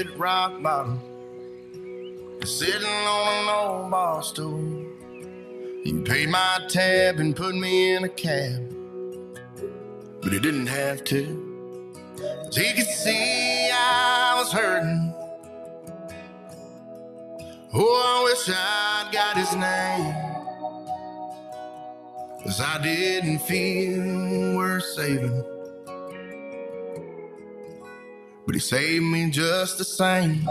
Hit 0.00 0.16
rock 0.16 0.62
bottom, 0.62 0.98
sitting 2.42 2.86
on 2.86 3.42
an 3.42 3.48
old 3.50 3.90
bar 3.90 4.22
stool. 4.22 4.86
He 5.84 5.92
paid 6.02 6.30
my 6.30 6.66
tab 6.70 7.20
and 7.20 7.36
put 7.36 7.54
me 7.54 7.92
in 7.92 8.04
a 8.04 8.08
cab, 8.08 8.74
but 10.22 10.32
he 10.32 10.40
didn't 10.40 10.68
have 10.68 11.04
to. 11.04 11.20
he 12.50 12.72
could 12.72 12.86
see 12.86 13.68
I 13.70 14.36
was 14.38 14.50
hurting. 14.50 15.12
Oh, 17.74 18.02
I 18.02 18.24
wish 18.24 18.48
I'd 18.48 19.10
got 19.12 19.36
his 19.36 19.54
name. 19.54 20.14
Cause 22.42 22.58
I 22.58 22.82
didn't 22.82 23.40
feel 23.40 24.56
worth 24.56 24.82
saving. 24.82 25.59
He 28.60 28.64
saved 28.64 29.04
me 29.04 29.30
just 29.30 29.78
the 29.78 29.84
same. 29.84 30.46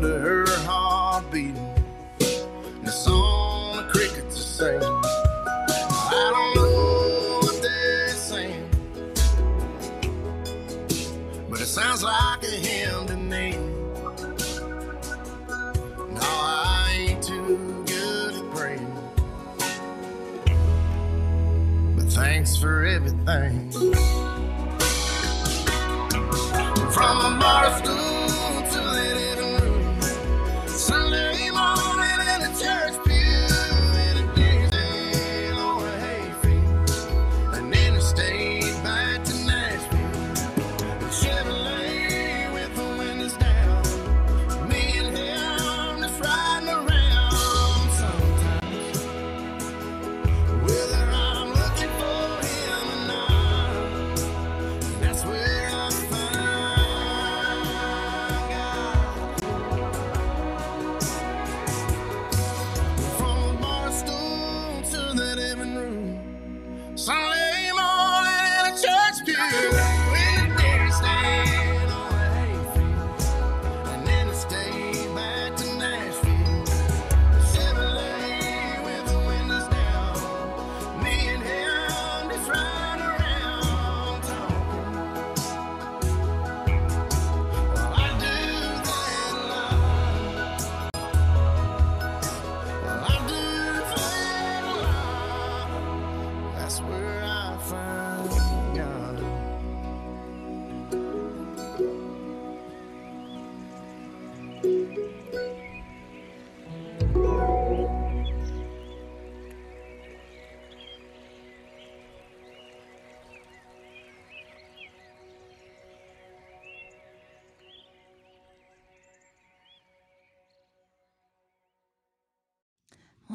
Sound 0.00 0.14
of 0.14 0.22
her 0.22 0.46
heart 0.64 1.24
beating, 1.32 1.74
the 2.84 2.90
song 2.90 3.76
the 3.76 3.82
crickets 3.84 4.36
are 4.36 4.78
singing. 4.78 5.00
I 6.10 6.30
don't 6.32 6.54
know 6.56 7.38
what 7.42 7.62
they're 7.62 8.08
saying, 8.10 8.70
but 11.50 11.60
it 11.60 11.66
sounds 11.66 12.02
like 12.02 12.42
a 12.44 12.46
hymn 12.46 13.06
to 13.06 13.16
me. 13.16 13.56
No, 16.14 16.20
I 16.22 17.06
ain't 17.08 17.22
too 17.22 17.84
good 17.86 18.34
at 18.34 18.54
praying, 18.54 18.94
but 21.96 22.06
thanks 22.12 22.56
for 22.56 22.84
everything. 22.84 23.57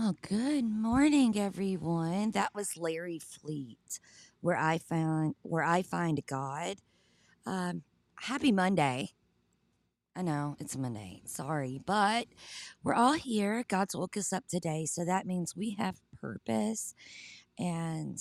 Well, 0.04 0.18
good 0.22 0.66
morning, 0.66 1.40
everyone. 1.40 2.32
That 2.32 2.54
was 2.54 2.76
Larry 2.76 3.20
Fleet, 3.20 4.02
where 4.42 4.58
I 4.58 4.78
found 4.78 5.36
where 5.44 5.64
I 5.64 5.82
find 5.82 6.22
God. 6.26 6.80
Um, 7.46 7.84
happy 8.16 8.52
Monday. 8.52 9.12
I 10.14 10.22
know 10.24 10.58
it's 10.60 10.76
Monday. 10.76 11.22
Sorry, 11.24 11.80
but 11.86 12.28
we're 12.84 12.96
all 12.96 13.14
here. 13.14 13.64
God's 13.70 13.96
woke 13.96 14.18
us 14.18 14.34
up 14.34 14.46
today, 14.46 14.86
so 14.86 15.06
that 15.06 15.26
means 15.26 15.56
we 15.56 15.78
have 15.80 16.02
purpose. 16.20 16.94
And 17.58 18.20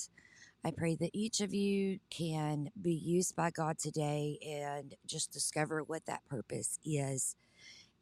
I 0.63 0.71
pray 0.71 0.95
that 1.01 1.11
each 1.11 1.41
of 1.41 1.53
you 1.53 1.99
can 2.09 2.69
be 2.81 2.93
used 2.93 3.35
by 3.35 3.49
God 3.51 3.77
today 3.77 4.39
and 4.41 4.95
just 5.05 5.33
discover 5.33 5.83
what 5.83 6.05
that 6.05 6.23
purpose 6.29 6.79
is. 6.85 7.35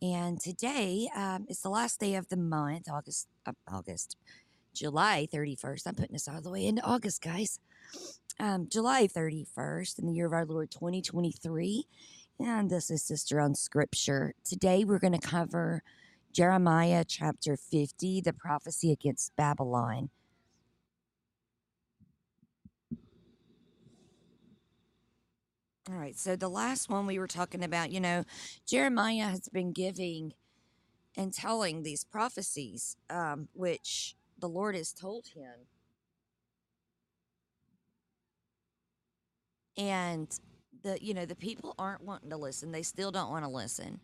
And 0.02 0.40
today 0.40 1.08
um, 1.16 1.46
is 1.48 1.62
the 1.62 1.70
last 1.70 2.00
day 2.00 2.16
of 2.16 2.28
the 2.28 2.38
month, 2.38 2.90
August, 2.92 3.28
uh, 3.46 3.52
August, 3.72 4.18
July 4.74 5.28
31st. 5.32 5.84
I'm 5.86 5.94
putting 5.94 6.14
this 6.14 6.28
all 6.28 6.42
the 6.42 6.50
way 6.50 6.66
into 6.66 6.82
August, 6.84 7.22
guys. 7.22 7.60
Um, 8.40 8.68
July 8.68 9.08
31st 9.08 10.00
in 10.00 10.08
the 10.08 10.14
year 10.14 10.26
of 10.26 10.34
our 10.34 10.46
Lord 10.46 10.72
2023. 10.72 11.86
And 12.40 12.72
this 12.72 12.90
is 12.90 13.04
Sister 13.04 13.40
on 13.40 13.54
Scripture. 13.54 14.34
Today 14.44 14.84
we're 14.84 14.98
going 14.98 15.14
to 15.14 15.20
cover 15.20 15.84
Jeremiah 16.34 17.06
chapter 17.08 17.56
50, 17.56 18.22
the 18.22 18.34
prophecy 18.34 18.92
against 18.92 19.36
Babylon. 19.36 20.10
All 25.90 25.96
right. 25.96 26.18
So 26.18 26.36
the 26.36 26.50
last 26.50 26.90
one 26.90 27.08
we 27.08 27.18
were 27.20 27.28
talking 27.28 27.64
about, 27.64 27.92
you 27.92 28.00
know, 28.00 28.24
Jeremiah 28.68 29.26
has 29.26 29.50
been 29.50 29.72
giving 29.72 30.34
and 31.18 31.34
telling 31.34 31.84
these 31.84 32.04
prophecies, 32.04 32.98
um, 33.10 33.50
which 33.54 34.16
the 34.40 34.48
Lord 34.48 34.76
has 34.76 34.94
told 34.94 35.28
him. 35.36 35.68
And 39.78 40.28
the 40.84 40.98
you 41.02 41.14
know 41.14 41.26
the 41.26 41.36
people 41.36 41.74
aren't 41.80 42.04
wanting 42.04 42.30
to 42.30 42.38
listen; 42.38 42.72
they 42.72 42.84
still 42.84 43.12
don't 43.12 43.32
want 43.32 43.46
to 43.46 43.52
listen. 43.52 44.02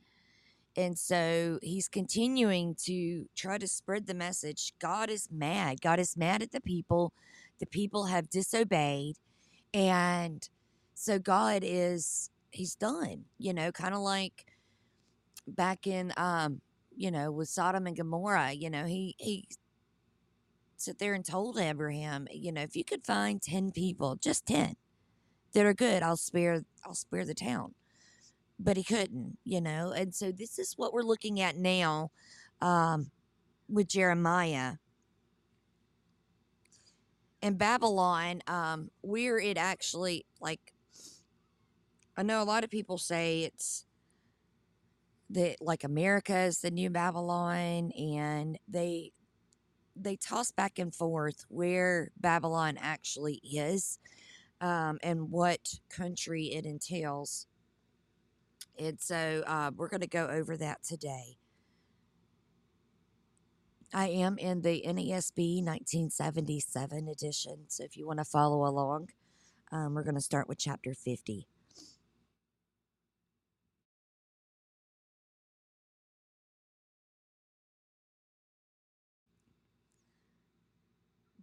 And 0.76 0.98
so 0.98 1.60
he's 1.64 1.88
continuing 1.88 2.76
to 2.86 3.26
try 3.36 3.58
to 3.58 3.68
spread 3.68 4.08
the 4.08 4.14
message. 4.14 4.74
God 4.80 5.10
is 5.10 5.28
mad. 5.32 5.82
God 5.82 6.00
is 6.00 6.16
mad 6.16 6.42
at 6.44 6.52
the 6.52 6.62
people. 6.62 7.14
The 7.60 7.66
people 7.66 8.06
have 8.06 8.30
disobeyed. 8.30 9.18
And 9.74 10.48
so 11.00 11.20
God 11.20 11.62
is, 11.64 12.30
he's 12.52 12.76
done, 12.76 13.26
you 13.38 13.54
know, 13.54 13.72
kind 13.72 13.94
of 13.94 14.02
like 14.02 14.46
back 15.48 15.86
in, 15.88 16.12
um, 16.18 16.62
you 16.96 17.12
know, 17.12 17.32
with 17.32 17.50
Sodom 17.50 17.86
and 17.86 17.96
Gomorrah, 17.96 18.52
you 18.52 18.70
know, 18.70 18.86
he, 18.86 19.16
he 19.20 19.48
sit 20.78 20.98
there 21.00 21.14
and 21.14 21.24
told 21.24 21.60
Abraham, 21.60 22.28
you 22.32 22.52
know, 22.52 22.62
if 22.62 22.76
you 22.76 22.84
could 22.84 23.06
find 23.06 23.42
10 23.42 23.72
people, 23.72 24.16
just 24.16 24.46
10 24.48 24.76
that 25.54 25.66
are 25.66 25.74
good, 25.74 26.02
I'll 26.02 26.18
spare, 26.18 26.64
I'll 26.84 26.96
spare 26.96 27.26
the 27.26 27.36
town 27.36 27.76
but 28.60 28.78
he 28.78 28.84
couldn't, 28.84 29.38
you 29.44 29.62
know. 29.62 29.92
And 29.92 30.14
so 30.14 30.32
this 30.32 30.58
is 30.58 30.74
what 30.78 30.94
we're 30.94 31.04
looking 31.04 31.40
at 31.42 31.56
now 31.56 32.12
um, 32.62 33.12
with 33.70 33.88
Jeremiah. 33.88 34.74
In 37.42 37.56
Babylon, 37.56 38.42
um, 38.48 38.90
where 39.02 39.38
it 39.38 39.58
actually, 39.58 40.26
like, 40.42 40.74
I 42.18 42.24
know 42.24 42.42
a 42.42 42.44
lot 42.44 42.64
of 42.64 42.72
people 42.72 42.98
say 42.98 43.44
it's 43.44 43.86
that 45.30 45.58
like 45.62 45.84
America 45.84 46.38
is 46.40 46.62
the 46.62 46.72
new 46.72 46.90
Babylon, 46.90 47.92
and 47.92 48.58
they 48.68 49.12
they 49.96 50.16
toss 50.16 50.52
back 50.52 50.80
and 50.80 50.94
forth 50.94 51.46
where 51.50 52.12
Babylon 52.19 52.78
actually 52.81 53.40
is 53.44 54.00
um, 54.62 54.98
and 55.04 55.31
what 55.31 55.80
country 55.90 56.46
it 56.54 56.66
entails. 56.66 57.46
And 58.80 59.00
so 59.00 59.44
uh, 59.46 59.72
we're 59.75 59.90
going 59.90 60.02
to 60.02 60.08
go 60.08 60.28
over 60.28 60.56
that 60.58 60.84
today. 60.84 61.38
I 63.94 64.10
am 64.10 64.38
in 64.38 64.62
the 64.62 64.84
NASB 64.86 65.64
1977 65.64 67.08
edition. 67.08 67.66
So 67.69 67.84
if 67.84 67.98
you 67.98 68.06
want 68.06 68.19
to 68.19 68.25
follow 68.25 68.68
along, 68.68 69.10
um, 69.72 69.96
we're 69.96 70.04
going 70.04 70.16
to 70.16 70.22
start 70.22 70.48
with 70.48 70.60
chapter 70.60 70.94
50. 70.94 71.48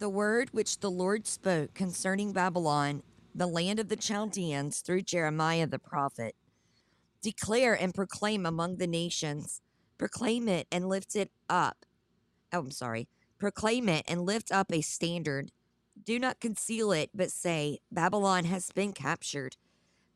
The 0.04 0.10
word 0.10 0.50
which 0.52 0.80
the 0.80 0.90
Lord 0.90 1.26
spoke 1.26 1.72
concerning 1.72 2.32
Babylon, 2.32 3.02
the 3.34 3.46
land 3.46 3.80
of 3.80 3.88
the 3.88 3.96
Chaldeans, 3.96 4.80
through 4.80 5.00
Jeremiah 5.00 5.66
the 5.66 5.78
prophet 5.78 6.36
Declare 7.22 7.80
and 7.80 7.94
proclaim 7.94 8.44
among 8.44 8.76
the 8.76 8.86
nations. 8.86 9.62
Proclaim 9.96 10.46
it 10.46 10.66
and 10.70 10.90
lift 10.90 11.16
it 11.16 11.30
up. 11.48 11.86
Oh, 12.52 12.58
I'm 12.58 12.70
sorry. 12.70 13.08
Proclaim 13.38 13.88
it 13.88 14.04
and 14.06 14.26
lift 14.26 14.52
up 14.52 14.70
a 14.70 14.82
standard. 14.82 15.52
Do 16.04 16.18
not 16.18 16.38
conceal 16.38 16.92
it, 16.92 17.08
but 17.14 17.30
say, 17.30 17.78
Babylon 17.90 18.44
has 18.44 18.70
been 18.72 18.92
captured. 18.92 19.56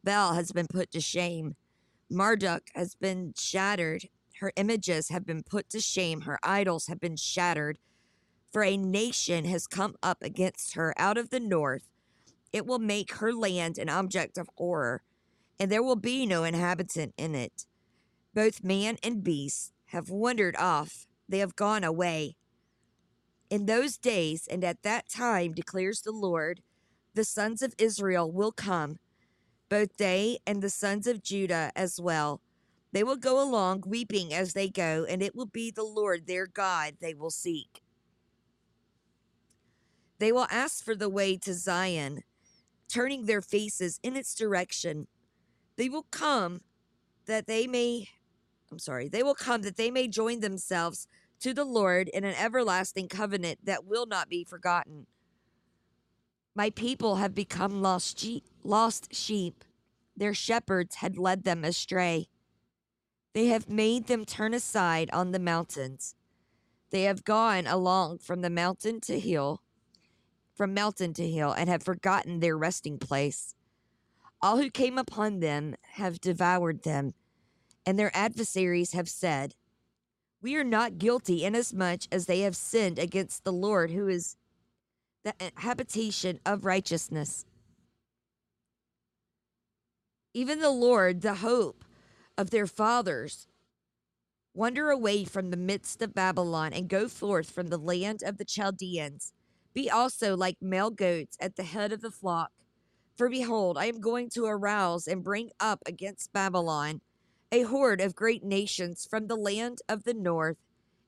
Bel 0.05 0.34
has 0.34 0.52
been 0.52 0.67
put 0.69 0.91
to 0.91 1.00
shame. 1.00 1.56
Marduk 2.11 2.64
has 2.75 2.94
been 2.94 3.32
shattered. 3.38 4.11
Her 4.41 4.52
images 4.55 5.08
have 5.08 5.25
been 5.25 5.43
put 5.43 5.70
to 5.70 5.81
shame. 5.81 6.20
Her 6.20 6.38
idols 6.43 6.88
have 6.88 7.00
been 7.00 7.17
shattered. 7.17 7.79
For 8.52 8.62
a 8.62 8.76
nation 8.76 9.44
has 9.44 9.66
come 9.66 9.96
up 10.02 10.22
against 10.22 10.74
her 10.74 10.94
out 10.96 11.18
of 11.18 11.30
the 11.30 11.40
north. 11.40 11.90
It 12.52 12.66
will 12.66 12.78
make 12.78 13.14
her 13.14 13.32
land 13.32 13.78
an 13.78 13.88
object 13.88 14.38
of 14.38 14.48
horror 14.56 15.02
and 15.58 15.70
there 15.70 15.82
will 15.82 15.96
be 15.96 16.24
no 16.24 16.44
inhabitant 16.44 17.14
in 17.16 17.34
it. 17.34 17.66
Both 18.34 18.62
man 18.62 18.96
and 19.02 19.24
beast 19.24 19.72
have 19.86 20.10
wandered 20.10 20.56
off, 20.56 21.06
they 21.28 21.38
have 21.38 21.56
gone 21.56 21.84
away. 21.84 22.36
In 23.50 23.66
those 23.66 23.96
days 23.96 24.46
and 24.46 24.62
at 24.62 24.82
that 24.82 25.08
time, 25.08 25.52
declares 25.52 26.02
the 26.02 26.12
Lord, 26.12 26.60
the 27.14 27.24
sons 27.24 27.62
of 27.62 27.74
Israel 27.78 28.30
will 28.30 28.52
come, 28.52 28.98
both 29.68 29.96
they 29.96 30.38
and 30.46 30.62
the 30.62 30.70
sons 30.70 31.06
of 31.06 31.22
Judah 31.22 31.72
as 31.74 32.00
well. 32.00 32.40
They 32.92 33.02
will 33.02 33.16
go 33.16 33.42
along 33.42 33.84
weeping 33.86 34.32
as 34.32 34.52
they 34.52 34.68
go, 34.68 35.04
and 35.08 35.22
it 35.22 35.34
will 35.34 35.46
be 35.46 35.70
the 35.70 35.82
Lord 35.82 36.26
their 36.26 36.46
God 36.46 36.94
they 37.00 37.14
will 37.14 37.30
seek. 37.30 37.82
They 40.19 40.32
will 40.32 40.47
ask 40.50 40.85
for 40.85 40.94
the 40.94 41.09
way 41.09 41.37
to 41.38 41.55
Zion, 41.55 42.23
turning 42.88 43.26
their 43.26 43.43
faces 43.43 44.00
in 44.03 44.17
its 44.17 44.35
direction 44.35 45.06
they 45.79 45.88
will 45.88 46.06
come 46.11 46.61
that 47.26 47.47
they 47.47 47.69
may, 47.69 48.09
I'm 48.70 48.81
sorry, 48.81 49.09
they 49.09 49.23
will 49.23 49.37
come 49.37 49.62
that 49.62 49.76
they 49.76 49.93
may 49.93 50.09
join 50.09 50.41
themselves 50.41 51.06
to 51.41 51.55
the 51.55 51.65
Lord 51.65 52.09
in 52.09 52.25
an 52.25 52.35
everlasting 52.35 53.06
covenant 53.06 53.61
that 53.65 53.87
will 53.87 54.05
not 54.05 54.29
be 54.29 54.43
forgotten. 54.43 55.06
My 56.53 56.70
people 56.70 57.17
have 57.17 57.32
become 57.32 57.81
lost 57.81 58.19
sheep, 58.19 58.44
lost 58.65 59.15
sheep. 59.15 59.65
Their 60.17 60.35
shepherds 60.35 60.97
had 60.97 61.17
led 61.17 61.44
them 61.44 61.65
astray. 61.65 62.29
They 63.32 63.47
have 63.47 63.69
made 63.69 64.09
them 64.09 64.25
turn 64.25 64.53
aside 64.53 65.11
on 65.12 65.31
the 65.31 65.38
mountains. 65.38 66.17
They 66.91 67.03
have 67.03 67.23
gone 67.23 67.69
along 67.69 68.19
from 68.19 68.41
the 68.41 68.50
mountain 68.50 69.00
to 69.03 69.20
hill, 69.20 69.62
from 70.58 70.75
mountain 70.75 71.14
to 71.14 71.26
hill, 71.26 71.52
and 71.52 71.70
have 71.70 71.84
forgotten 71.84 72.40
their 72.40 72.58
resting 72.58 72.99
place. 72.99 73.55
All 74.43 74.58
who 74.58 74.70
came 74.70 74.99
upon 74.99 75.38
them 75.38 75.76
have 75.93 76.20
devoured 76.20 76.82
them, 76.82 77.15
and 77.86 77.96
their 77.96 78.10
adversaries 78.15 78.93
have 78.93 79.08
said, 79.08 79.55
We 80.43 80.56
are 80.56 80.65
not 80.65 80.98
guilty 80.98 81.44
inasmuch 81.44 82.03
as 82.10 82.27
they 82.27 82.41
have 82.41 82.56
sinned 82.56 82.98
against 82.98 83.44
the 83.44 83.53
Lord, 83.53 83.93
who 83.93 84.08
is 84.08 84.36
the 85.22 85.32
habitation 85.56 86.41
of 86.44 86.65
righteousness. 86.65 87.46
Even 90.34 90.58
the 90.58 90.70
Lord, 90.70 91.22
the 91.22 91.36
hope 91.36 91.84
of 92.36 92.50
their 92.50 92.67
fathers, 92.67 93.46
wander 94.55 94.91
away 94.91 95.24
from 95.24 95.50
the 95.50 95.56
midst 95.56 96.03
of 96.03 96.15
Babylon 96.15 96.72
and 96.72 96.88
go 96.88 97.06
forth 97.06 97.48
from 97.48 97.69
the 97.69 97.79
land 97.79 98.24
of 98.24 98.38
the 98.38 98.44
Chaldeans. 98.44 99.32
Be 99.79 99.89
also 99.89 100.37
like 100.37 100.56
male 100.61 100.91
goats 100.91 101.37
at 101.41 101.55
the 101.55 101.63
head 101.63 101.93
of 101.93 102.01
the 102.01 102.11
flock 102.11 102.51
for 103.17 103.29
behold, 103.29 103.79
I 103.79 103.87
am 103.87 104.01
going 104.01 104.29
to 104.31 104.44
arouse 104.44 105.06
and 105.06 105.23
bring 105.23 105.51
up 105.61 105.82
against 105.87 106.32
Babylon 106.32 107.01
a 107.53 107.63
horde 107.63 108.01
of 108.01 108.17
great 108.17 108.43
nations 108.43 109.06
from 109.08 109.29
the 109.29 109.37
land 109.37 109.79
of 109.89 110.03
the 110.03 110.15
north, 110.15 110.56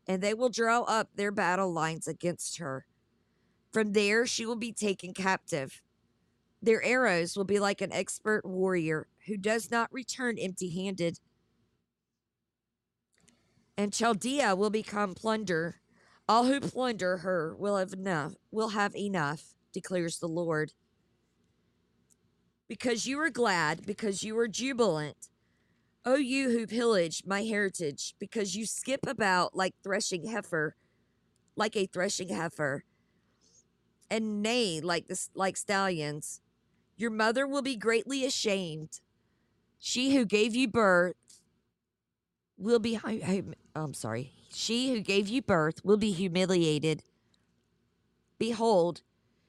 and 0.06 0.22
they 0.22 0.34
will 0.34 0.50
draw 0.50 0.82
up 0.82 1.08
their 1.16 1.32
battle 1.32 1.72
lines 1.72 2.06
against 2.06 2.58
her. 2.58 2.86
From 3.72 3.92
there 3.92 4.24
she 4.24 4.46
will 4.46 4.54
be 4.54 4.72
taken 4.72 5.14
captive. 5.14 5.82
Their 6.62 6.80
arrows 6.84 7.36
will 7.36 7.44
be 7.44 7.58
like 7.58 7.80
an 7.80 7.92
expert 7.92 8.44
warrior 8.44 9.08
who 9.26 9.36
does 9.36 9.68
not 9.68 9.92
return 9.92 10.38
empty 10.38 10.70
handed. 10.84 11.18
And 13.76 13.92
Chaldea 13.92 14.54
will 14.54 14.70
become 14.70 15.16
plunder. 15.16 15.80
All 16.30 16.44
who 16.44 16.60
plunder 16.60 17.16
her 17.16 17.56
will 17.56 17.76
have 17.76 17.92
enough 17.92 18.34
will 18.52 18.68
have 18.68 18.94
enough, 18.94 19.56
declares 19.72 20.20
the 20.20 20.28
Lord 20.28 20.72
because 22.68 23.04
you 23.04 23.18
are 23.18 23.30
glad, 23.30 23.84
because 23.84 24.22
you 24.22 24.38
are 24.38 24.46
jubilant. 24.46 25.28
O 26.04 26.14
you 26.14 26.50
who 26.50 26.68
pillaged 26.68 27.26
my 27.26 27.42
heritage, 27.42 28.14
because 28.20 28.54
you 28.54 28.64
skip 28.64 29.08
about 29.08 29.56
like 29.56 29.74
threshing 29.82 30.28
heifer, 30.28 30.76
like 31.56 31.76
a 31.76 31.86
threshing 31.86 32.28
heifer, 32.28 32.84
and 34.08 34.40
neigh 34.40 34.80
like 34.80 35.08
this 35.08 35.30
like 35.34 35.56
stallions. 35.56 36.40
Your 36.96 37.10
mother 37.10 37.44
will 37.44 37.62
be 37.62 37.74
greatly 37.74 38.24
ashamed. 38.24 39.00
She 39.80 40.14
who 40.14 40.24
gave 40.24 40.54
you 40.54 40.68
birth 40.68 41.16
will 42.56 42.78
be 42.78 43.00
I'm 43.74 43.94
sorry. 43.94 44.39
She 44.52 44.92
who 44.92 45.00
gave 45.00 45.28
you 45.28 45.42
birth 45.42 45.84
will 45.84 45.96
be 45.96 46.10
humiliated. 46.12 47.04
Behold, 48.38 49.02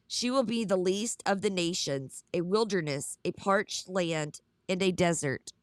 she 0.08 0.30
will 0.30 0.44
be 0.44 0.64
the 0.64 0.78
least 0.78 1.24
of 1.26 1.42
the 1.42 1.50
nations, 1.50 2.24
a 2.34 2.42
wilderness, 2.42 3.18
a 3.26 3.32
parched 3.32 3.90
land, 3.90 4.42
and 4.68 4.82
a 4.82 4.92
desert. 4.92 5.54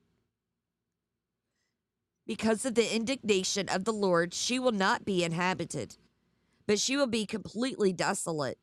Because 2.26 2.64
of 2.64 2.74
the 2.74 2.94
indignation 2.94 3.68
of 3.68 3.84
the 3.84 3.92
Lord, 3.92 4.34
she 4.34 4.58
will 4.58 4.72
not 4.72 5.04
be 5.04 5.22
inhabited, 5.22 5.96
but 6.66 6.78
she 6.78 6.96
will 6.96 7.06
be 7.06 7.24
completely 7.24 7.92
desolate. 7.92 8.58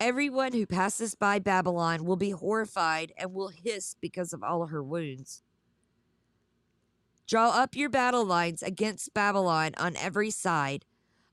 Everyone 0.00 0.52
who 0.52 0.66
passes 0.66 1.14
by 1.14 1.38
Babylon 1.38 2.04
will 2.04 2.16
be 2.16 2.30
horrified 2.30 3.12
and 3.18 3.34
will 3.34 3.48
hiss 3.48 3.94
because 4.00 4.32
of 4.32 4.42
all 4.42 4.66
her 4.66 4.82
wounds. 4.82 5.42
Draw 7.30 7.50
up 7.50 7.76
your 7.76 7.88
battle 7.88 8.24
lines 8.24 8.60
against 8.60 9.14
Babylon 9.14 9.70
on 9.78 9.94
every 9.94 10.32
side. 10.32 10.84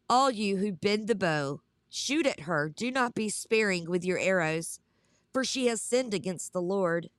All 0.07 0.29
you 0.29 0.57
who 0.57 0.71
bend 0.71 1.07
the 1.07 1.15
bow, 1.15 1.61
shoot 1.89 2.27
at 2.27 2.41
her. 2.41 2.69
Do 2.69 2.91
not 2.91 3.15
be 3.15 3.29
sparing 3.29 3.89
with 3.89 4.05
your 4.05 4.19
arrows, 4.19 4.79
for 5.33 5.43
she 5.43 5.65
has 5.65 5.81
sinned 5.81 6.13
against 6.13 6.53
the 6.53 6.61
Lord. 6.61 7.09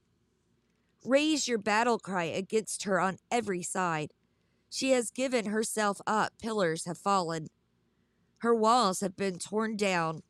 Raise 1.05 1.49
your 1.49 1.59
battle 1.59 1.99
cry 1.99 2.27
against 2.27 2.85
her 2.85 3.01
on 3.01 3.19
every 3.33 3.65
side. 3.65 4.15
She 4.71 4.93
has 4.93 5.11
given 5.11 5.47
herself 5.47 6.01
up, 6.07 6.35
pillars 6.39 6.85
have 6.85 6.99
fallen, 6.99 7.49
her 8.43 8.55
walls 8.55 9.01
have 9.01 9.17
been 9.17 9.41
torn 9.41 9.77
down. 9.77 10.23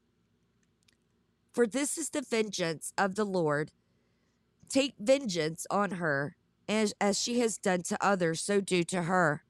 For 1.53 1.67
this 1.67 1.99
is 1.99 2.09
the 2.09 2.23
vengeance 2.23 2.95
of 2.97 3.15
the 3.15 3.27
Lord. 3.27 3.73
Take 4.71 4.95
vengeance 4.99 5.67
on 5.71 5.91
her 5.91 6.39
as, 6.69 6.95
as 7.01 7.21
she 7.21 7.41
has 7.41 7.59
done 7.59 7.83
to 7.83 7.97
others, 8.05 8.41
so 8.41 8.61
do 8.61 8.85
to 8.85 9.03
her. 9.03 9.43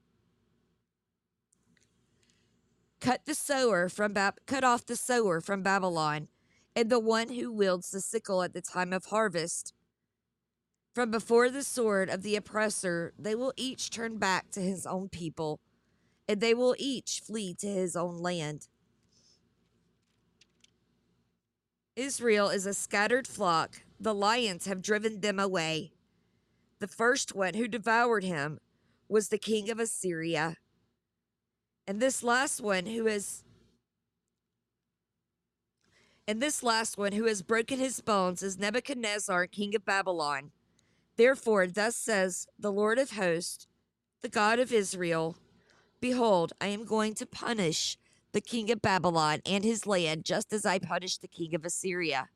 Cut 3.01 3.23
the 3.27 3.35
sower 3.35 3.89
from 3.89 4.13
Bab- 4.13 4.41
cut 4.47 4.65
off 4.65 4.87
the 4.87 4.97
sower 4.97 5.41
from 5.41 5.63
Babylon, 5.63 6.29
and 6.75 6.91
the 6.91 6.99
one 6.99 7.31
who 7.31 7.53
wields 7.53 7.91
the 7.91 8.01
sickle 8.01 8.43
at 8.43 8.55
the 8.55 8.61
time 8.61 8.93
of 8.93 9.07
harvest. 9.07 9.73
From 10.95 11.11
before 11.11 11.49
the 11.49 11.63
sword 11.63 12.09
of 12.09 12.23
the 12.23 12.35
oppressor, 12.35 13.13
they 13.19 13.35
will 13.35 13.53
each 13.57 13.91
turn 13.91 14.19
back 14.19 14.51
to 14.51 14.61
his 14.61 14.85
own 14.85 15.09
people, 15.09 15.61
and 16.29 16.41
they 16.41 16.55
will 16.55 16.75
each 16.79 17.21
flee 17.25 17.55
to 17.55 17.69
his 17.69 17.95
own 17.95 18.19
land. 18.19 18.69
Israel 21.95 22.49
is 22.49 22.67
a 22.67 22.75
scattered 22.75 23.27
flock. 23.27 23.83
The 24.01 24.15
lions 24.15 24.67
have 24.67 24.83
driven 24.83 25.21
them 25.21 25.39
away. 25.41 25.93
The 26.81 26.89
first 26.89 27.35
one 27.35 27.55
who 27.55 27.69
devoured 27.69 28.25
him 28.25 28.59
was 29.09 29.29
the 29.29 29.39
king 29.39 29.71
of 29.71 29.79
Assyria. 29.79 30.57
And 31.87 32.01
this 32.01 32.23
last 32.23 32.61
one 32.61 32.87
who 32.87 33.07
has 33.07 33.43
and 36.27 36.43
this 36.43 36.63
last 36.63 36.99
one 36.99 37.13
who 37.13 37.25
has 37.25 37.41
broken 37.41 37.79
his 37.79 38.03
bones 38.03 38.43
is 38.43 38.59
Nebuchadnezzar, 38.59 39.47
king 39.47 39.75
of 39.75 39.87
Babylon. 39.87 40.51
Therefore, 41.17 41.67
thus 41.67 41.97
says 41.97 42.47
the 42.59 42.71
Lord 42.71 42.99
of 42.99 43.13
hosts, 43.13 43.67
the 44.21 44.29
God 44.29 44.59
of 44.59 44.71
Israel 44.71 45.37
Behold, 46.01 46.53
I 46.61 46.69
am 46.69 46.85
going 46.85 47.15
to 47.15 47.27
punish 47.27 47.99
the 48.33 48.41
king 48.41 48.71
of 48.71 48.81
Babylon 48.81 49.41
and 49.45 49.65
his 49.65 49.87
land 49.87 50.25
just 50.25 50.53
as 50.53 50.65
I 50.65 50.79
punished 50.79 51.23
the 51.23 51.29
king 51.29 51.55
of 51.55 51.65
Assyria. 51.65 52.29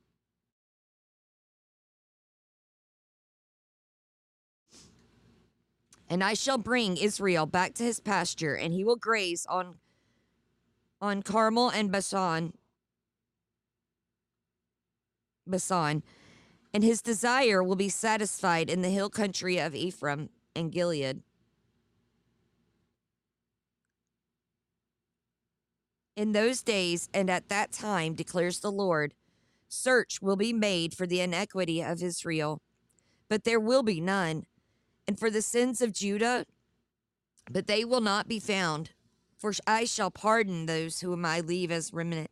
And 6.13 6.23
I 6.23 6.35
shall 6.35 6.59
bring 6.59 6.99
Israel 6.99 7.47
back 7.47 7.73
to 7.77 7.85
his 7.85 7.99
pasture, 7.99 8.55
and 8.55 8.75
he 8.75 8.85
will 8.85 8.97
graze 8.97 9.47
on 9.49 9.77
on 11.01 11.23
Carmel 11.23 11.71
and 11.71 11.91
Bashan. 11.91 12.53
Bashan, 15.47 16.03
and 16.75 16.85
his 16.85 17.01
desire 17.01 17.63
will 17.63 17.77
be 17.77 17.89
satisfied 17.89 18.69
in 18.69 18.83
the 18.83 18.91
hill 18.91 19.09
country 19.09 19.57
of 19.57 19.75
Ephraim 19.75 20.29
and 20.55 20.71
Gilead. 20.71 21.23
In 26.15 26.33
those 26.33 26.61
days 26.63 27.09
and 27.15 27.31
at 27.31 27.49
that 27.49 27.73
time, 27.73 28.13
declares 28.13 28.61
the 28.61 28.71
Lord, 28.71 29.15
search 29.67 30.21
will 30.21 30.37
be 30.37 30.53
made 30.53 30.93
for 30.93 31.07
the 31.07 31.23
iniquity 31.23 31.83
of 31.83 32.03
Israel, 32.03 32.61
but 33.31 33.45
there 33.45 33.59
will 33.59 33.83
be 33.83 33.99
none, 33.99 34.45
and 35.13 35.19
for 35.19 35.29
the 35.29 35.43
sins 35.43 35.83
of 35.83 35.93
Judah, 35.93 36.47
but 37.51 37.67
they 37.67 37.85
will 37.85 38.01
not 38.01 38.29
be 38.29 38.41
found, 38.41 38.93
for 39.37 39.53
I 39.67 39.85
shall 39.85 40.11
pardon 40.11 40.65
those 40.65 41.01
whom 41.01 41.27
I 41.27 41.41
leave 41.41 41.71
as 41.71 41.93
remnant. 41.93 42.31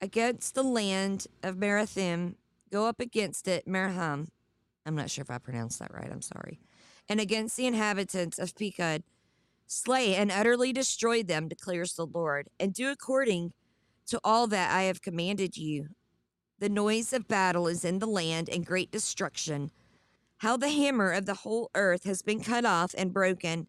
Against 0.00 0.54
the 0.54 0.62
land 0.62 1.26
of 1.42 1.56
Merathim, 1.56 2.36
go 2.70 2.86
up 2.86 3.00
against 3.00 3.48
it, 3.48 3.66
Merham. 3.66 4.28
I'm 4.86 4.94
not 4.94 5.10
sure 5.10 5.22
if 5.22 5.32
I 5.32 5.38
pronounced 5.38 5.80
that 5.80 5.92
right. 5.92 6.12
I'm 6.12 6.22
sorry 6.22 6.60
and 7.08 7.18
against 7.18 7.56
the 7.56 7.66
inhabitants 7.66 8.38
of 8.38 8.54
Pekod. 8.54 9.02
Slay 9.66 10.14
and 10.14 10.30
utterly 10.30 10.72
destroy 10.72 11.24
them, 11.24 11.48
declares 11.48 11.94
the 11.94 12.06
Lord, 12.06 12.46
and 12.60 12.72
do 12.72 12.88
according 12.88 13.52
to 14.06 14.20
all 14.22 14.46
that 14.46 14.72
I 14.72 14.82
have 14.82 15.02
commanded 15.02 15.56
you. 15.56 15.88
The 16.58 16.68
noise 16.70 17.12
of 17.12 17.28
battle 17.28 17.68
is 17.68 17.84
in 17.84 17.98
the 17.98 18.06
land 18.06 18.48
and 18.48 18.64
great 18.64 18.90
destruction. 18.90 19.70
How 20.38 20.56
the 20.56 20.70
hammer 20.70 21.12
of 21.12 21.26
the 21.26 21.34
whole 21.34 21.70
earth 21.74 22.04
has 22.04 22.22
been 22.22 22.40
cut 22.42 22.64
off 22.64 22.94
and 22.96 23.12
broken. 23.12 23.66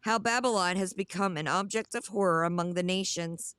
How 0.00 0.18
Babylon 0.18 0.76
has 0.76 0.92
become 0.92 1.36
an 1.36 1.48
object 1.48 1.94
of 1.94 2.06
horror 2.06 2.44
among 2.44 2.74
the 2.74 2.82
nations. 2.82 3.54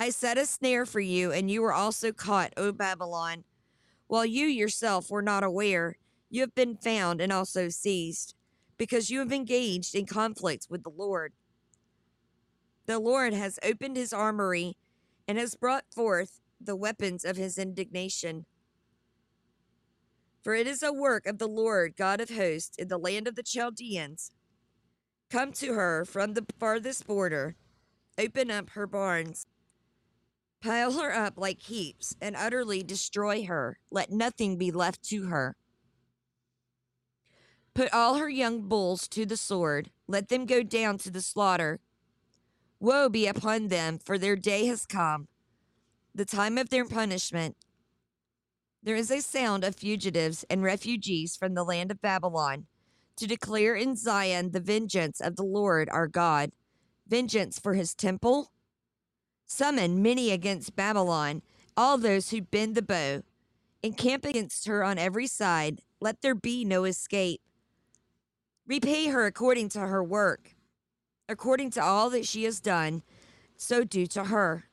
I 0.00 0.10
set 0.10 0.38
a 0.38 0.46
snare 0.46 0.86
for 0.86 1.00
you, 1.00 1.32
and 1.32 1.50
you 1.50 1.62
were 1.62 1.72
also 1.72 2.12
caught, 2.12 2.52
O 2.56 2.72
Babylon, 2.72 3.44
while 4.06 4.26
you 4.26 4.46
yourself 4.46 5.10
were 5.10 5.22
not 5.22 5.44
aware 5.44 5.96
you 6.28 6.40
have 6.40 6.54
been 6.54 6.76
found 6.76 7.20
and 7.20 7.30
also 7.30 7.68
seized, 7.68 8.34
because 8.78 9.10
you 9.10 9.18
have 9.18 9.32
engaged 9.32 9.94
in 9.94 10.06
conflict 10.06 10.66
with 10.70 10.82
the 10.82 10.90
Lord. 10.90 11.34
The 12.86 12.98
Lord 12.98 13.34
has 13.34 13.58
opened 13.62 13.96
his 13.96 14.14
armory 14.14 14.76
and 15.28 15.38
has 15.38 15.54
brought 15.54 15.84
forth 15.94 16.40
the 16.66 16.76
weapons 16.76 17.24
of 17.24 17.36
his 17.36 17.58
indignation. 17.58 18.46
For 20.42 20.54
it 20.54 20.66
is 20.66 20.82
a 20.82 20.92
work 20.92 21.26
of 21.26 21.38
the 21.38 21.48
Lord 21.48 21.96
God 21.96 22.20
of 22.20 22.30
hosts 22.30 22.76
in 22.76 22.88
the 22.88 22.98
land 22.98 23.28
of 23.28 23.36
the 23.36 23.42
Chaldeans. 23.42 24.32
Come 25.30 25.52
to 25.52 25.74
her 25.74 26.04
from 26.04 26.34
the 26.34 26.44
farthest 26.58 27.06
border, 27.06 27.56
open 28.18 28.50
up 28.50 28.70
her 28.70 28.86
barns, 28.86 29.46
pile 30.60 30.92
her 30.92 31.12
up 31.12 31.34
like 31.36 31.62
heaps, 31.62 32.16
and 32.20 32.36
utterly 32.36 32.82
destroy 32.82 33.44
her. 33.44 33.78
Let 33.90 34.10
nothing 34.10 34.58
be 34.58 34.70
left 34.70 35.02
to 35.04 35.26
her. 35.26 35.56
Put 37.74 37.92
all 37.94 38.16
her 38.16 38.28
young 38.28 38.68
bulls 38.68 39.08
to 39.08 39.24
the 39.24 39.36
sword. 39.36 39.90
Let 40.06 40.28
them 40.28 40.44
go 40.44 40.62
down 40.62 40.98
to 40.98 41.10
the 41.10 41.22
slaughter. 41.22 41.80
Woe 42.78 43.08
be 43.08 43.26
upon 43.26 43.68
them, 43.68 43.98
for 43.98 44.18
their 44.18 44.36
day 44.36 44.66
has 44.66 44.84
come, 44.84 45.28
the 46.14 46.24
time 46.24 46.58
of 46.58 46.68
their 46.68 46.84
punishment. 46.84 47.56
There 48.82 48.96
is 48.96 49.10
a 49.10 49.20
sound 49.20 49.64
of 49.64 49.76
fugitives 49.76 50.44
and 50.50 50.62
refugees 50.62 51.36
from 51.36 51.54
the 51.54 51.64
land 51.64 51.90
of 51.90 52.02
Babylon 52.02 52.66
to 53.16 53.26
declare 53.26 53.74
in 53.74 53.96
Zion 53.96 54.50
the 54.50 54.60
vengeance 54.60 55.20
of 55.20 55.36
the 55.36 55.44
Lord 55.44 55.88
our 55.90 56.08
God, 56.08 56.52
vengeance 57.06 57.58
for 57.58 57.74
his 57.74 57.94
temple. 57.94 58.50
Summon 59.46 60.02
many 60.02 60.30
against 60.30 60.76
Babylon, 60.76 61.42
all 61.76 61.96
those 61.96 62.30
who 62.30 62.42
bend 62.42 62.74
the 62.74 62.82
bow. 62.82 63.22
Encamp 63.82 64.24
against 64.24 64.66
her 64.66 64.84
on 64.84 64.98
every 64.98 65.26
side. 65.26 65.80
Let 66.00 66.22
there 66.22 66.34
be 66.34 66.64
no 66.64 66.84
escape. 66.84 67.40
Repay 68.66 69.08
her 69.08 69.26
according 69.26 69.68
to 69.70 69.80
her 69.80 70.02
work, 70.02 70.54
according 71.28 71.70
to 71.72 71.82
all 71.82 72.10
that 72.10 72.26
she 72.26 72.44
has 72.44 72.60
done, 72.60 73.02
so 73.56 73.84
do 73.84 74.06
to 74.06 74.24
her. 74.24 74.64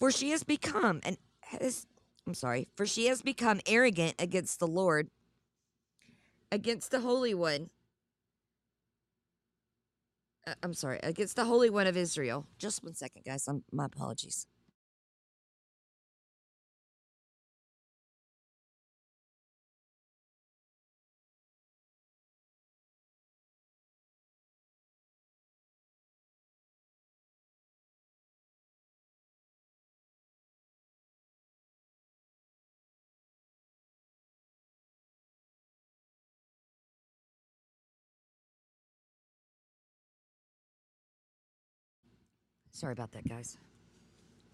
For 0.00 0.10
she 0.10 0.30
has 0.30 0.42
become 0.42 1.00
and 1.04 1.18
has, 1.42 1.86
I'm 2.26 2.34
sorry, 2.34 2.68
for 2.74 2.86
she 2.86 3.06
has 3.06 3.20
become 3.20 3.60
arrogant 3.66 4.14
against 4.18 4.58
the 4.58 4.66
Lord, 4.66 5.10
against 6.50 6.90
the 6.90 7.00
Holy 7.00 7.34
One. 7.34 7.68
Uh, 10.46 10.54
I'm 10.62 10.72
sorry, 10.72 11.00
against 11.02 11.36
the 11.36 11.44
Holy 11.44 11.68
One 11.68 11.86
of 11.86 11.98
Israel. 11.98 12.46
Just 12.58 12.82
one 12.82 12.94
second, 12.94 13.24
guys. 13.26 13.46
I'm, 13.46 13.62
my 13.70 13.84
apologies. 13.84 14.46
Sorry 42.80 42.94
about 42.94 43.12
that, 43.12 43.28
guys. 43.28 43.58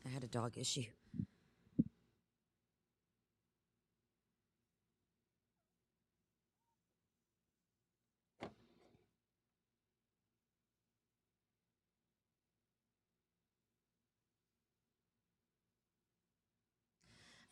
I 0.05 0.09
had 0.09 0.25
a 0.25 0.27
dog 0.27 0.59
issue. 0.59 0.83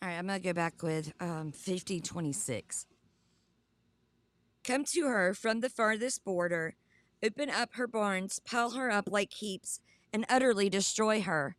All 0.02 0.08
right, 0.08 0.18
I'm 0.18 0.26
going 0.26 0.40
to 0.40 0.44
go 0.44 0.52
back 0.52 0.82
with 0.82 1.12
um, 1.20 1.52
5026. 1.52 2.86
Come 4.64 4.84
to 4.86 5.06
her 5.06 5.34
from 5.34 5.60
the 5.60 5.70
farthest 5.70 6.24
border, 6.24 6.74
open 7.22 7.48
up 7.48 7.74
her 7.74 7.86
barns, 7.86 8.40
pile 8.40 8.70
her 8.72 8.90
up 8.90 9.08
like 9.08 9.32
heaps, 9.34 9.78
and 10.14 10.24
utterly 10.28 10.70
destroy 10.70 11.20
her. 11.20 11.56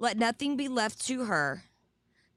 Let 0.00 0.18
nothing 0.18 0.56
be 0.56 0.66
left 0.66 1.06
to 1.06 1.26
her. 1.26 1.62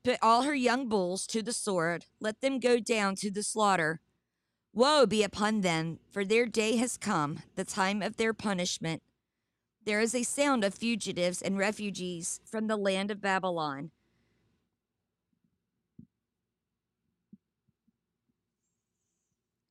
Put 0.03 0.20
all 0.22 0.44
her 0.44 0.53
young 0.53 0.88
bulls 0.88 1.25
to 1.25 1.41
the 1.41 1.53
sword, 1.53 2.06
let 2.20 2.39
them 2.39 2.60
go 2.60 2.79
down 2.79 3.15
to 3.15 3.32
the 3.32 3.41
slaughter. 3.41 4.00
Woe 4.75 5.08
be 5.08 5.24
upon 5.24 5.62
them, 5.62 5.98
for 6.12 6.24
their 6.24 6.46
day 6.46 6.75
has 6.75 6.98
come, 6.98 7.39
the 7.56 7.65
time 7.65 8.03
of 8.03 8.18
their 8.18 8.32
punishment. 8.32 9.01
There 9.86 10.00
is 10.00 10.13
a 10.13 10.22
sound 10.22 10.63
of 10.63 10.75
fugitives 10.75 11.41
and 11.41 11.58
refugees 11.58 12.41
from 12.46 12.68
the 12.68 12.77
land 12.77 13.10
of 13.10 13.20
Babylon. 13.20 13.89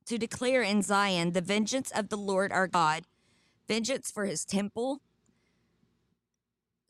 To 0.07 0.17
declare 0.17 0.61
in 0.61 0.81
Zion 0.81 1.31
the 1.31 1.41
vengeance 1.41 1.89
of 1.91 2.09
the 2.09 2.17
Lord 2.17 2.51
our 2.51 2.67
God, 2.67 3.05
vengeance 3.65 4.11
for 4.11 4.25
his 4.25 4.43
temple. 4.43 4.99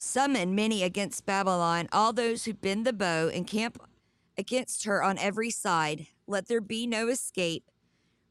Summon 0.02 0.56
many 0.56 0.82
against 0.82 1.26
Babylon, 1.26 1.90
all 1.92 2.14
those 2.14 2.46
who 2.46 2.54
bend 2.54 2.88
the 2.88 2.94
bow 2.94 3.28
and 3.28 3.46
camp 3.46 3.82
against 4.38 4.86
her 4.86 5.04
on 5.04 5.18
every 5.18 5.50
side. 5.50 6.08
Let 6.26 6.48
there 6.48 6.62
be 6.62 6.88
no 6.88 7.10
escape. 7.10 7.66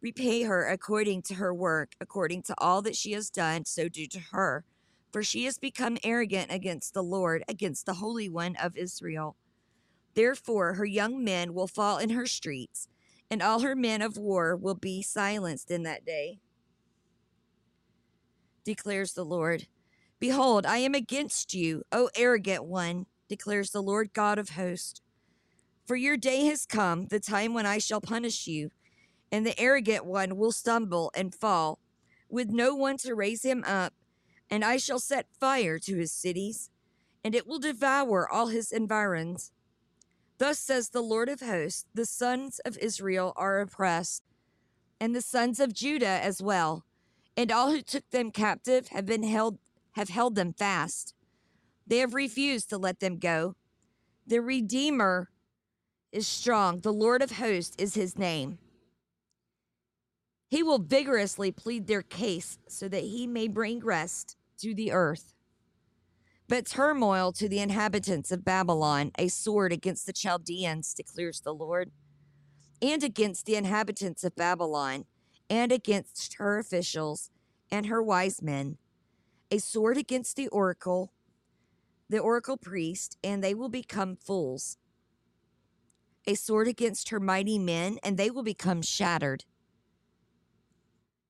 Repay 0.00 0.44
her 0.44 0.66
according 0.66 1.22
to 1.22 1.34
her 1.34 1.52
work, 1.52 1.92
according 2.00 2.42
to 2.44 2.54
all 2.56 2.80
that 2.82 2.96
she 2.96 3.12
has 3.12 3.28
done, 3.28 3.66
so 3.66 3.86
do 3.86 4.06
to 4.06 4.18
her. 4.32 4.64
For 5.12 5.22
she 5.22 5.44
has 5.44 5.58
become 5.58 5.98
arrogant 6.02 6.50
against 6.50 6.94
the 6.94 7.02
Lord, 7.02 7.44
against 7.46 7.84
the 7.84 7.94
Holy 7.94 8.30
One 8.30 8.56
of 8.56 8.74
Israel. 8.74 9.36
Therefore, 10.14 10.74
her 10.74 10.86
young 10.86 11.22
men 11.22 11.52
will 11.52 11.68
fall 11.68 11.98
in 11.98 12.10
her 12.10 12.26
streets, 12.26 12.88
and 13.30 13.42
all 13.42 13.60
her 13.60 13.76
men 13.76 14.00
of 14.00 14.16
war 14.16 14.56
will 14.56 14.74
be 14.74 15.02
silenced 15.02 15.70
in 15.70 15.82
that 15.82 16.06
day, 16.06 16.40
declares 18.64 19.12
the 19.12 19.24
Lord. 19.24 19.66
Behold, 20.20 20.66
I 20.66 20.78
am 20.78 20.94
against 20.94 21.54
you, 21.54 21.84
O 21.92 22.10
arrogant 22.16 22.64
one, 22.64 23.06
declares 23.28 23.70
the 23.70 23.82
Lord 23.82 24.12
God 24.12 24.38
of 24.38 24.50
hosts. 24.50 25.00
For 25.86 25.96
your 25.96 26.16
day 26.16 26.44
has 26.46 26.66
come, 26.66 27.06
the 27.06 27.20
time 27.20 27.54
when 27.54 27.66
I 27.66 27.78
shall 27.78 28.00
punish 28.00 28.46
you, 28.46 28.70
and 29.30 29.46
the 29.46 29.58
arrogant 29.60 30.04
one 30.04 30.36
will 30.36 30.52
stumble 30.52 31.12
and 31.14 31.34
fall, 31.34 31.78
with 32.28 32.50
no 32.50 32.74
one 32.74 32.96
to 32.98 33.14
raise 33.14 33.44
him 33.44 33.62
up, 33.64 33.94
and 34.50 34.64
I 34.64 34.76
shall 34.76 34.98
set 34.98 35.26
fire 35.38 35.78
to 35.78 35.96
his 35.96 36.12
cities, 36.12 36.70
and 37.22 37.34
it 37.34 37.46
will 37.46 37.58
devour 37.58 38.28
all 38.28 38.48
his 38.48 38.72
environs. 38.72 39.52
Thus 40.38 40.58
says 40.58 40.90
the 40.90 41.02
Lord 41.02 41.28
of 41.28 41.40
hosts 41.40 41.86
the 41.94 42.06
sons 42.06 42.58
of 42.64 42.76
Israel 42.78 43.32
are 43.36 43.60
oppressed, 43.60 44.24
and 45.00 45.14
the 45.14 45.22
sons 45.22 45.60
of 45.60 45.72
Judah 45.72 46.06
as 46.06 46.42
well, 46.42 46.84
and 47.36 47.52
all 47.52 47.70
who 47.70 47.82
took 47.82 48.10
them 48.10 48.30
captive 48.30 48.88
have 48.88 49.06
been 49.06 49.22
held 49.22 49.58
have 49.98 50.08
held 50.08 50.36
them 50.36 50.52
fast. 50.52 51.12
They 51.84 51.98
have 51.98 52.14
refused 52.14 52.70
to 52.70 52.78
let 52.78 53.00
them 53.00 53.18
go. 53.18 53.56
The 54.26 54.40
Redeemer 54.40 55.28
is 56.12 56.28
strong, 56.28 56.78
the 56.78 56.92
Lord 56.92 57.20
of 57.20 57.32
hosts 57.32 57.74
is 57.78 57.94
his 57.94 58.16
name. 58.16 58.58
He 60.48 60.62
will 60.62 60.78
vigorously 60.78 61.50
plead 61.50 61.88
their 61.88 62.02
case 62.02 62.58
so 62.68 62.88
that 62.88 63.02
he 63.02 63.26
may 63.26 63.48
bring 63.48 63.80
rest 63.80 64.36
to 64.58 64.72
the 64.72 64.92
earth. 64.92 65.34
But 66.46 66.66
turmoil 66.66 67.32
to 67.32 67.48
the 67.48 67.58
inhabitants 67.58 68.30
of 68.30 68.44
Babylon, 68.44 69.10
a 69.18 69.26
sword 69.26 69.72
against 69.72 70.06
the 70.06 70.12
Chaldeans, 70.12 70.94
declares 70.94 71.40
the 71.40 71.52
Lord, 71.52 71.90
and 72.80 73.02
against 73.02 73.46
the 73.46 73.56
inhabitants 73.56 74.22
of 74.22 74.36
Babylon, 74.36 75.06
and 75.50 75.72
against 75.72 76.34
her 76.34 76.58
officials 76.58 77.30
and 77.70 77.86
her 77.86 78.02
wise 78.02 78.40
men, 78.40 78.78
a 79.50 79.58
sword 79.58 79.96
against 79.96 80.36
the 80.36 80.48
oracle, 80.48 81.12
the 82.08 82.18
oracle 82.18 82.56
priest, 82.56 83.16
and 83.22 83.42
they 83.42 83.54
will 83.54 83.68
become 83.68 84.16
fools, 84.16 84.78
a 86.26 86.34
sword 86.34 86.68
against 86.68 87.08
her 87.10 87.20
mighty 87.20 87.58
men, 87.58 87.98
and 88.02 88.16
they 88.16 88.30
will 88.30 88.42
become 88.42 88.82
shattered 88.82 89.44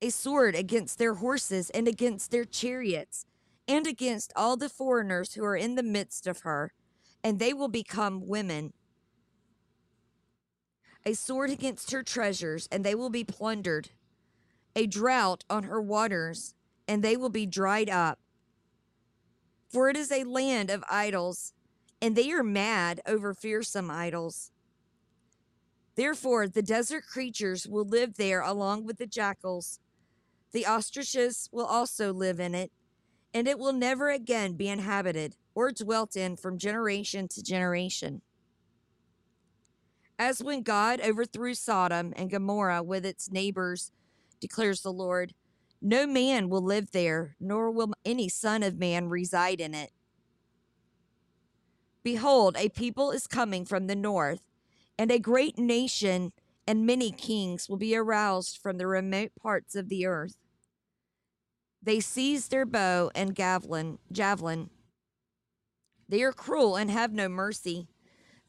a 0.01 0.11
sword 0.11 0.55
against 0.55 0.99
their 0.99 1.15
horses 1.15 1.71
and 1.71 1.89
against 1.89 2.31
their 2.31 2.45
chariots, 2.45 3.25
and 3.67 3.87
against 3.87 4.33
all 4.37 4.57
the 4.57 4.69
foreigners 4.69 5.35
who 5.35 5.45
are 5.45 5.57
in 5.57 5.75
the 5.75 5.83
midst 5.83 6.27
of 6.27 6.41
her, 6.41 6.73
and 7.23 7.39
they 7.39 7.53
will 7.53 7.69
become 7.69 8.27
women. 8.27 8.73
A 11.05 11.15
sword 11.15 11.51
against 11.51 11.91
her 11.91 12.03
treasures, 12.03 12.69
and 12.71 12.85
they 12.85 12.95
will 12.95 13.11
be 13.11 13.25
plundered. 13.25 13.91
A 14.77 14.87
drought 14.87 15.45
on 15.51 15.65
her 15.65 15.81
waters, 15.81 16.55
and 16.89 17.03
they 17.03 17.17
will 17.17 17.29
be 17.29 17.47
dried 17.47 17.91
up. 17.91 18.19
For 19.69 19.89
it 19.89 19.97
is 19.97 20.11
a 20.11 20.25
land 20.25 20.71
of 20.71 20.83
idols, 20.91 21.53
and 22.03 22.17
they 22.17 22.33
are 22.33 22.43
mad 22.43 23.01
over 23.07 23.35
fearsome 23.35 23.91
idols. 23.91 24.51
Therefore, 25.95 26.49
the 26.49 26.63
desert 26.63 27.05
creatures 27.07 27.69
will 27.69 27.85
live 27.85 28.17
there 28.17 28.41
along 28.41 28.87
with 28.87 28.97
the 28.97 29.07
jackals 29.07 29.79
the 30.53 30.67
ostriches 30.67 31.49
will 31.53 31.67
also 31.67 32.13
live 32.13 32.41
in 32.41 32.55
it, 32.55 32.73
and 33.35 33.47
it 33.47 33.59
will 33.59 33.73
never 33.73 34.09
again 34.09 34.55
be 34.55 34.69
inhabited 34.69 35.37
or 35.55 35.71
dwelt 35.73 36.17
in 36.17 36.37
from 36.37 36.59
generation 36.59 37.29
to 37.29 37.43
generation. 37.43 38.23
As 40.19 40.43
when 40.43 40.63
God 40.63 41.01
overthrew 41.01 41.55
Sodom 41.55 42.13
and 42.17 42.31
Gomorrah 42.31 42.83
with 42.83 43.05
its 43.05 43.31
neighbors, 43.31 43.93
declares 44.41 44.81
the 44.81 44.93
Lord, 44.93 45.35
no 45.81 46.07
man 46.07 46.49
will 46.49 46.63
live 46.63 46.91
there, 46.91 47.37
nor 47.39 47.71
will 47.71 47.93
any 48.05 48.29
son 48.29 48.63
of 48.63 48.79
man 48.79 49.09
reside 49.09 49.61
in 49.61 49.75
it. 49.75 49.91
Behold, 52.03 52.57
a 52.59 52.69
people 52.69 53.11
is 53.11 53.27
coming 53.27 53.65
from 53.65 53.87
the 53.87 53.97
north, 53.97 54.43
and 54.99 55.11
a 55.11 55.19
great 55.19 55.59
nation 55.59 56.33
and 56.67 56.85
many 56.85 57.11
kings 57.11 57.67
will 57.67 57.79
be 57.79 57.97
aroused 57.97 58.59
from 58.59 58.77
the 58.77 58.87
remote 58.87 59.31
parts 59.41 59.75
of 59.75 59.89
the 59.89 60.05
earth. 60.05 60.37
They 61.83 62.01
seize 62.01 62.49
their 62.49 62.67
bow 62.67 63.11
and 63.15 63.35
javelin, 63.35 63.99
javelin. 64.13 64.69
They 66.09 66.23
are 66.23 66.33
cruel 66.33 66.77
and 66.77 66.91
have 66.91 67.13
no 67.13 67.29
mercy. 67.29 67.89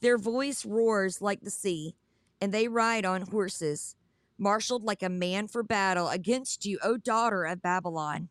Their 0.01 0.17
voice 0.17 0.65
roars 0.65 1.21
like 1.21 1.41
the 1.41 1.49
sea, 1.49 1.95
and 2.41 2.53
they 2.53 2.67
ride 2.67 3.05
on 3.05 3.21
horses, 3.21 3.95
marshaled 4.39 4.83
like 4.83 5.03
a 5.03 5.09
man 5.09 5.47
for 5.47 5.63
battle 5.63 6.09
against 6.09 6.65
you, 6.65 6.79
O 6.81 6.97
daughter 6.97 7.43
of 7.43 7.61
Babylon. 7.61 8.29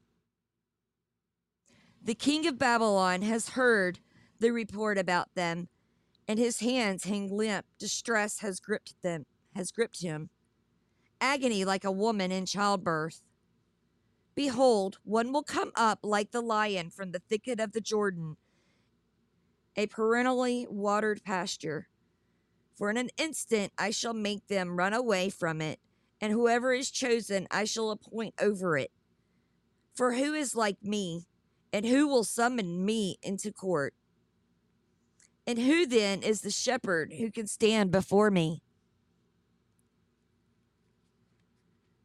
The 2.02 2.14
king 2.14 2.46
of 2.46 2.58
Babylon 2.58 3.22
has 3.22 3.50
heard 3.50 4.00
the 4.40 4.50
report 4.50 4.98
about 4.98 5.34
them, 5.34 5.68
and 6.26 6.38
his 6.38 6.60
hands 6.60 7.04
hang 7.04 7.30
limp. 7.30 7.66
Distress 7.78 8.40
has 8.40 8.60
gripped 8.60 8.94
them 9.02 9.26
has 9.58 9.72
gripped 9.72 10.00
him. 10.00 10.30
Agony 11.20 11.64
like 11.64 11.84
a 11.84 11.92
woman 11.92 12.30
in 12.30 12.46
childbirth. 12.46 13.22
Behold, 14.34 14.98
one 15.02 15.32
will 15.32 15.42
come 15.42 15.72
up 15.74 15.98
like 16.04 16.30
the 16.30 16.40
lion 16.40 16.90
from 16.90 17.10
the 17.10 17.18
thicket 17.18 17.58
of 17.58 17.72
the 17.72 17.80
Jordan, 17.80 18.36
a 19.76 19.88
perennially 19.88 20.66
watered 20.70 21.24
pasture. 21.24 21.88
For 22.76 22.88
in 22.88 22.96
an 22.96 23.10
instant 23.18 23.72
I 23.76 23.90
shall 23.90 24.14
make 24.14 24.46
them 24.46 24.76
run 24.76 24.94
away 24.94 25.28
from 25.28 25.60
it, 25.60 25.80
and 26.20 26.32
whoever 26.32 26.72
is 26.72 26.90
chosen 26.90 27.46
I 27.50 27.64
shall 27.64 27.90
appoint 27.90 28.34
over 28.40 28.76
it. 28.76 28.90
For 29.94 30.14
who 30.14 30.34
is 30.34 30.54
like 30.54 30.82
me, 30.82 31.26
and 31.72 31.84
who 31.84 32.06
will 32.06 32.24
summon 32.24 32.84
me 32.84 33.18
into 33.22 33.52
court? 33.52 33.94
And 35.46 35.58
who 35.58 35.86
then 35.86 36.22
is 36.22 36.42
the 36.42 36.50
shepherd 36.50 37.14
who 37.18 37.30
can 37.30 37.46
stand 37.46 37.90
before 37.90 38.30
me? 38.30 38.62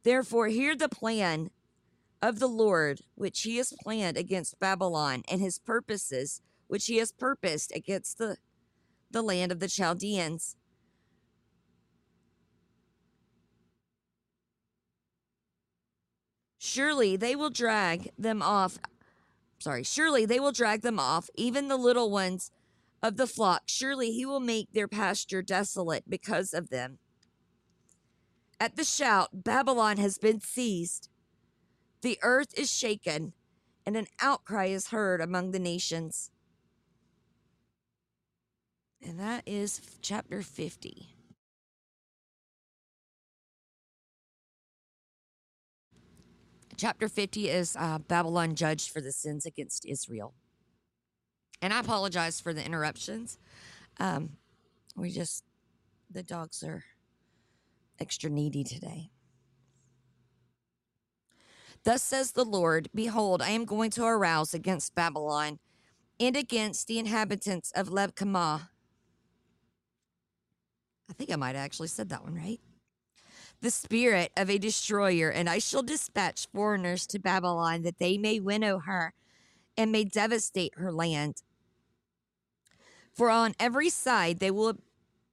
Therefore, 0.02 0.48
hear 0.48 0.76
the 0.76 0.88
plan 0.88 1.50
of 2.20 2.38
the 2.38 2.48
Lord, 2.48 3.00
which 3.14 3.42
he 3.42 3.56
has 3.58 3.72
planned 3.82 4.16
against 4.16 4.58
Babylon, 4.58 5.22
and 5.30 5.40
his 5.40 5.58
purposes, 5.58 6.40
which 6.68 6.86
he 6.86 6.96
has 6.96 7.12
purposed 7.12 7.70
against 7.74 8.18
the, 8.18 8.38
the 9.10 9.22
land 9.22 9.52
of 9.52 9.60
the 9.60 9.68
Chaldeans. 9.68 10.56
Surely 16.66 17.14
they 17.14 17.36
will 17.36 17.50
drag 17.50 18.10
them 18.18 18.40
off. 18.40 18.78
Sorry, 19.58 19.82
surely 19.82 20.24
they 20.24 20.40
will 20.40 20.50
drag 20.50 20.80
them 20.80 20.98
off, 20.98 21.28
even 21.34 21.68
the 21.68 21.76
little 21.76 22.10
ones 22.10 22.50
of 23.02 23.18
the 23.18 23.26
flock. 23.26 23.64
Surely 23.66 24.12
he 24.12 24.24
will 24.24 24.40
make 24.40 24.72
their 24.72 24.88
pasture 24.88 25.42
desolate 25.42 26.08
because 26.08 26.54
of 26.54 26.70
them. 26.70 26.98
At 28.58 28.76
the 28.76 28.84
shout, 28.84 29.44
Babylon 29.44 29.98
has 29.98 30.16
been 30.16 30.40
seized. 30.40 31.10
The 32.00 32.18
earth 32.22 32.58
is 32.58 32.72
shaken, 32.72 33.34
and 33.84 33.94
an 33.94 34.06
outcry 34.22 34.68
is 34.68 34.88
heard 34.88 35.20
among 35.20 35.50
the 35.50 35.58
nations. 35.58 36.30
And 39.06 39.20
that 39.20 39.42
is 39.44 39.82
chapter 40.00 40.40
50. 40.40 41.13
Chapter 46.76 47.08
50 47.08 47.48
is 47.48 47.76
uh, 47.78 47.98
Babylon 47.98 48.54
judged 48.54 48.90
for 48.90 49.00
the 49.00 49.12
sins 49.12 49.46
against 49.46 49.86
Israel. 49.86 50.34
And 51.62 51.72
I 51.72 51.80
apologize 51.80 52.40
for 52.40 52.52
the 52.52 52.64
interruptions. 52.64 53.38
Um, 54.00 54.30
we 54.96 55.10
just, 55.10 55.44
the 56.10 56.22
dogs 56.22 56.62
are 56.62 56.84
extra 57.98 58.28
needy 58.28 58.64
today. 58.64 59.10
Thus 61.84 62.02
says 62.02 62.32
the 62.32 62.44
Lord 62.44 62.88
Behold, 62.94 63.42
I 63.42 63.50
am 63.50 63.64
going 63.64 63.90
to 63.90 64.04
arouse 64.04 64.54
against 64.54 64.94
Babylon 64.94 65.58
and 66.18 66.36
against 66.36 66.86
the 66.86 66.98
inhabitants 66.98 67.72
of 67.74 67.88
Lebkamah. 67.88 68.68
I 71.10 71.12
think 71.12 71.30
I 71.30 71.36
might 71.36 71.54
have 71.54 71.64
actually 71.64 71.88
said 71.88 72.08
that 72.08 72.24
one 72.24 72.34
right. 72.34 72.60
The 73.60 73.70
spirit 73.70 74.30
of 74.36 74.50
a 74.50 74.58
destroyer, 74.58 75.30
and 75.30 75.48
I 75.48 75.58
shall 75.58 75.82
dispatch 75.82 76.48
foreigners 76.52 77.06
to 77.08 77.18
Babylon 77.18 77.82
that 77.82 77.98
they 77.98 78.18
may 78.18 78.40
winnow 78.40 78.80
her 78.80 79.14
and 79.76 79.90
may 79.90 80.04
devastate 80.04 80.74
her 80.76 80.92
land. 80.92 81.42
For 83.12 83.30
on 83.30 83.54
every 83.58 83.90
side 83.90 84.38
they 84.38 84.50
will 84.50 84.78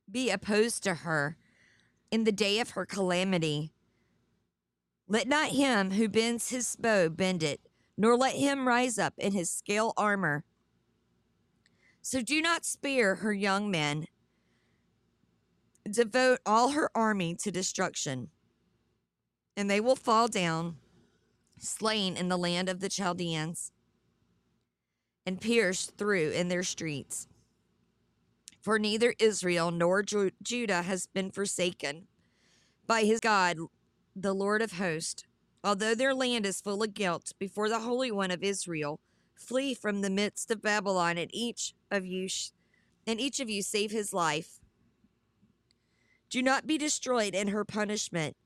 be 0.10 0.30
opposed 0.30 0.84
to 0.84 0.96
her 0.96 1.38
in 2.12 2.24
the 2.24 2.32
day 2.32 2.60
of 2.60 2.72
her 2.72 2.86
calamity. 2.86 3.72
Let 5.08 5.28
not 5.28 5.50
him 5.50 5.92
who 5.92 6.08
bends 6.08 6.50
his 6.50 6.76
bow 6.76 7.10
bend 7.10 7.44
it, 7.44 7.60
nor 7.98 8.16
let 8.16 8.36
him 8.36 8.68
rise 8.68 8.98
up 8.98 9.14
in 9.18 9.34
his 9.34 9.50
scale 9.50 9.94
armor. 9.98 10.44
So 12.02 12.22
do 12.22 12.42
not 12.42 12.66
spare 12.66 13.16
her 13.16 13.34
young 13.34 13.70
men. 13.70 14.08
Devote 15.90 16.40
all 16.46 16.70
her 16.70 16.90
army 16.96 17.36
to 17.36 17.52
destruction, 17.52 18.30
and 19.58 19.70
they 19.70 19.82
will 19.82 19.96
fall 19.96 20.28
down, 20.28 20.78
slain 21.58 22.16
in 22.16 22.30
the 22.30 22.38
land 22.38 22.70
of 22.70 22.80
the 22.80 22.90
Chaldeans, 22.90 23.72
and 25.26 25.42
pierced 25.42 25.98
through 25.98 26.32
in 26.32 26.48
their 26.48 26.64
streets. 26.64 27.28
For 28.62 28.78
neither 28.78 29.16
Israel 29.20 29.72
nor 29.72 30.04
Ju- 30.04 30.32
Judah 30.42 30.84
has 30.84 31.08
been 31.08 31.32
forsaken 31.32 32.08
by 32.86 33.04
his 33.04 33.20
God, 33.20 33.58
the 34.16 34.34
Lord 34.34 34.62
of 34.62 34.74
hosts. 34.74 35.24
Although 35.64 35.96
their 35.96 36.14
land 36.14 36.46
is 36.46 36.62
full 36.62 36.82
of 36.84 36.94
guilt 36.94 37.34
before 37.40 37.70
the 37.70 37.82
Holy 37.82 38.12
One 38.12 38.32
of 38.32 38.44
Israel, 38.44 39.00
flee 39.36 39.74
from 39.74 40.02
the 40.02 40.10
midst 40.10 40.52
of 40.52 40.62
Babylon, 40.62 41.18
and 41.18 41.30
each 41.34 41.74
of 41.90 42.06
you, 42.06 42.28
sh- 42.30 42.52
and 43.06 43.20
each 43.20 43.40
of 43.40 43.50
you 43.50 43.62
save 43.62 43.92
his 43.92 44.14
life. 44.14 44.61
Do 46.32 46.42
not 46.42 46.66
be 46.66 46.78
destroyed 46.78 47.36
in 47.36 47.50
her 47.50 47.66
punishment, 47.66 48.38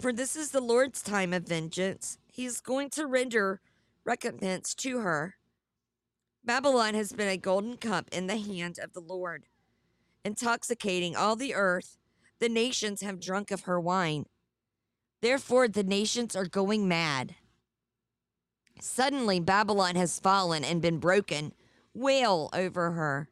for 0.00 0.10
this 0.10 0.34
is 0.34 0.52
the 0.52 0.62
Lord's 0.62 1.02
time 1.02 1.34
of 1.34 1.42
vengeance. 1.42 2.16
He 2.32 2.46
is 2.46 2.62
going 2.62 2.88
to 2.90 3.06
render 3.06 3.60
recompense 4.04 4.74
to 4.76 5.00
her. 5.00 5.36
Babylon 6.42 6.94
has 6.94 7.12
been 7.12 7.28
a 7.28 7.36
golden 7.36 7.76
cup 7.76 8.08
in 8.10 8.26
the 8.26 8.38
hand 8.38 8.78
of 8.78 8.94
the 8.94 9.00
Lord, 9.00 9.44
intoxicating 10.24 11.14
all 11.14 11.36
the 11.36 11.54
earth. 11.54 11.98
The 12.38 12.48
nations 12.48 13.02
have 13.02 13.20
drunk 13.20 13.50
of 13.50 13.62
her 13.62 13.78
wine. 13.78 14.24
Therefore, 15.20 15.68
the 15.68 15.84
nations 15.84 16.34
are 16.34 16.46
going 16.46 16.88
mad. 16.88 17.34
Suddenly, 18.80 19.40
Babylon 19.40 19.96
has 19.96 20.18
fallen 20.18 20.64
and 20.64 20.80
been 20.80 20.98
broken. 20.98 21.52
Wail 21.92 22.48
over 22.54 22.92
her. 22.92 23.28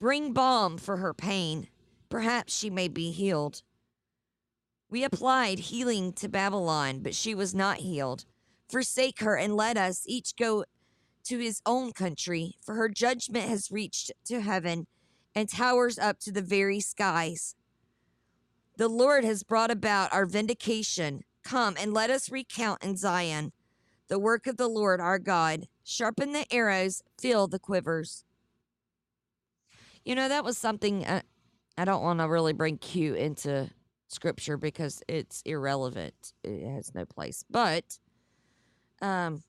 Bring 0.00 0.32
balm 0.32 0.78
for 0.78 0.96
her 0.96 1.12
pain. 1.12 1.68
Perhaps 2.12 2.54
she 2.54 2.68
may 2.68 2.88
be 2.88 3.10
healed. 3.10 3.62
We 4.90 5.02
applied 5.02 5.58
healing 5.58 6.12
to 6.16 6.28
Babylon, 6.28 7.00
but 7.00 7.14
she 7.14 7.34
was 7.34 7.54
not 7.54 7.78
healed. 7.78 8.26
Forsake 8.70 9.20
her 9.20 9.34
and 9.34 9.56
let 9.56 9.78
us 9.78 10.02
each 10.06 10.36
go 10.36 10.66
to 11.24 11.38
his 11.38 11.62
own 11.64 11.92
country, 11.92 12.56
for 12.60 12.74
her 12.74 12.90
judgment 12.90 13.48
has 13.48 13.70
reached 13.70 14.12
to 14.26 14.42
heaven 14.42 14.86
and 15.34 15.48
towers 15.48 15.98
up 15.98 16.18
to 16.18 16.30
the 16.30 16.42
very 16.42 16.80
skies. 16.80 17.54
The 18.76 18.88
Lord 18.88 19.24
has 19.24 19.42
brought 19.42 19.70
about 19.70 20.12
our 20.12 20.26
vindication. 20.26 21.22
Come 21.42 21.76
and 21.80 21.94
let 21.94 22.10
us 22.10 22.30
recount 22.30 22.84
in 22.84 22.98
Zion 22.98 23.52
the 24.08 24.18
work 24.18 24.46
of 24.46 24.58
the 24.58 24.68
Lord 24.68 25.00
our 25.00 25.18
God. 25.18 25.66
Sharpen 25.82 26.32
the 26.32 26.44
arrows, 26.52 27.02
fill 27.18 27.46
the 27.46 27.58
quivers. 27.58 28.26
You 30.04 30.14
know, 30.14 30.28
that 30.28 30.44
was 30.44 30.58
something 30.58 31.06
uh, 31.06 31.22
I 31.76 31.84
don't 31.84 32.02
want 32.02 32.20
to 32.20 32.28
really 32.28 32.52
bring 32.52 32.78
Q 32.78 33.14
into 33.14 33.70
scripture 34.08 34.56
because 34.56 35.02
it's 35.08 35.42
irrelevant. 35.42 36.34
It 36.44 36.68
has 36.68 36.94
no 36.94 37.04
place. 37.06 37.44
But, 37.48 37.98
um, 39.00 39.42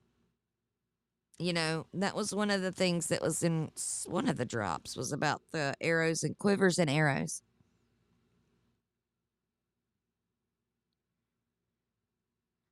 you 1.38 1.52
know, 1.52 1.86
that 1.94 2.16
was 2.16 2.34
one 2.34 2.50
of 2.50 2.62
the 2.62 2.72
things 2.72 3.08
that 3.08 3.22
was 3.22 3.44
in 3.44 3.72
one 4.06 4.30
of 4.30 4.38
the 4.38 4.46
drops 4.46 4.96
was 4.96 5.12
about 5.12 5.42
the 5.52 5.76
arrows 5.82 6.24
and 6.24 6.38
quivers 6.38 6.80
and 6.80 6.90
arrows. 6.90 7.42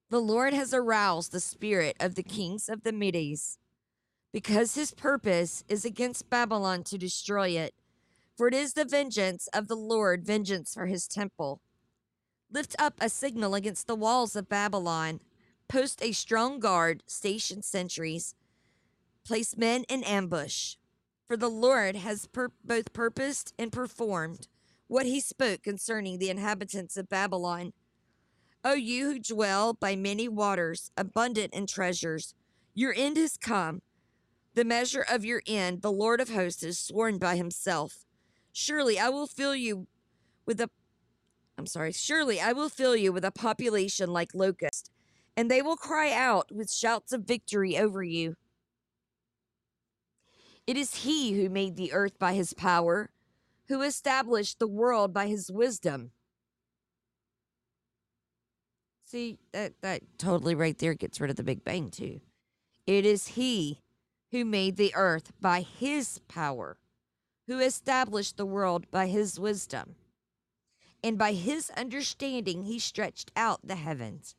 The 0.09 0.19
Lord 0.19 0.53
has 0.53 0.73
aroused 0.73 1.31
the 1.31 1.39
spirit 1.39 1.95
of 1.99 2.15
the 2.15 2.23
kings 2.23 2.67
of 2.67 2.83
the 2.83 2.91
Medes, 2.91 3.57
because 4.33 4.75
his 4.75 4.93
purpose 4.93 5.63
is 5.67 5.85
against 5.85 6.29
Babylon 6.29 6.83
to 6.83 6.97
destroy 6.97 7.49
it. 7.49 7.73
For 8.37 8.47
it 8.47 8.53
is 8.53 8.73
the 8.73 8.85
vengeance 8.85 9.47
of 9.53 9.67
the 9.67 9.75
Lord, 9.75 10.25
vengeance 10.25 10.73
for 10.73 10.87
his 10.87 11.07
temple. 11.07 11.61
Lift 12.51 12.75
up 12.79 12.95
a 12.99 13.09
signal 13.09 13.55
against 13.55 13.87
the 13.87 13.95
walls 13.95 14.35
of 14.35 14.49
Babylon. 14.49 15.19
Post 15.67 16.03
a 16.03 16.11
strong 16.11 16.59
guard, 16.59 17.03
station 17.05 17.61
sentries. 17.61 18.35
Place 19.25 19.55
men 19.55 19.83
in 19.89 20.03
ambush. 20.03 20.75
For 21.27 21.37
the 21.37 21.49
Lord 21.49 21.95
has 21.95 22.27
pur- 22.27 22.49
both 22.63 22.91
purposed 22.91 23.53
and 23.57 23.71
performed 23.71 24.47
what 24.87 25.05
he 25.05 25.21
spoke 25.21 25.63
concerning 25.63 26.17
the 26.17 26.29
inhabitants 26.29 26.97
of 26.97 27.07
Babylon. 27.07 27.71
O 28.65 28.73
you 28.73 29.13
who 29.13 29.19
dwell 29.19 29.73
by 29.73 29.95
many 29.95 30.27
waters, 30.27 30.91
abundant 30.97 31.53
in 31.53 31.67
treasures, 31.67 32.33
your 32.73 32.93
end 32.95 33.15
has 33.15 33.37
come. 33.37 33.81
The 34.53 34.65
measure 34.65 35.05
of 35.09 35.23
your 35.23 35.41
end, 35.47 35.81
the 35.81 35.91
Lord 35.91 36.19
of 36.19 36.29
hosts 36.29 36.63
has 36.63 36.77
sworn 36.77 37.17
by 37.17 37.37
himself. 37.37 38.05
Surely 38.51 38.99
I 38.99 39.09
will 39.09 39.27
fill 39.27 39.55
you 39.55 39.87
with 40.45 40.59
a 40.59 40.69
I'm 41.57 41.67
sorry, 41.67 41.91
surely 41.91 42.41
I 42.41 42.53
will 42.53 42.69
fill 42.69 42.95
you 42.95 43.13
with 43.13 43.23
a 43.23 43.31
population 43.31 44.11
like 44.11 44.33
locusts, 44.33 44.89
and 45.37 45.49
they 45.49 45.61
will 45.61 45.75
cry 45.77 46.11
out 46.11 46.51
with 46.51 46.71
shouts 46.71 47.13
of 47.13 47.23
victory 47.23 47.77
over 47.77 48.01
you. 48.01 48.35
It 50.65 50.77
is 50.77 51.03
he 51.03 51.33
who 51.33 51.49
made 51.49 51.75
the 51.75 51.93
earth 51.93 52.17
by 52.17 52.33
his 52.33 52.53
power, 52.53 53.11
who 53.67 53.81
established 53.81 54.57
the 54.57 54.67
world 54.67 55.13
by 55.13 55.27
his 55.27 55.51
wisdom. 55.51 56.11
See, 59.05 59.37
that, 59.51 59.73
that 59.81 60.01
totally 60.17 60.55
right 60.55 60.77
there 60.77 60.93
gets 60.93 61.19
rid 61.19 61.29
of 61.29 61.35
the 61.35 61.43
Big 61.43 61.63
Bang, 61.63 61.89
too. 61.89 62.21
It 62.87 63.05
is 63.05 63.27
he 63.27 63.81
who 64.31 64.45
made 64.45 64.77
the 64.77 64.95
earth 64.95 65.33
by 65.41 65.61
his 65.61 66.19
power, 66.27 66.77
who 67.47 67.59
established 67.59 68.37
the 68.37 68.45
world 68.45 68.89
by 68.91 69.07
his 69.07 69.39
wisdom. 69.39 69.95
And 71.03 71.17
by 71.17 71.33
his 71.33 71.71
understanding, 71.71 72.63
he 72.63 72.77
stretched 72.77 73.31
out 73.35 73.59
the 73.63 73.75
heavens. 73.75 74.35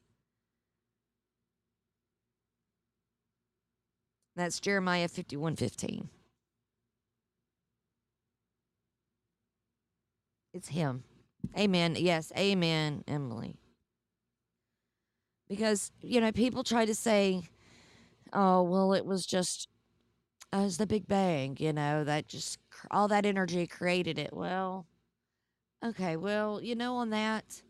That's 4.36 4.60
Jeremiah 4.60 5.08
51 5.08 5.56
15. 5.56 6.08
It's 10.54 10.68
him. 10.68 11.04
Amen. 11.58 11.96
Yes, 11.98 12.32
amen, 12.36 13.04
Emily. 13.08 13.56
Because, 15.48 15.92
you 16.00 16.20
know, 16.20 16.32
people 16.32 16.62
try 16.62 16.84
to 16.84 16.94
say, 16.94 17.42
oh, 18.32 18.62
well, 18.62 18.92
it 18.92 19.04
was 19.04 19.26
just 19.26 19.68
oh, 20.52 20.64
as 20.64 20.78
the 20.78 20.86
Big 20.86 21.06
Bang, 21.06 21.56
you 21.58 21.72
know, 21.72 22.04
that 22.04 22.28
just 22.28 22.58
all 22.90 23.08
that 23.08 23.26
energy 23.26 23.66
created 23.66 24.18
it. 24.18 24.32
Well, 24.32 24.87
okay, 25.85 26.16
well, 26.16 26.61
you 26.62 26.74
know, 26.74 26.96
on 26.96 27.11
that, 27.11 27.62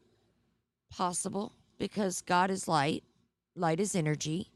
possible 0.90 1.52
because 1.78 2.20
God 2.20 2.50
is 2.50 2.68
light, 2.68 3.02
light 3.56 3.80
is 3.80 3.94
energy, 3.94 4.50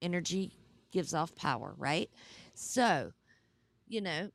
energy 0.00 0.52
gives 0.92 1.12
off 1.12 1.34
power, 1.34 1.74
right? 1.76 2.08
So, 2.54 3.12
you 3.88 4.00
know, 4.00 4.30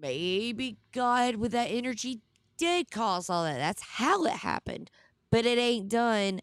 maybe 0.00 0.78
God 0.92 1.36
with 1.36 1.52
that 1.52 1.70
energy 1.70 2.20
did 2.56 2.90
cause 2.90 3.28
all 3.28 3.44
that. 3.44 3.58
That's 3.58 3.82
how 3.82 4.24
it 4.24 4.32
happened, 4.32 4.90
but 5.30 5.44
it 5.44 5.58
ain't 5.58 5.88
done 5.88 6.40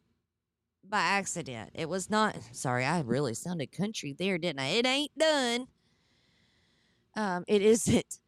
by 0.87 0.99
accident. 0.99 1.71
It 1.73 1.89
was 1.89 2.09
not, 2.09 2.35
sorry, 2.51 2.85
I 2.85 3.01
really 3.01 3.33
sounded 3.33 3.71
country 3.71 4.13
there, 4.13 4.37
didn't 4.37 4.59
I? 4.59 4.67
It 4.67 4.85
ain't 4.85 5.17
done 5.17 5.67
Um, 7.15 7.43
it 7.47 7.61
isn't 7.61 8.19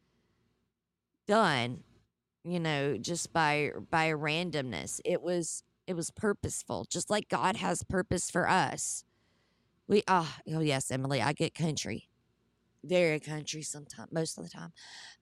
done, 1.26 1.82
you 2.44 2.60
know, 2.60 2.96
just 2.98 3.32
by 3.32 3.70
by 3.90 4.10
randomness. 4.10 5.00
It 5.04 5.22
was 5.22 5.62
it 5.86 5.94
was 5.94 6.10
purposeful, 6.10 6.86
just 6.88 7.10
like 7.10 7.28
God 7.28 7.56
has 7.56 7.82
purpose 7.82 8.30
for 8.30 8.48
us. 8.48 9.04
We 9.88 10.02
ah 10.08 10.38
oh 10.54 10.60
yes, 10.60 10.90
Emily, 10.90 11.22
I 11.22 11.32
get 11.32 11.54
country, 11.54 12.08
very 12.82 13.20
country 13.20 13.62
sometimes, 13.62 14.12
most 14.12 14.38
of 14.38 14.44
the 14.44 14.50
time. 14.50 14.72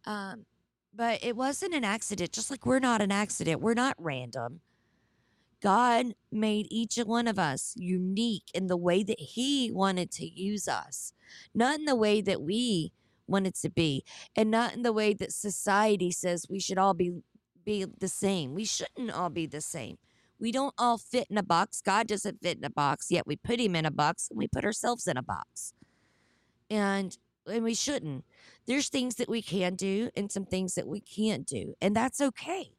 Um, 0.07 0.47
but 0.95 1.25
it 1.25 1.37
wasn't 1.37 1.75
an 1.75 1.85
accident. 1.85 2.33
Just 2.33 2.51
like 2.51 2.67
we're 2.67 2.79
not 2.79 3.01
an 3.03 3.13
accident, 3.13 3.61
we're 3.61 3.75
not 3.75 3.95
random. 3.99 4.61
God 5.63 6.15
made 6.33 6.67
each 6.71 6.97
one 6.97 7.29
of 7.29 7.39
us 7.39 7.73
unique 7.77 8.51
in 8.53 8.67
the 8.67 8.77
way 8.77 9.05
that 9.05 9.21
He 9.21 9.71
wanted 9.71 10.11
to 10.13 10.27
use 10.27 10.67
us, 10.67 11.13
not 11.55 11.79
in 11.79 11.85
the 11.85 11.95
way 11.95 12.21
that 12.21 12.43
we 12.43 12.93
wanted 13.27 13.55
to 13.57 13.71
be, 13.71 14.05
and 14.37 14.51
not 14.51 14.75
in 14.75 14.83
the 14.83 14.93
way 14.93 15.15
that 15.15 15.33
society 15.33 16.11
says 16.11 16.47
we 16.49 16.61
should 16.61 16.79
all 16.79 16.95
be 16.95 17.23
be 17.65 17.85
the 17.85 18.09
same. 18.09 18.55
We 18.55 18.65
shouldn't 18.65 19.13
all 19.13 19.31
be 19.31 19.47
the 19.47 19.61
same. 19.61 19.99
We 20.41 20.51
don't 20.51 20.75
all 20.77 20.99
fit 20.99 21.29
in 21.31 21.39
a 21.39 21.43
box. 21.43 21.81
God 21.81 22.09
doesn't 22.09 22.43
fit 22.43 22.59
in 22.59 22.65
a 22.65 22.71
box, 22.71 23.07
yet 23.11 23.27
we 23.27 23.37
put 23.37 23.61
him 23.61 23.77
in 23.77 23.87
a 23.87 23.91
box 23.91 24.29
and 24.29 24.39
we 24.39 24.49
put 24.49 24.65
ourselves 24.65 25.07
in 25.07 25.17
a 25.17 25.23
box. 25.23 25.73
And 26.71 27.17
and 27.47 27.65
we 27.65 27.75
shouldn't. 27.75 28.25
There's 28.67 28.89
things 28.89 29.17
that 29.17 29.29
we 29.29 29.43
can 29.43 29.75
do 29.75 30.11
and 30.17 30.31
some 30.31 30.45
things 30.45 30.75
that 30.75 30.87
we 30.87 31.01
can't 31.01 31.47
do, 31.47 31.75
and 31.81 31.95
that's 31.95 32.21
okay. 32.21 32.73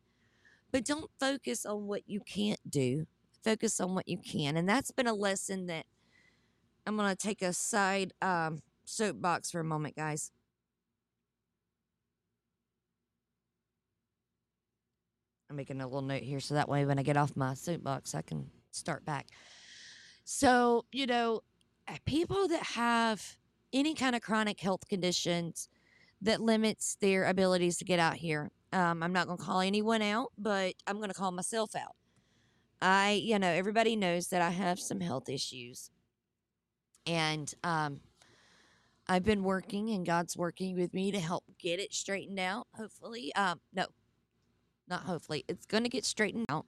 But 0.71 0.85
don't 0.85 1.11
focus 1.19 1.65
on 1.65 1.85
what 1.87 2.01
you 2.07 2.19
can't 2.19 2.59
do. 2.69 3.05
Focus 3.43 3.79
on 3.79 3.93
what 3.93 4.07
you 4.07 4.17
can. 4.17 4.57
And 4.57 4.67
that's 4.67 4.89
been 4.89 5.05
a 5.05 5.13
lesson 5.13 5.67
that 5.67 5.85
I'm 6.87 6.97
going 6.97 7.09
to 7.09 7.15
take 7.15 7.41
a 7.41 7.53
side 7.53 8.11
um, 8.21 8.61
soapbox 8.85 9.51
for 9.51 9.59
a 9.59 9.63
moment, 9.63 9.95
guys. 9.95 10.31
I'm 15.49 15.57
making 15.57 15.81
a 15.81 15.85
little 15.85 16.01
note 16.01 16.23
here 16.23 16.39
so 16.39 16.55
that 16.55 16.67
way 16.67 16.85
when 16.85 16.97
I 16.97 17.03
get 17.03 17.17
off 17.17 17.35
my 17.35 17.53
soapbox, 17.53 18.15
I 18.15 18.21
can 18.23 18.49
start 18.71 19.05
back. 19.05 19.27
So, 20.23 20.85
you 20.91 21.05
know, 21.05 21.41
uh, 21.87 21.97
people 22.05 22.47
that 22.47 22.63
have 22.63 23.37
any 23.71 23.93
kind 23.93 24.15
of 24.15 24.21
chronic 24.21 24.59
health 24.59 24.87
conditions 24.87 25.67
that 26.21 26.41
limits 26.41 26.95
their 27.01 27.25
abilities 27.25 27.77
to 27.77 27.85
get 27.85 27.99
out 27.99 28.15
here. 28.15 28.49
Um, 28.71 29.03
I'm 29.03 29.13
not 29.13 29.27
going 29.27 29.37
to 29.37 29.43
call 29.43 29.59
anyone 29.59 30.01
out, 30.01 30.31
but 30.37 30.73
I'm 30.87 30.97
going 30.97 31.09
to 31.09 31.15
call 31.15 31.31
myself 31.31 31.75
out. 31.75 31.95
I, 32.81 33.11
you 33.11 33.37
know, 33.37 33.49
everybody 33.49 33.95
knows 33.95 34.29
that 34.29 34.41
I 34.41 34.49
have 34.49 34.79
some 34.79 34.99
health 35.01 35.29
issues. 35.29 35.91
And 37.05 37.53
um, 37.63 37.99
I've 39.07 39.23
been 39.23 39.43
working, 39.43 39.89
and 39.89 40.05
God's 40.05 40.37
working 40.37 40.75
with 40.75 40.93
me 40.93 41.11
to 41.11 41.19
help 41.19 41.43
get 41.59 41.79
it 41.79 41.93
straightened 41.93 42.39
out, 42.39 42.67
hopefully. 42.75 43.33
Um, 43.35 43.59
no, 43.73 43.85
not 44.87 45.01
hopefully. 45.01 45.43
It's 45.47 45.65
going 45.65 45.83
to 45.83 45.89
get 45.89 46.05
straightened 46.05 46.45
out 46.49 46.65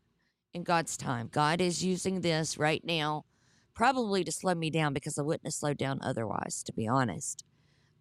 in 0.54 0.64
God's 0.64 0.98
time. 0.98 1.30
God 1.32 1.62
is 1.62 1.84
using 1.84 2.22
this 2.22 2.58
right 2.58 2.84
now 2.84 3.26
probably 3.74 4.24
to 4.24 4.32
slow 4.32 4.56
me 4.56 4.70
down 4.70 4.94
because 4.94 5.20
I 5.20 5.22
wouldn't 5.22 5.46
have 5.46 5.54
slowed 5.54 5.78
down 5.78 6.00
otherwise, 6.02 6.64
to 6.64 6.74
be 6.74 6.88
honest. 6.88 7.44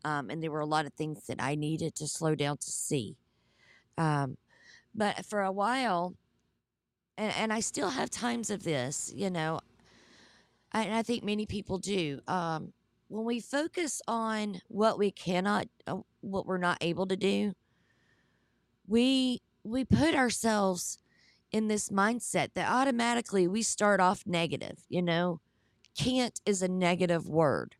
Um, 0.05 0.31
and 0.31 0.43
there 0.43 0.51
were 0.51 0.61
a 0.61 0.67
lot 0.67 0.87
of 0.87 0.93
things 0.95 1.27
that 1.27 1.43
I 1.43 1.57
needed 1.57 1.95
to 1.97 2.07
slow 2.07 2.35
down 2.35 2.59
to 2.59 2.71
see. 2.71 3.17
Um, 3.99 4.37
but 4.95 5.25
for 5.27 5.43
a 5.43 5.53
while, 5.53 6.15
and, 7.19 7.33
and 7.37 7.53
I 7.53 7.61
still 7.61 7.91
have 7.91 8.11
times 8.11 8.51
of 8.51 8.63
this, 8.63 9.13
you 9.15 9.31
know, 9.31 9.61
and 10.73 10.95
I 10.95 11.03
think 11.03 11.25
many 11.25 11.47
people 11.47 11.79
do. 11.79 12.21
Um, 12.27 12.73
when 13.15 13.25
we 13.25 13.39
focus 13.39 14.03
on 14.09 14.61
what 14.67 14.99
we 14.99 15.13
cannot, 15.13 15.69
uh, 15.87 15.99
what 16.21 16.47
we're 16.47 16.59
not 16.59 16.79
able 16.81 17.07
to 17.07 17.17
do, 17.17 17.53
we 18.89 19.41
we 19.63 19.85
put 19.85 20.17
ourselves 20.17 20.99
in 21.53 21.69
this 21.69 21.91
mindset 21.91 22.49
that 22.55 22.69
automatically 22.69 23.47
we 23.47 23.63
start 23.63 24.01
off 24.01 24.25
negative. 24.27 24.79
You 24.89 25.01
know, 25.03 25.41
can't 25.97 26.41
is 26.45 26.61
a 26.61 26.67
negative 26.67 27.29
word. 27.29 27.77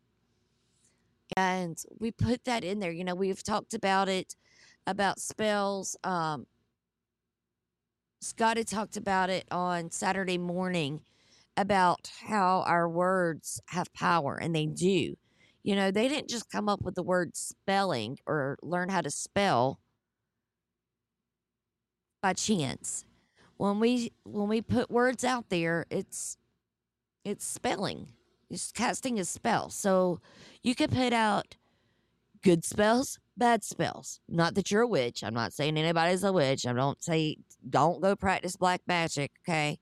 And 1.35 1.77
we 1.99 2.11
put 2.11 2.45
that 2.45 2.63
in 2.63 2.79
there. 2.79 2.91
You 2.91 3.03
know, 3.03 3.15
we've 3.15 3.43
talked 3.43 3.73
about 3.73 4.07
it 4.07 4.35
about 4.87 5.19
spells. 5.19 5.97
Um, 6.05 6.45
Scott 8.21 8.55
had 8.55 8.67
talked 8.67 8.95
about 8.95 9.29
it 9.29 9.45
on 9.51 9.91
Saturday 9.91 10.37
morning 10.37 11.01
about 11.57 12.09
how 12.25 12.63
our 12.65 12.87
words 12.87 13.59
have 13.67 13.93
power, 13.93 14.37
and 14.41 14.55
they 14.55 14.65
do. 14.65 15.17
You 15.65 15.75
know, 15.75 15.89
they 15.89 16.07
didn't 16.07 16.29
just 16.29 16.51
come 16.51 16.69
up 16.69 16.83
with 16.83 16.93
the 16.93 17.01
word 17.01 17.35
spelling 17.35 18.19
or 18.27 18.55
learn 18.61 18.89
how 18.89 19.01
to 19.01 19.09
spell 19.09 19.79
by 22.21 22.33
chance. 22.33 23.03
When 23.57 23.79
we 23.79 24.11
when 24.25 24.47
we 24.47 24.61
put 24.61 24.91
words 24.91 25.23
out 25.23 25.49
there, 25.49 25.87
it's 25.89 26.37
it's 27.23 27.43
spelling. 27.43 28.09
It's 28.47 28.71
casting 28.71 29.19
a 29.19 29.25
spell. 29.25 29.71
So 29.71 30.19
you 30.61 30.75
could 30.75 30.91
put 30.91 31.13
out 31.13 31.55
good 32.43 32.63
spells, 32.63 33.17
bad 33.35 33.63
spells. 33.63 34.19
Not 34.29 34.53
that 34.53 34.69
you're 34.69 34.83
a 34.83 34.87
witch. 34.87 35.23
I'm 35.23 35.33
not 35.33 35.51
saying 35.51 35.77
anybody's 35.77 36.23
a 36.23 36.31
witch. 36.31 36.67
I 36.67 36.73
don't 36.73 37.03
say 37.03 37.37
don't 37.67 38.03
go 38.03 38.15
practice 38.15 38.55
black 38.55 38.81
magic, 38.85 39.31
okay? 39.41 39.79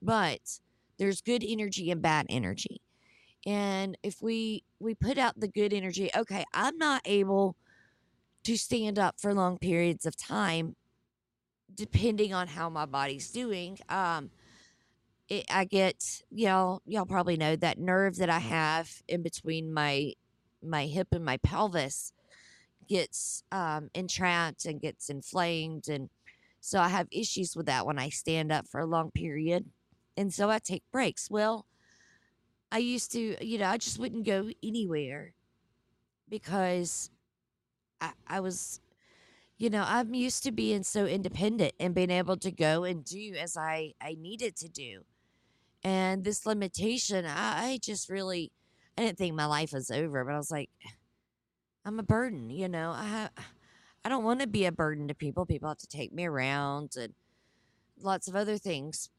But 0.00 0.60
there's 0.98 1.20
good 1.20 1.44
energy 1.46 1.90
and 1.90 2.00
bad 2.00 2.24
energy. 2.30 2.80
And 3.46 3.98
if 4.02 4.22
we 4.22 4.64
we 4.80 4.94
put 4.94 5.18
out 5.18 5.38
the 5.38 5.48
good 5.48 5.72
energy, 5.72 6.10
okay, 6.16 6.44
I'm 6.54 6.78
not 6.78 7.02
able 7.04 7.56
to 8.44 8.56
stand 8.56 8.98
up 8.98 9.20
for 9.20 9.34
long 9.34 9.58
periods 9.58 10.06
of 10.06 10.16
time 10.16 10.76
depending 11.74 12.32
on 12.32 12.46
how 12.48 12.68
my 12.68 12.86
body's 12.86 13.30
doing. 13.30 13.78
Um 13.88 14.30
it, 15.28 15.46
I 15.50 15.64
get, 15.64 16.22
y'all 16.30 16.82
y'all 16.86 17.06
probably 17.06 17.36
know 17.36 17.56
that 17.56 17.78
nerve 17.78 18.16
that 18.16 18.30
I 18.30 18.40
have 18.40 19.02
in 19.08 19.22
between 19.22 19.72
my 19.72 20.12
my 20.62 20.86
hip 20.86 21.08
and 21.12 21.24
my 21.24 21.36
pelvis 21.38 22.12
gets 22.88 23.42
um, 23.52 23.90
entrapped 23.94 24.66
and 24.66 24.80
gets 24.80 25.08
inflamed, 25.08 25.88
and 25.88 26.10
so 26.60 26.78
I 26.80 26.88
have 26.88 27.08
issues 27.10 27.56
with 27.56 27.66
that 27.66 27.86
when 27.86 27.98
I 27.98 28.08
stand 28.10 28.52
up 28.52 28.68
for 28.68 28.80
a 28.80 28.86
long 28.86 29.10
period, 29.10 29.66
and 30.16 30.32
so 30.32 30.50
I 30.50 30.58
take 30.58 30.82
breaks. 30.92 31.30
Well, 31.30 31.66
I 32.74 32.78
used 32.78 33.12
to, 33.12 33.42
you 33.42 33.58
know, 33.58 33.68
I 33.68 33.78
just 33.78 33.98
wouldn't 33.98 34.26
go 34.26 34.50
anywhere 34.62 35.32
because 36.28 37.10
I, 38.00 38.12
I 38.26 38.40
was 38.40 38.80
you 39.56 39.70
know 39.70 39.84
i'm 39.86 40.14
used 40.14 40.42
to 40.42 40.50
being 40.50 40.82
so 40.82 41.06
independent 41.06 41.74
and 41.78 41.94
being 41.94 42.10
able 42.10 42.36
to 42.38 42.50
go 42.50 42.82
and 42.82 43.04
do 43.04 43.34
as 43.38 43.56
i 43.56 43.92
i 44.00 44.16
needed 44.18 44.56
to 44.56 44.68
do 44.68 45.04
and 45.84 46.24
this 46.24 46.46
limitation, 46.46 47.26
I, 47.26 47.72
I 47.72 47.78
just 47.80 48.08
really, 48.08 48.50
I 48.96 49.02
didn't 49.02 49.18
think 49.18 49.34
my 49.34 49.44
life 49.44 49.72
was 49.74 49.90
over, 49.90 50.24
but 50.24 50.32
I 50.32 50.38
was 50.38 50.50
like, 50.50 50.70
I'm 51.84 51.98
a 51.98 52.02
burden, 52.02 52.48
you 52.48 52.68
know. 52.68 52.92
I 52.92 53.04
have, 53.04 53.30
I 54.02 54.08
don't 54.08 54.24
want 54.24 54.40
to 54.40 54.46
be 54.46 54.64
a 54.64 54.72
burden 54.72 55.08
to 55.08 55.14
people. 55.14 55.44
People 55.44 55.68
have 55.68 55.78
to 55.78 55.86
take 55.86 56.12
me 56.12 56.24
around 56.24 56.96
and 56.98 57.12
lots 58.00 58.28
of 58.28 58.34
other 58.34 58.56
things. 58.56 59.10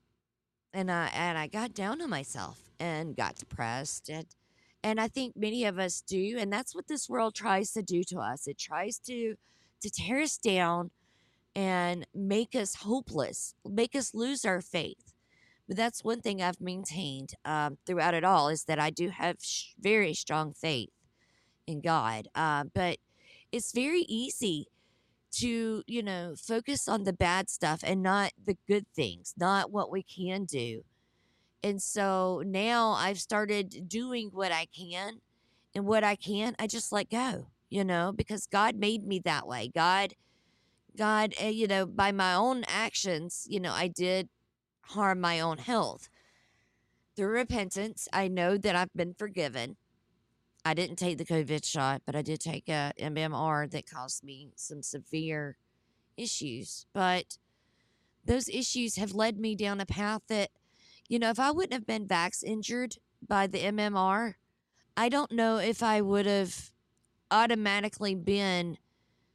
And 0.75 0.91
I 0.91 1.09
and 1.15 1.37
I 1.37 1.47
got 1.47 1.73
down 1.73 2.01
on 2.01 2.09
myself 2.09 2.59
and 2.81 3.15
got 3.15 3.37
depressed 3.37 4.09
and 4.09 4.27
and 4.83 4.99
I 4.99 5.07
think 5.07 5.37
many 5.37 5.63
of 5.65 5.79
us 5.79 6.01
do 6.01 6.37
and 6.37 6.51
that's 6.51 6.75
what 6.75 6.89
this 6.89 7.09
world 7.09 7.33
tries 7.33 7.71
to 7.71 7.81
do 7.81 8.03
to 8.09 8.19
us. 8.19 8.45
It 8.45 8.57
tries 8.59 8.99
to 9.07 9.35
to 9.81 9.89
tear 9.89 10.19
us 10.19 10.37
down 10.37 10.91
and 11.55 12.05
make 12.13 12.55
us 12.55 12.75
hopeless, 12.75 13.55
make 13.65 13.95
us 13.95 14.13
lose 14.13 14.43
our 14.43 14.61
faith. 14.61 15.13
But 15.67 15.77
that's 15.77 16.03
one 16.03 16.21
thing 16.21 16.41
I've 16.41 16.59
maintained 16.61 17.35
um, 17.45 17.77
throughout 17.85 18.13
it 18.13 18.25
all 18.25 18.49
is 18.49 18.65
that 18.65 18.77
I 18.79 18.89
do 18.89 19.09
have 19.09 19.37
sh- 19.41 19.73
very 19.79 20.13
strong 20.13 20.53
faith 20.53 20.89
in 21.65 21.81
God. 21.81 22.27
Uh, 22.35 22.65
but 22.73 22.97
it's 23.51 23.71
very 23.71 24.01
easy 24.01 24.67
to, 25.35 25.83
you 25.87 26.03
know, 26.03 26.35
focus 26.37 26.87
on 26.87 27.03
the 27.03 27.13
bad 27.13 27.49
stuff 27.49 27.81
and 27.83 28.01
not 28.01 28.31
the 28.43 28.57
good 28.67 28.85
things, 28.95 29.33
not 29.37 29.71
what 29.71 29.91
we 29.91 30.03
can 30.03 30.45
do. 30.45 30.83
And 31.63 31.81
so 31.81 32.43
now 32.45 32.91
I've 32.91 33.19
started 33.19 33.89
doing 33.89 34.29
what 34.31 34.51
I 34.51 34.67
can, 34.67 35.21
and 35.73 35.85
what 35.85 36.03
I 36.03 36.15
can, 36.15 36.55
I 36.57 36.67
just 36.67 36.91
let 36.91 37.09
go, 37.09 37.47
you 37.69 37.83
know, 37.83 38.13
because 38.15 38.47
God 38.47 38.75
made 38.75 39.05
me 39.05 39.19
that 39.19 39.45
way. 39.47 39.71
God, 39.73 40.13
God, 40.97 41.33
uh, 41.43 41.47
you 41.47 41.67
know, 41.67 41.85
by 41.85 42.11
my 42.11 42.33
own 42.33 42.63
actions, 42.67 43.45
you 43.49 43.59
know, 43.59 43.73
I 43.73 43.87
did 43.89 44.29
harm 44.81 45.19
my 45.19 45.39
own 45.39 45.57
health. 45.57 46.07
Through 47.15 47.29
repentance, 47.29 48.07
I 48.13 48.27
know 48.27 48.57
that 48.57 48.75
I've 48.75 48.93
been 48.95 49.13
forgiven. 49.13 49.77
I 50.67 50.73
didn't 50.73 50.95
take 50.95 51.19
the 51.19 51.25
COVID 51.25 51.63
shot, 51.63 52.01
but 52.07 52.15
I 52.15 52.23
did 52.23 52.39
take 52.39 52.67
a 52.67 52.91
MMR 52.99 53.69
that 53.69 53.89
caused 53.89 54.23
me 54.23 54.51
some 54.55 54.81
severe 54.81 55.57
issues. 56.17 56.87
But 56.91 57.37
those 58.25 58.49
issues 58.49 58.95
have 58.95 59.13
led 59.13 59.37
me 59.37 59.55
down 59.55 59.79
a 59.79 59.85
path 59.85 60.23
that, 60.27 60.49
you 61.07 61.19
know, 61.19 61.29
if 61.29 61.39
I 61.39 61.51
wouldn't 61.51 61.73
have 61.73 61.85
been 61.85 62.07
vax 62.07 62.43
injured 62.43 62.97
by 63.25 63.45
the 63.45 63.59
MMR, 63.59 64.33
I 64.97 65.07
don't 65.07 65.31
know 65.31 65.57
if 65.57 65.83
I 65.83 66.01
would 66.01 66.25
have 66.25 66.71
automatically 67.29 68.15
been 68.15 68.77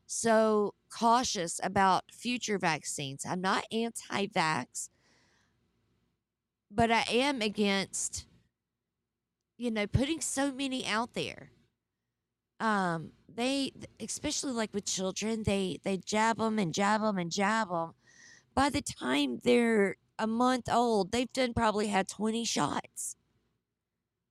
so 0.06 0.74
cautious 0.92 1.60
about 1.62 2.10
future 2.10 2.58
vaccines. 2.58 3.24
I'm 3.24 3.40
not 3.40 3.64
anti 3.70 4.26
vax, 4.26 4.88
but 6.70 6.90
I 6.90 7.04
am 7.08 7.40
against, 7.40 8.26
you 9.60 9.70
know, 9.70 9.86
putting 9.86 10.22
so 10.22 10.50
many 10.50 10.86
out 10.86 11.12
there. 11.12 11.50
Um, 12.60 13.10
they, 13.28 13.72
especially 14.00 14.52
like 14.52 14.72
with 14.72 14.86
children, 14.86 15.42
they 15.42 15.78
they 15.84 15.98
jab 15.98 16.38
them 16.38 16.58
and 16.58 16.72
jab 16.72 17.02
them 17.02 17.18
and 17.18 17.30
jab 17.30 17.68
them. 17.68 17.92
By 18.54 18.70
the 18.70 18.80
time 18.80 19.38
they're 19.44 19.96
a 20.18 20.26
month 20.26 20.68
old, 20.72 21.12
they've 21.12 21.32
done 21.32 21.52
probably 21.52 21.88
had 21.88 22.08
20 22.08 22.44
shots. 22.44 23.16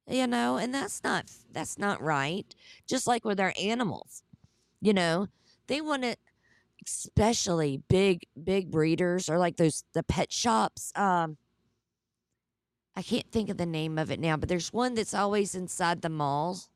You 0.07 0.25
know, 0.25 0.57
and 0.57 0.73
that's 0.73 1.03
not 1.03 1.25
that's 1.51 1.77
not 1.77 2.01
right. 2.01 2.55
Just 2.87 3.05
like 3.05 3.23
with 3.23 3.39
our 3.39 3.53
animals. 3.61 4.23
You 4.81 4.93
know, 4.93 5.27
they 5.67 5.79
want 5.79 6.03
to 6.03 6.15
especially 6.83 7.83
big 7.87 8.25
big 8.43 8.71
breeders 8.71 9.29
or 9.29 9.37
like 9.37 9.57
those 9.57 9.83
the 9.93 10.01
pet 10.01 10.31
shops 10.31 10.91
um 10.95 11.37
I 12.99 13.01
can't 13.01 13.31
think 13.31 13.49
of 13.49 13.55
the 13.55 13.65
name 13.65 13.97
of 13.97 14.11
it 14.11 14.19
now, 14.19 14.35
but 14.35 14.49
there's 14.49 14.73
one 14.73 14.93
that's 14.93 15.13
always 15.13 15.55
inside 15.55 16.01
the 16.01 16.09
malls. 16.09 16.67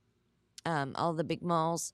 Um 0.66 0.94
all 0.96 1.12
the 1.12 1.26
big 1.26 1.42
malls. 1.42 1.92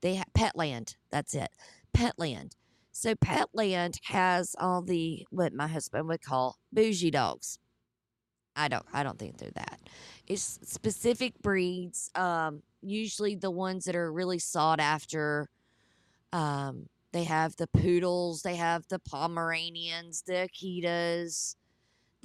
They 0.00 0.14
have 0.14 0.32
Petland. 0.32 0.96
That's 1.10 1.34
it. 1.34 1.50
Petland. 1.94 2.52
So 2.92 3.14
Petland 3.14 3.98
has 4.04 4.56
all 4.58 4.80
the 4.80 5.26
what 5.28 5.52
my 5.52 5.66
husband 5.66 6.08
would 6.08 6.22
call 6.22 6.56
bougie 6.72 7.10
dogs. 7.10 7.58
I 8.56 8.68
don't 8.68 8.86
I 8.94 9.02
don't 9.02 9.18
think 9.18 9.36
they're 9.36 9.50
that. 9.56 9.78
It's 10.26 10.58
specific 10.62 11.34
breeds, 11.42 12.10
um, 12.14 12.62
usually 12.80 13.34
the 13.34 13.50
ones 13.50 13.84
that 13.84 13.94
are 13.94 14.10
really 14.10 14.38
sought 14.38 14.80
after. 14.80 15.50
Um, 16.32 16.86
they 17.12 17.24
have 17.24 17.56
the 17.56 17.66
poodles, 17.66 18.40
they 18.40 18.56
have 18.56 18.88
the 18.88 19.00
Pomeranians, 19.00 20.22
the 20.26 20.48
Akitas, 20.48 21.56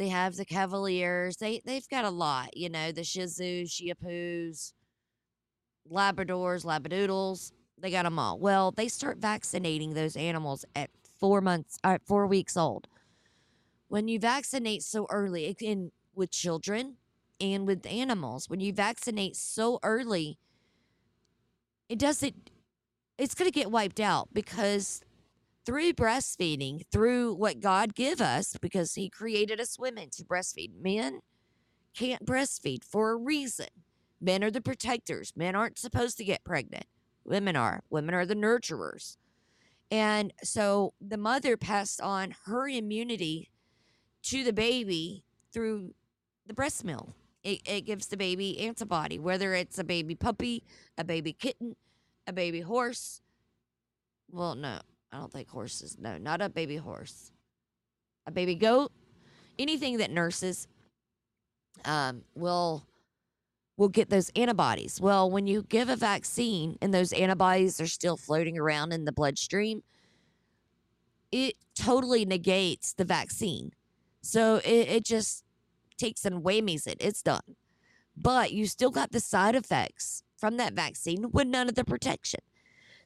they 0.02 0.08
have 0.08 0.36
the 0.36 0.46
Cavaliers. 0.46 1.38
They 1.38 1.62
they've 1.64 1.88
got 1.88 2.06
a 2.06 2.10
lot, 2.10 2.58
you 2.58 2.70
know, 2.70 2.92
the 2.92 3.04
Shih 3.04 3.22
Tzus, 3.22 3.72
Shih 3.72 3.94
Tzus, 3.94 4.74
Labradors, 5.88 6.66
Labradoodles. 6.66 7.52
They 7.78 7.92
got 7.92 8.04
them 8.04 8.18
all. 8.18 8.40
Well, 8.40 8.72
they 8.72 8.88
start 8.88 9.20
vaccinating 9.20 9.94
those 9.94 10.16
animals 10.16 10.66
at 10.76 10.90
four 11.20 11.40
months, 11.40 11.78
uh, 11.84 12.00
four 12.04 12.26
weeks 12.26 12.58
old. 12.58 12.88
When 13.90 14.08
you 14.08 14.18
vaccinate 14.18 14.82
so 14.82 15.06
early, 15.12 15.56
in 15.62 15.92
with 16.16 16.32
children 16.32 16.96
and 17.40 17.68
with 17.68 17.86
animals, 17.86 18.50
when 18.50 18.60
you 18.60 18.74
vaccinate 18.74 19.36
so 19.36 19.78
early, 19.84 20.40
it 21.90 22.00
doesn't. 22.00 22.50
It's 23.20 23.36
going 23.36 23.52
to 23.52 23.54
get 23.54 23.70
wiped 23.70 24.00
out 24.00 24.30
because 24.34 25.02
through 25.66 25.94
breastfeeding, 25.94 26.82
through 26.92 27.34
what 27.36 27.60
God 27.60 27.96
give 27.96 28.22
us, 28.22 28.56
because 28.62 28.96
He 28.96 29.10
created 29.10 29.60
us 29.60 29.80
women 29.80 30.10
to 30.12 30.24
breastfeed. 30.24 30.72
Men 30.82 31.22
can't 31.94 32.26
breastfeed 32.26 32.84
for 32.84 33.12
a 33.12 33.18
reason. 33.18 33.68
Men 34.20 34.44
are 34.44 34.52
the 34.52 34.62
protectors. 34.62 35.34
Men 35.36 35.56
aren't 35.56 35.80
supposed 35.80 36.18
to 36.18 36.24
get 36.24 36.44
pregnant. 36.44 36.86
Women 37.24 37.56
are. 37.56 37.82
Women 37.90 38.16
are 38.16 38.26
the 38.26 38.36
nurturers. 38.36 39.18
And 39.90 40.34
so 40.44 40.94
the 41.02 41.18
mother 41.18 41.58
passed 41.58 42.00
on 42.00 42.34
her 42.46 42.68
immunity 42.68 43.50
to 44.24 44.44
the 44.44 44.54
baby 44.54 45.26
through 45.52 45.94
the 46.48 46.54
breast 46.54 46.86
milk. 46.86 47.10
It, 47.44 47.62
it 47.66 47.82
gives 47.82 48.08
the 48.08 48.18
baby 48.18 48.60
antibody, 48.60 49.18
whether 49.18 49.54
it's 49.54 49.80
a 49.80 49.84
baby 49.84 50.16
puppy, 50.16 50.64
a 50.98 51.04
baby 51.04 51.34
kitten, 51.34 51.76
a 52.28 52.32
baby 52.32 52.62
horse. 52.62 53.22
Well, 54.30 54.56
no, 54.56 54.80
I 55.12 55.18
don't 55.18 55.32
think 55.32 55.50
horses. 55.50 55.98
No, 56.00 56.18
not 56.18 56.42
a 56.42 56.50
baby 56.50 56.78
horse. 56.78 57.32
A 58.26 58.32
baby 58.32 58.56
goat. 58.56 58.92
Anything 59.60 59.98
that 59.98 60.12
nurses 60.12 60.68
um, 61.86 62.24
will 62.36 62.86
will 63.78 63.90
get 63.90 64.10
those 64.10 64.30
antibodies. 64.36 65.02
Well, 65.02 65.30
when 65.30 65.48
you 65.48 65.64
give 65.64 65.90
a 65.90 65.96
vaccine 65.96 66.78
and 66.82 66.94
those 66.94 67.12
antibodies 67.14 67.82
are 67.82 67.88
still 67.88 68.16
floating 68.16 68.58
around 68.58 68.92
in 68.92 69.06
the 69.06 69.12
bloodstream, 69.12 69.82
it 71.32 71.56
totally 71.74 72.24
negates 72.24 72.94
the 72.94 73.06
vaccine. 73.06 73.72
So 74.22 74.58
it, 74.58 74.88
it 74.88 75.06
just 75.06 75.44
takes 75.98 76.26
and 76.26 76.44
whammies 76.44 76.86
it. 76.86 76.98
It's 77.00 77.24
done. 77.24 77.56
But 78.16 78.52
you 78.52 78.68
still 78.68 78.92
got 78.92 79.12
the 79.12 79.20
side 79.20 79.56
effects 79.56 80.22
from 80.38 80.58
that 80.58 80.74
vaccine 80.74 81.32
with 81.32 81.48
none 81.48 81.68
of 81.68 81.76
the 81.76 81.86
protection. 81.86 82.42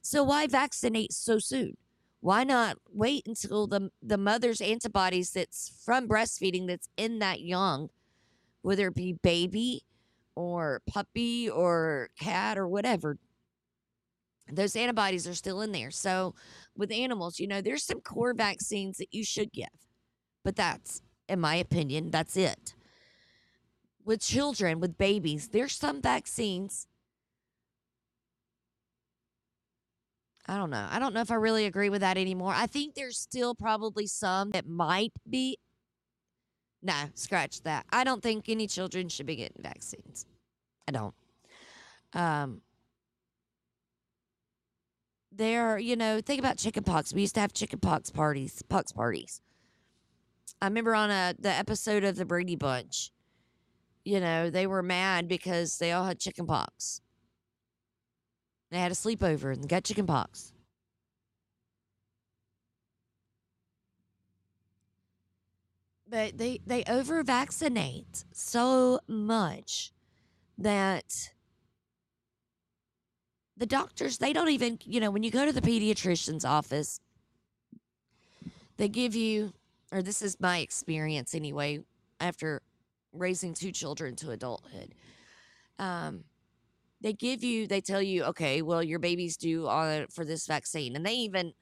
So 0.02 0.24
why 0.24 0.46
vaccinate 0.46 1.12
so 1.12 1.38
soon? 1.38 1.76
Why 2.20 2.44
not 2.44 2.78
wait 2.90 3.26
until 3.26 3.66
the 3.66 3.90
the 4.02 4.18
mother's 4.18 4.60
antibodies 4.60 5.30
that's 5.32 5.80
from 5.84 6.08
breastfeeding 6.08 6.66
that's 6.66 6.88
in 6.96 7.20
that 7.20 7.40
young, 7.40 7.90
whether 8.62 8.88
it 8.88 8.94
be 8.94 9.12
baby 9.12 9.82
or 10.34 10.82
puppy 10.86 11.48
or 11.48 12.10
cat 12.18 12.58
or 12.58 12.68
whatever, 12.68 13.18
those 14.52 14.76
antibodies 14.76 15.26
are 15.26 15.34
still 15.34 15.60
in 15.62 15.72
there. 15.72 15.90
So 15.90 16.34
with 16.76 16.92
animals, 16.92 17.40
you 17.40 17.46
know, 17.46 17.60
there's 17.60 17.84
some 17.84 18.00
core 18.00 18.34
vaccines 18.34 18.98
that 18.98 19.12
you 19.12 19.24
should 19.24 19.52
give. 19.52 19.68
But 20.44 20.56
that's, 20.56 21.02
in 21.28 21.40
my 21.40 21.56
opinion, 21.56 22.10
that's 22.10 22.36
it. 22.36 22.74
With 24.04 24.20
children, 24.20 24.78
with 24.78 24.96
babies, 24.96 25.48
there's 25.48 25.74
some 25.74 26.00
vaccines. 26.00 26.86
I 30.48 30.56
don't 30.56 30.70
know. 30.70 30.86
I 30.90 30.98
don't 30.98 31.12
know 31.12 31.20
if 31.20 31.30
I 31.30 31.34
really 31.34 31.66
agree 31.66 31.90
with 31.90 32.02
that 32.02 32.16
anymore. 32.16 32.52
I 32.54 32.66
think 32.66 32.94
there's 32.94 33.18
still 33.18 33.54
probably 33.54 34.06
some 34.06 34.50
that 34.50 34.66
might 34.66 35.12
be 35.28 35.58
no, 36.82 36.94
scratch 37.14 37.62
that. 37.62 37.84
I 37.90 38.04
don't 38.04 38.22
think 38.22 38.48
any 38.48 38.68
children 38.68 39.08
should 39.08 39.26
be 39.26 39.34
getting 39.34 39.60
vaccines. 39.60 40.24
I 40.86 40.92
don't. 40.92 41.14
Um, 42.12 42.60
there, 45.32 45.78
you 45.78 45.96
know, 45.96 46.20
think 46.20 46.38
about 46.38 46.58
chickenpox. 46.58 47.12
We 47.12 47.22
used 47.22 47.34
to 47.34 47.40
have 47.40 47.52
chickenpox 47.52 48.10
parties, 48.10 48.62
pox 48.68 48.92
parties. 48.92 49.40
I 50.62 50.66
remember 50.66 50.94
on 50.94 51.10
a 51.10 51.34
the 51.38 51.50
episode 51.50 52.04
of 52.04 52.16
the 52.16 52.24
Brady 52.24 52.56
Bunch. 52.56 53.10
You 54.04 54.20
know, 54.20 54.50
they 54.50 54.68
were 54.68 54.82
mad 54.82 55.26
because 55.26 55.78
they 55.78 55.90
all 55.90 56.04
had 56.04 56.20
chickenpox. 56.20 57.00
They 58.70 58.78
had 58.78 58.92
a 58.92 58.96
sleepover 58.96 59.52
and 59.52 59.68
got 59.68 59.84
chickenpox. 59.84 60.52
but 66.08 66.38
they 66.38 66.60
they 66.66 66.84
over 66.84 67.22
vaccinate 67.22 68.24
so 68.32 69.00
much 69.08 69.92
that 70.58 71.30
the 73.56 73.66
doctors 73.66 74.18
they 74.18 74.32
don't 74.32 74.48
even 74.48 74.78
you 74.84 75.00
know 75.00 75.10
when 75.10 75.22
you 75.22 75.30
go 75.30 75.44
to 75.44 75.52
the 75.52 75.60
pediatrician's 75.60 76.44
office 76.44 77.00
they 78.76 78.88
give 78.88 79.14
you 79.14 79.52
or 79.92 80.02
this 80.02 80.22
is 80.22 80.38
my 80.40 80.58
experience 80.58 81.34
anyway 81.34 81.80
after 82.20 82.62
raising 83.12 83.54
two 83.54 83.72
children 83.72 84.14
to 84.14 84.30
adulthood 84.30 84.94
um 85.78 86.24
they 87.00 87.12
give 87.12 87.44
you 87.44 87.66
they 87.66 87.80
tell 87.80 88.02
you 88.02 88.24
okay 88.24 88.62
well 88.62 88.82
your 88.82 88.98
baby's 88.98 89.36
due 89.36 89.68
on 89.68 90.06
for 90.10 90.24
this 90.24 90.46
vaccine 90.46 90.96
and 90.96 91.04
they 91.04 91.14
even 91.14 91.52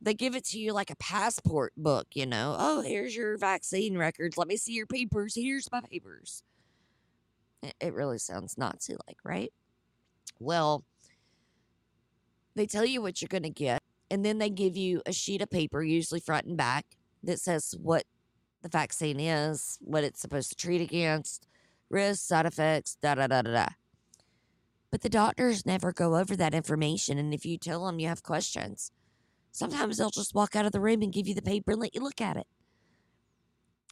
they 0.00 0.14
give 0.14 0.34
it 0.36 0.44
to 0.44 0.58
you 0.58 0.72
like 0.72 0.90
a 0.90 0.96
passport 0.96 1.72
book, 1.76 2.08
you 2.14 2.26
know. 2.26 2.54
Oh, 2.58 2.82
here's 2.82 3.16
your 3.16 3.38
vaccine 3.38 3.96
records. 3.96 4.36
Let 4.36 4.48
me 4.48 4.56
see 4.56 4.72
your 4.72 4.86
papers. 4.86 5.34
Here's 5.34 5.70
my 5.72 5.80
papers. 5.80 6.42
It 7.80 7.94
really 7.94 8.18
sounds 8.18 8.58
Nazi 8.58 8.94
like, 9.06 9.16
right? 9.24 9.52
Well, 10.38 10.84
they 12.54 12.66
tell 12.66 12.84
you 12.84 13.00
what 13.00 13.20
you're 13.20 13.28
going 13.28 13.42
to 13.42 13.50
get, 13.50 13.82
and 14.10 14.24
then 14.24 14.38
they 14.38 14.50
give 14.50 14.76
you 14.76 15.02
a 15.06 15.12
sheet 15.12 15.42
of 15.42 15.50
paper, 15.50 15.82
usually 15.82 16.20
front 16.20 16.46
and 16.46 16.56
back, 16.56 16.84
that 17.22 17.40
says 17.40 17.74
what 17.80 18.04
the 18.62 18.68
vaccine 18.68 19.18
is, 19.18 19.78
what 19.80 20.04
it's 20.04 20.20
supposed 20.20 20.50
to 20.50 20.56
treat 20.56 20.80
against, 20.80 21.46
risks, 21.88 22.26
side 22.26 22.46
effects, 22.46 22.96
da 23.00 23.14
da 23.14 23.26
da 23.26 23.42
da 23.42 23.52
da. 23.52 23.66
But 24.96 25.02
the 25.02 25.08
doctors 25.10 25.66
never 25.66 25.92
go 25.92 26.16
over 26.16 26.34
that 26.36 26.54
information, 26.54 27.18
and 27.18 27.34
if 27.34 27.44
you 27.44 27.58
tell 27.58 27.84
them 27.84 27.98
you 27.98 28.08
have 28.08 28.22
questions, 28.22 28.90
Sometimes 29.52 29.96
they'll 29.96 30.08
just 30.10 30.34
walk 30.34 30.56
out 30.56 30.66
of 30.66 30.72
the 30.72 30.80
room 30.80 31.02
and 31.02 31.12
give 31.12 31.26
you 31.26 31.34
the 31.34 31.42
paper 31.42 31.72
and 31.72 31.80
let 31.80 31.94
you 31.94 32.02
look 32.02 32.20
at 32.20 32.38
it. 32.38 32.46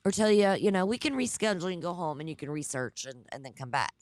Or 0.05 0.11
tell 0.11 0.31
you, 0.31 0.53
you 0.53 0.71
know, 0.71 0.87
we 0.87 0.97
can 0.99 1.15
reschedule 1.15 1.73
and 1.73 1.83
go 1.83 1.95
home 1.95 2.21
and 2.21 2.29
you 2.29 2.37
can 2.37 2.51
research 2.51 3.07
and, 3.07 3.27
and 3.33 3.45
then 3.45 3.53
come 3.55 3.71
back. 3.71 3.93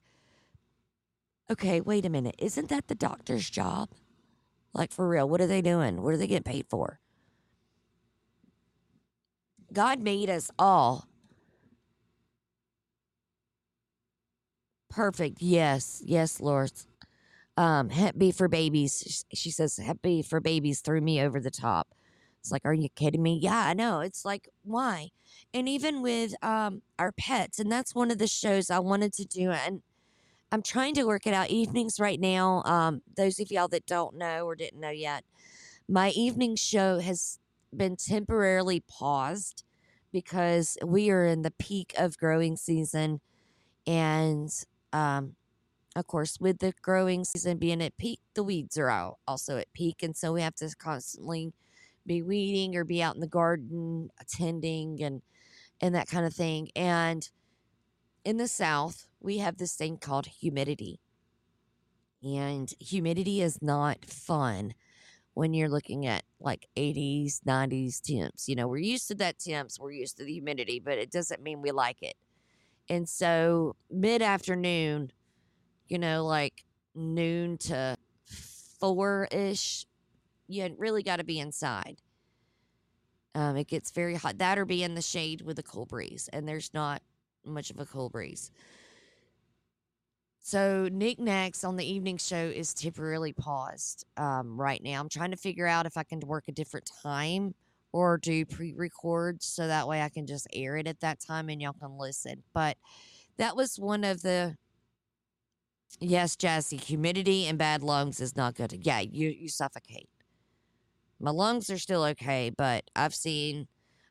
Okay, 1.50 1.80
wait 1.80 2.04
a 2.04 2.08
minute. 2.08 2.34
Isn't 2.38 2.68
that 2.68 2.88
the 2.88 2.96
doctor's 2.96 3.48
job? 3.48 3.90
Like 4.74 4.92
for 4.92 5.08
real, 5.08 5.28
what 5.28 5.40
are 5.40 5.46
they 5.46 5.62
doing? 5.62 6.02
What 6.02 6.14
are 6.14 6.16
they 6.16 6.28
getting 6.28 6.42
paid 6.42 6.66
for? 6.68 7.00
God 9.72 10.00
made 10.00 10.30
us 10.30 10.52
all 10.56 11.06
perfect. 14.88 15.40
Yes, 15.40 16.02
yes, 16.04 16.40
Lord. 16.40 16.72
Um, 17.56 17.90
Hep 17.90 18.16
B 18.16 18.32
for 18.32 18.48
babies. 18.48 19.24
She 19.32 19.50
says 19.50 19.76
Hep 19.76 19.98
B 20.02 20.22
for 20.22 20.40
babies 20.40 20.80
threw 20.80 21.00
me 21.00 21.20
over 21.20 21.38
the 21.38 21.50
top. 21.50 21.88
It's 22.40 22.50
like, 22.50 22.62
are 22.64 22.74
you 22.74 22.88
kidding 22.96 23.22
me? 23.22 23.38
Yeah, 23.40 23.66
I 23.66 23.74
know. 23.74 24.00
It's 24.00 24.24
like, 24.24 24.48
why? 24.64 25.10
And 25.54 25.68
even 25.68 26.02
with 26.02 26.34
um 26.42 26.82
our 26.98 27.12
pets, 27.12 27.58
and 27.58 27.70
that's 27.70 27.94
one 27.94 28.10
of 28.10 28.18
the 28.18 28.26
shows 28.26 28.70
I 28.70 28.78
wanted 28.80 29.12
to 29.14 29.24
do, 29.24 29.50
and 29.50 29.82
I'm 30.50 30.62
trying 30.62 30.94
to 30.94 31.04
work 31.04 31.26
it 31.26 31.34
out. 31.34 31.50
Evenings 31.50 32.00
right 32.00 32.20
now. 32.20 32.62
Um, 32.64 33.02
those 33.16 33.38
of 33.38 33.50
y'all 33.50 33.68
that 33.68 33.86
don't 33.86 34.16
know 34.16 34.46
or 34.46 34.54
didn't 34.54 34.80
know 34.80 34.90
yet, 34.90 35.24
my 35.88 36.10
evening 36.10 36.56
show 36.56 36.98
has 36.98 37.38
been 37.74 37.96
temporarily 37.96 38.80
paused 38.80 39.64
because 40.12 40.76
we 40.84 41.10
are 41.10 41.24
in 41.24 41.42
the 41.42 41.52
peak 41.52 41.94
of 41.96 42.18
growing 42.18 42.56
season, 42.56 43.20
and 43.86 44.50
um, 44.92 45.36
of 45.94 46.06
course, 46.06 46.38
with 46.40 46.58
the 46.58 46.72
growing 46.82 47.24
season 47.24 47.58
being 47.58 47.82
at 47.82 47.96
peak, 47.96 48.20
the 48.34 48.42
weeds 48.42 48.78
are 48.78 48.88
out 48.88 49.18
also 49.26 49.58
at 49.58 49.72
peak, 49.72 50.02
and 50.02 50.16
so 50.16 50.32
we 50.32 50.42
have 50.42 50.54
to 50.56 50.74
constantly 50.76 51.52
be 52.06 52.22
weeding 52.22 52.74
or 52.76 52.84
be 52.84 53.02
out 53.02 53.14
in 53.14 53.20
the 53.20 53.26
garden 53.26 54.10
attending 54.20 55.02
and 55.02 55.22
and 55.80 55.94
that 55.94 56.08
kind 56.08 56.24
of 56.24 56.32
thing. 56.32 56.70
And 56.76 57.28
in 58.24 58.36
the 58.36 58.48
South, 58.48 59.06
we 59.20 59.38
have 59.38 59.56
this 59.56 59.74
thing 59.74 59.96
called 59.98 60.26
humidity. 60.26 61.00
And 62.22 62.72
humidity 62.78 63.42
is 63.42 63.60
not 63.60 64.04
fun 64.04 64.74
when 65.34 65.54
you're 65.54 65.68
looking 65.68 66.06
at 66.06 66.22
like 66.40 66.68
80s, 66.76 67.40
90s 67.46 68.00
temps. 68.00 68.48
You 68.48 68.54
know, 68.54 68.68
we're 68.68 68.78
used 68.78 69.08
to 69.08 69.14
that 69.16 69.40
temps, 69.40 69.80
we're 69.80 69.92
used 69.92 70.18
to 70.18 70.24
the 70.24 70.32
humidity, 70.32 70.78
but 70.78 70.98
it 70.98 71.10
doesn't 71.10 71.42
mean 71.42 71.62
we 71.62 71.72
like 71.72 72.02
it. 72.02 72.14
And 72.88 73.08
so 73.08 73.74
mid 73.90 74.22
afternoon, 74.22 75.10
you 75.92 75.98
know, 75.98 76.24
like 76.24 76.64
noon 76.94 77.58
to 77.58 77.94
four 78.80 79.28
ish, 79.30 79.84
you 80.48 80.74
really 80.78 81.02
got 81.02 81.16
to 81.16 81.24
be 81.24 81.38
inside. 81.38 82.00
Um, 83.34 83.56
it 83.56 83.68
gets 83.68 83.90
very 83.90 84.14
hot. 84.14 84.38
That 84.38 84.58
or 84.58 84.64
be 84.64 84.82
in 84.82 84.94
the 84.94 85.02
shade 85.02 85.42
with 85.42 85.58
a 85.58 85.62
cool 85.62 85.84
breeze, 85.84 86.30
and 86.32 86.48
there's 86.48 86.72
not 86.72 87.02
much 87.44 87.70
of 87.70 87.78
a 87.78 87.84
cool 87.84 88.08
breeze. 88.08 88.50
So 90.40 90.88
knickknacks 90.90 91.62
on 91.62 91.76
the 91.76 91.84
evening 91.84 92.16
show 92.16 92.36
is 92.36 92.72
temporarily 92.72 93.34
paused 93.34 94.06
um, 94.16 94.58
right 94.58 94.82
now. 94.82 94.98
I'm 94.98 95.10
trying 95.10 95.30
to 95.32 95.36
figure 95.36 95.66
out 95.66 95.84
if 95.84 95.98
I 95.98 96.04
can 96.04 96.20
work 96.20 96.44
a 96.48 96.52
different 96.52 96.90
time 97.02 97.54
or 97.92 98.16
do 98.16 98.46
pre-record 98.46 99.42
so 99.42 99.66
that 99.66 99.86
way 99.86 100.00
I 100.00 100.08
can 100.08 100.26
just 100.26 100.46
air 100.54 100.78
it 100.78 100.86
at 100.86 101.00
that 101.00 101.20
time 101.20 101.50
and 101.50 101.60
y'all 101.60 101.74
can 101.78 101.98
listen. 101.98 102.42
But 102.54 102.78
that 103.36 103.56
was 103.56 103.78
one 103.78 104.04
of 104.04 104.22
the 104.22 104.56
yes, 106.00 106.36
Jazzy, 106.36 106.80
humidity 106.80 107.46
and 107.46 107.58
bad 107.58 107.82
lungs 107.82 108.20
is 108.20 108.36
not 108.36 108.54
good. 108.54 108.80
Yeah, 108.84 109.00
you 109.00 109.28
you 109.28 109.48
suffocate. 109.48 110.08
My 111.20 111.30
lungs 111.30 111.70
are 111.70 111.78
still 111.78 112.04
okay, 112.04 112.50
but 112.50 112.84
I've 112.96 113.14
seen. 113.14 113.68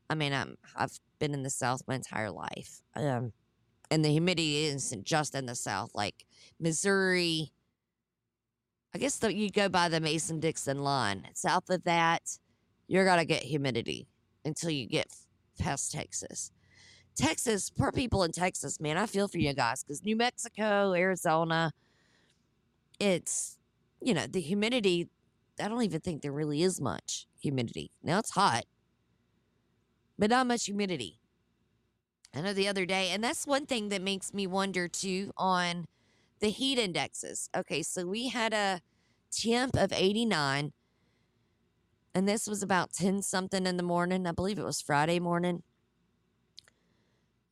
I 0.10 0.16
mean, 0.16 0.34
I'm 0.34 0.56
I've 0.76 1.00
been 1.20 1.34
in 1.34 1.44
the 1.44 1.50
South 1.50 1.82
my 1.88 1.96
entire 1.96 2.32
life, 2.32 2.82
um, 2.96 3.34
and 3.90 4.04
the 4.04 4.10
humidity 4.10 4.66
isn't 4.66 5.06
just 5.06 5.36
in 5.36 5.46
the 5.46 5.56
South. 5.56 5.92
Like 5.94 6.26
Missouri, 6.60 7.52
I 8.94 8.98
guess 8.98 9.18
that 9.20 9.36
you 9.36 9.50
go 9.50 9.70
by 9.70 9.90
the 9.90 10.00
Mason 10.00 10.40
Dixon 10.40 10.84
line. 10.84 11.28
South 11.34 11.70
of 11.70 11.84
that, 11.84 12.38
you're 12.88 13.06
gonna 13.06 13.26
get 13.26 13.44
humidity 13.44 14.08
until 14.44 14.70
you 14.70 14.88
get 14.88 15.08
past 15.60 15.92
Texas. 15.92 16.52
Texas, 17.16 17.70
poor 17.70 17.92
people 17.92 18.24
in 18.24 18.32
Texas, 18.32 18.80
man, 18.80 18.98
I 18.98 19.06
feel 19.06 19.28
for 19.28 19.38
you 19.38 19.54
guys 19.54 19.84
because 19.84 20.04
New 20.04 20.16
Mexico, 20.16 20.94
Arizona, 20.94 21.72
it's 23.00 23.58
you 24.02 24.14
know 24.14 24.28
the 24.28 24.42
humidity. 24.42 25.10
I 25.60 25.68
don't 25.68 25.84
even 25.84 26.02
think 26.02 26.22
there 26.22 26.32
really 26.32 26.64
is 26.64 26.80
much 26.80 27.28
humidity. 27.40 27.92
Now 28.04 28.20
it's 28.20 28.32
hot, 28.32 28.64
but 30.18 30.30
not 30.30 30.48
much 30.48 30.66
humidity. 30.66 31.20
I 32.34 32.42
know 32.42 32.54
the 32.54 32.68
other 32.68 32.86
day, 32.86 33.10
and 33.10 33.24
that's 33.24 33.46
one 33.46 33.66
thing 33.66 33.90
that 33.90 34.02
makes 34.02 34.34
me 34.34 34.48
wonder 34.48 34.88
too 34.88 35.32
on 35.36 35.86
the 36.40 36.50
heat 36.50 36.80
indexes. 36.80 37.50
Okay, 37.56 37.84
so 37.84 38.06
we 38.06 38.30
had 38.30 38.54
a 38.54 38.82
temp 39.32 39.76
of 39.76 39.92
89, 39.92 40.72
and 42.16 42.28
this 42.28 42.48
was 42.48 42.64
about 42.64 42.94
10 42.94 43.22
something 43.22 43.68
in 43.68 43.76
the 43.78 43.84
morning. 43.84 44.26
I 44.26 44.32
believe 44.32 44.58
it 44.58 44.64
was 44.64 44.82
Friday 44.82 45.20
morning. 45.20 45.64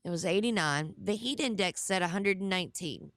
It 0.04 0.10
was 0.10 0.26
89. 0.26 0.96
The 1.02 1.16
heat 1.16 1.40
index 1.40 1.82
said 1.82 2.02
119. 2.02 3.12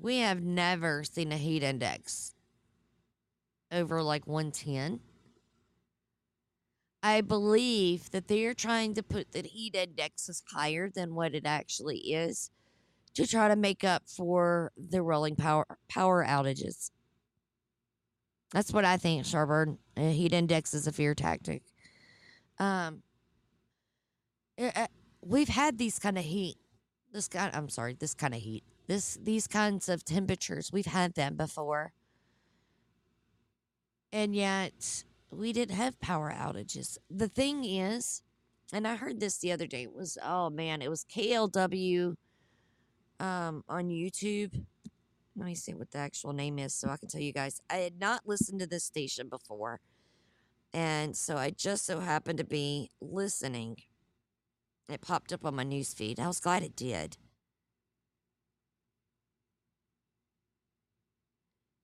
We 0.00 0.18
have 0.18 0.42
never 0.42 1.04
seen 1.04 1.30
a 1.30 1.36
heat 1.36 1.62
index 1.62 2.34
over 3.70 4.02
like 4.02 4.26
110. 4.26 5.00
I 7.02 7.20
believe 7.20 8.10
that 8.10 8.28
they 8.28 8.46
are 8.46 8.54
trying 8.54 8.94
to 8.94 9.02
put 9.02 9.32
the 9.32 9.42
heat 9.42 9.74
index 9.74 10.28
as 10.28 10.42
higher 10.50 10.88
than 10.88 11.14
what 11.14 11.34
it 11.34 11.46
actually 11.46 11.98
is 11.98 12.50
to 13.14 13.26
try 13.26 13.48
to 13.48 13.56
make 13.56 13.84
up 13.84 14.04
for 14.08 14.72
the 14.76 15.02
rolling 15.02 15.36
power 15.36 15.66
power 15.88 16.24
outages. 16.26 16.90
That's 18.52 18.72
what 18.72 18.84
I 18.84 18.96
think, 18.96 19.26
Sharburn. 19.26 19.78
A 19.96 20.12
heat 20.12 20.32
index 20.32 20.74
is 20.74 20.86
a 20.86 20.92
fear 20.92 21.14
tactic. 21.14 21.62
Um, 22.58 23.02
eh, 24.56 24.70
eh, 24.74 24.86
we've 25.24 25.48
had 25.48 25.78
these 25.78 25.98
kind 25.98 26.18
of 26.18 26.24
heat. 26.24 26.56
This 27.12 27.28
kind, 27.28 27.54
I'm 27.54 27.68
sorry, 27.68 27.94
this 27.94 28.14
kind 28.14 28.34
of 28.34 28.40
heat. 28.40 28.64
This 28.86 29.18
these 29.22 29.46
kinds 29.46 29.88
of 29.88 30.04
temperatures. 30.04 30.70
We've 30.72 30.86
had 30.86 31.14
them 31.14 31.36
before, 31.36 31.92
and 34.12 34.34
yet 34.34 35.04
we 35.30 35.52
didn't 35.52 35.76
have 35.76 35.98
power 36.00 36.34
outages. 36.36 36.98
The 37.10 37.28
thing 37.28 37.64
is, 37.64 38.22
and 38.72 38.86
I 38.86 38.96
heard 38.96 39.20
this 39.20 39.38
the 39.38 39.52
other 39.52 39.66
day. 39.66 39.84
It 39.84 39.94
was 39.94 40.18
oh 40.22 40.50
man, 40.50 40.82
it 40.82 40.90
was 40.90 41.04
KLW 41.04 42.16
um, 43.20 43.64
on 43.68 43.88
YouTube. 43.88 44.64
Let 45.36 45.46
me 45.46 45.54
see 45.54 45.74
what 45.74 45.90
the 45.90 45.98
actual 45.98 46.32
name 46.32 46.58
is 46.58 46.74
so 46.74 46.88
I 46.88 46.96
can 46.96 47.08
tell 47.08 47.20
you 47.20 47.32
guys. 47.32 47.60
I 47.70 47.76
had 47.76 47.98
not 47.98 48.22
listened 48.26 48.60
to 48.60 48.66
this 48.66 48.84
station 48.84 49.28
before. 49.28 49.80
And 50.72 51.16
so 51.16 51.36
I 51.36 51.50
just 51.50 51.86
so 51.86 52.00
happened 52.00 52.38
to 52.38 52.44
be 52.44 52.90
listening. 53.00 53.78
It 54.88 55.00
popped 55.00 55.32
up 55.32 55.44
on 55.44 55.54
my 55.54 55.62
news 55.62 55.94
feed. 55.94 56.20
I 56.20 56.26
was 56.26 56.40
glad 56.40 56.62
it 56.62 56.76
did. 56.76 57.16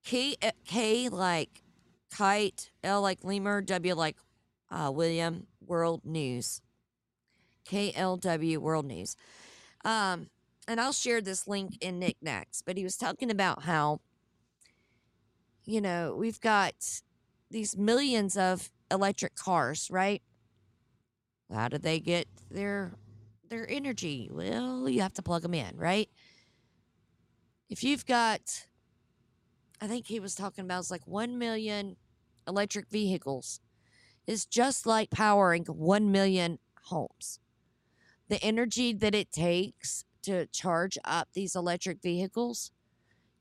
K, 0.03 0.35
uh, 0.41 0.51
K 0.65 1.09
like 1.09 1.63
kite, 2.11 2.71
L 2.83 3.01
like 3.01 3.23
lemur, 3.23 3.61
W 3.61 3.93
like 3.95 4.17
uh, 4.69 4.91
William, 4.93 5.47
World 5.65 6.01
News. 6.05 6.61
KLW 7.71 8.57
World 8.57 8.85
News. 8.85 9.15
Um, 9.85 10.29
and 10.67 10.79
I'll 10.79 10.93
share 10.93 11.21
this 11.21 11.47
link 11.47 11.77
in 11.81 11.99
Knickknacks, 11.99 12.61
but 12.61 12.77
he 12.77 12.83
was 12.83 12.97
talking 12.97 13.31
about 13.31 13.63
how, 13.63 14.01
you 15.65 15.81
know, 15.81 16.15
we've 16.17 16.39
got 16.39 16.73
these 17.49 17.77
millions 17.77 18.37
of 18.37 18.69
electric 18.91 19.35
cars, 19.35 19.87
right? 19.91 20.21
How 21.53 21.67
do 21.67 21.77
they 21.77 21.99
get 21.99 22.27
their 22.49 22.93
their 23.49 23.69
energy? 23.69 24.29
Well, 24.31 24.87
you 24.87 25.01
have 25.01 25.13
to 25.13 25.21
plug 25.21 25.41
them 25.41 25.53
in, 25.53 25.75
right? 25.75 26.09
If 27.69 27.83
you've 27.83 28.05
got, 28.05 28.67
I 29.81 29.87
think 29.87 30.07
he 30.07 30.19
was 30.19 30.35
talking 30.35 30.63
about 30.63 30.79
it's 30.79 30.91
like 30.91 31.05
one 31.05 31.37
million 31.37 31.97
electric 32.47 32.89
vehicles, 32.89 33.59
is 34.27 34.45
just 34.45 34.85
like 34.85 35.09
powering 35.09 35.65
one 35.65 36.11
million 36.11 36.59
homes. 36.83 37.39
The 38.29 38.41
energy 38.43 38.93
that 38.93 39.13
it 39.13 39.31
takes 39.31 40.05
to 40.23 40.45
charge 40.47 40.97
up 41.03 41.29
these 41.33 41.55
electric 41.55 42.01
vehicles 42.01 42.71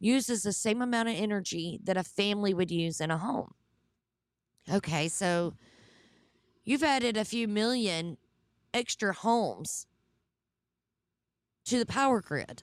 uses 0.01 0.43
the 0.43 0.53
same 0.53 0.83
amount 0.83 1.09
of 1.09 1.15
energy 1.15 1.79
that 1.85 1.97
a 1.97 2.03
family 2.03 2.55
would 2.55 2.71
use 2.71 3.01
in 3.01 3.11
a 3.11 3.19
home. 3.19 3.53
Okay, 4.73 5.09
so 5.09 5.55
you've 6.65 6.83
added 6.83 7.17
a 7.17 7.25
few 7.25 7.49
million 7.49 8.17
extra 8.73 9.13
homes 9.13 9.87
to 11.65 11.79
the 11.79 11.87
power 11.87 12.21
grid 12.21 12.63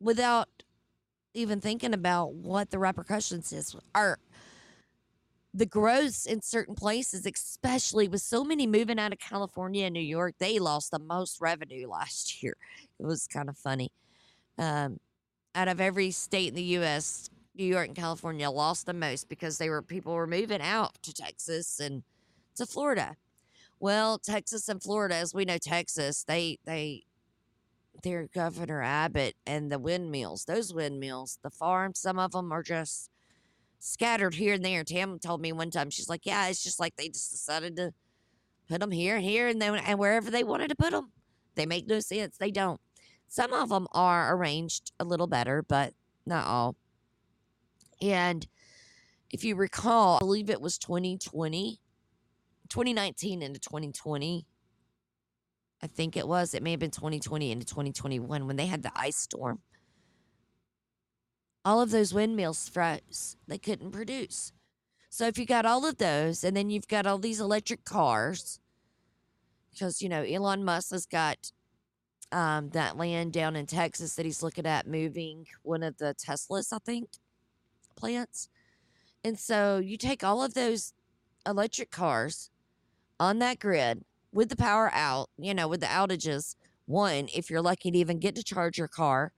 without 0.00 0.48
even 1.34 1.60
thinking 1.60 1.94
about 1.94 2.34
what 2.34 2.70
the 2.70 2.78
repercussions 2.78 3.52
is 3.52 3.76
are 3.94 4.18
the 5.54 5.66
growth 5.66 6.26
in 6.26 6.40
certain 6.40 6.74
places 6.74 7.26
especially 7.26 8.08
with 8.08 8.22
so 8.22 8.42
many 8.42 8.66
moving 8.66 8.98
out 8.98 9.12
of 9.12 9.18
california 9.18 9.84
and 9.84 9.94
new 9.94 10.00
york 10.00 10.34
they 10.38 10.58
lost 10.58 10.90
the 10.90 10.98
most 10.98 11.40
revenue 11.40 11.88
last 11.88 12.42
year. 12.42 12.56
It 12.98 13.06
was 13.06 13.26
kind 13.26 13.48
of 13.48 13.56
funny. 13.56 13.90
Um, 14.58 14.98
out 15.54 15.68
of 15.68 15.80
every 15.80 16.10
state 16.10 16.48
in 16.48 16.54
the 16.54 16.62
us 16.62 17.28
new 17.54 17.64
york 17.64 17.86
and 17.86 17.96
california 17.96 18.48
lost 18.48 18.86
the 18.86 18.94
most 18.94 19.28
because 19.28 19.58
they 19.58 19.68
were 19.68 19.82
people 19.82 20.14
were 20.14 20.26
moving 20.26 20.62
out 20.62 20.94
to 21.02 21.12
texas 21.12 21.80
and 21.80 22.02
to 22.54 22.66
florida 22.66 23.16
well 23.80 24.18
texas 24.18 24.68
and 24.68 24.82
florida 24.82 25.14
as 25.14 25.34
we 25.34 25.44
know 25.44 25.58
texas 25.58 26.24
they 26.24 26.58
they 26.64 27.04
their 28.02 28.28
Governor 28.34 28.82
Abbott 28.82 29.36
and 29.46 29.70
the 29.70 29.78
windmills. 29.78 30.44
Those 30.44 30.74
windmills, 30.74 31.38
the 31.42 31.50
farms, 31.50 32.00
some 32.00 32.18
of 32.18 32.32
them 32.32 32.52
are 32.52 32.62
just 32.62 33.10
scattered 33.78 34.34
here 34.34 34.54
and 34.54 34.64
there. 34.64 34.84
Tam 34.84 35.18
told 35.18 35.40
me 35.40 35.52
one 35.52 35.70
time, 35.70 35.90
she's 35.90 36.08
like, 36.08 36.26
"Yeah, 36.26 36.48
it's 36.48 36.62
just 36.62 36.80
like 36.80 36.96
they 36.96 37.08
just 37.08 37.30
decided 37.30 37.76
to 37.76 37.92
put 38.68 38.80
them 38.80 38.90
here 38.90 39.16
and 39.16 39.24
here 39.24 39.48
and 39.48 39.60
then 39.60 39.76
and 39.76 39.98
wherever 39.98 40.30
they 40.30 40.44
wanted 40.44 40.68
to 40.68 40.76
put 40.76 40.92
them. 40.92 41.12
They 41.54 41.66
make 41.66 41.86
no 41.86 42.00
sense. 42.00 42.36
They 42.36 42.50
don't. 42.50 42.80
Some 43.28 43.52
of 43.52 43.68
them 43.68 43.86
are 43.92 44.34
arranged 44.34 44.92
a 44.98 45.04
little 45.04 45.26
better, 45.26 45.62
but 45.62 45.94
not 46.26 46.46
all. 46.46 46.76
And 48.00 48.46
if 49.30 49.44
you 49.44 49.56
recall, 49.56 50.16
I 50.16 50.18
believe 50.20 50.50
it 50.50 50.60
was 50.60 50.78
2020, 50.78 51.80
2019 52.72 53.42
into 53.42 53.60
2020. 53.60 54.46
I 55.82 55.86
think 55.86 56.16
it 56.16 56.26
was. 56.26 56.54
It 56.54 56.62
may 56.62 56.70
have 56.70 56.80
been 56.80 56.90
2020 56.90 57.52
into 57.52 57.66
2021 57.66 58.46
when 58.46 58.56
they 58.56 58.64
had 58.64 58.82
the 58.82 58.92
ice 58.96 59.16
storm. 59.16 59.60
All 61.66 61.82
of 61.82 61.90
those 61.90 62.14
windmills 62.14 62.70
froze. 62.70 63.36
They 63.46 63.58
couldn't 63.58 63.90
produce. 63.90 64.52
So 65.10 65.26
if 65.26 65.36
you 65.36 65.44
got 65.44 65.66
all 65.66 65.84
of 65.84 65.98
those 65.98 66.44
and 66.44 66.56
then 66.56 66.70
you've 66.70 66.88
got 66.88 67.06
all 67.06 67.18
these 67.18 67.40
electric 67.40 67.84
cars, 67.84 68.58
because, 69.70 70.00
you 70.00 70.08
know, 70.08 70.22
Elon 70.22 70.64
Musk 70.64 70.92
has 70.92 71.04
got 71.04 71.52
um, 72.30 72.70
that 72.70 72.96
land 72.96 73.34
down 73.34 73.54
in 73.54 73.66
Texas 73.66 74.14
that 74.14 74.24
he's 74.24 74.42
looking 74.42 74.64
at 74.64 74.86
moving 74.86 75.44
one 75.62 75.82
of 75.82 75.98
the 75.98 76.14
Teslas, 76.14 76.72
I 76.72 76.78
think, 76.78 77.10
plants. 77.96 78.48
And 79.22 79.38
so 79.38 79.76
you 79.76 79.98
take 79.98 80.24
all 80.24 80.42
of 80.42 80.54
those 80.54 80.94
electric 81.46 81.90
cars 81.90 82.48
on 83.22 83.38
that 83.38 83.60
grid 83.60 84.04
with 84.32 84.48
the 84.48 84.56
power 84.56 84.90
out, 84.92 85.30
you 85.38 85.54
know, 85.54 85.68
with 85.68 85.80
the 85.80 85.86
outages. 85.86 86.56
One, 86.86 87.28
if 87.32 87.48
you're 87.48 87.62
lucky 87.62 87.92
to 87.92 87.98
even 87.98 88.18
get 88.18 88.34
to 88.34 88.42
charge 88.42 88.76
your 88.76 88.88
car. 88.88 89.32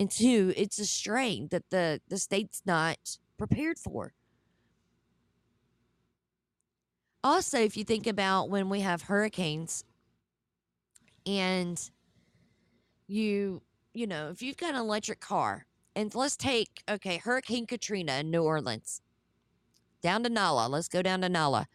And 0.00 0.10
two, 0.10 0.54
it's 0.56 0.78
a 0.78 0.86
strain 0.86 1.48
that 1.50 1.64
the, 1.70 2.00
the 2.08 2.16
state's 2.16 2.62
not 2.64 2.96
prepared 3.36 3.78
for. 3.78 4.14
Also, 7.22 7.58
if 7.58 7.76
you 7.76 7.84
think 7.84 8.06
about 8.06 8.48
when 8.48 8.70
we 8.70 8.80
have 8.80 9.02
hurricanes 9.02 9.84
and 11.26 11.78
you, 13.08 13.60
you 13.92 14.06
know, 14.06 14.30
if 14.30 14.40
you've 14.40 14.56
got 14.56 14.74
an 14.74 14.80
electric 14.80 15.20
car, 15.20 15.66
and 15.94 16.14
let's 16.14 16.36
take, 16.36 16.82
okay, 16.88 17.18
Hurricane 17.18 17.66
Katrina 17.66 18.20
in 18.20 18.30
New 18.30 18.42
Orleans, 18.42 19.02
down 20.02 20.22
to 20.22 20.30
NOLA, 20.30 20.68
let's 20.68 20.88
go 20.88 21.02
down 21.02 21.20
to 21.20 21.28
NOLA. 21.28 21.66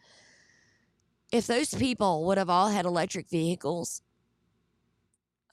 If 1.32 1.46
those 1.46 1.72
people 1.74 2.26
would 2.26 2.36
have 2.36 2.50
all 2.50 2.68
had 2.68 2.84
electric 2.84 3.30
vehicles, 3.30 4.02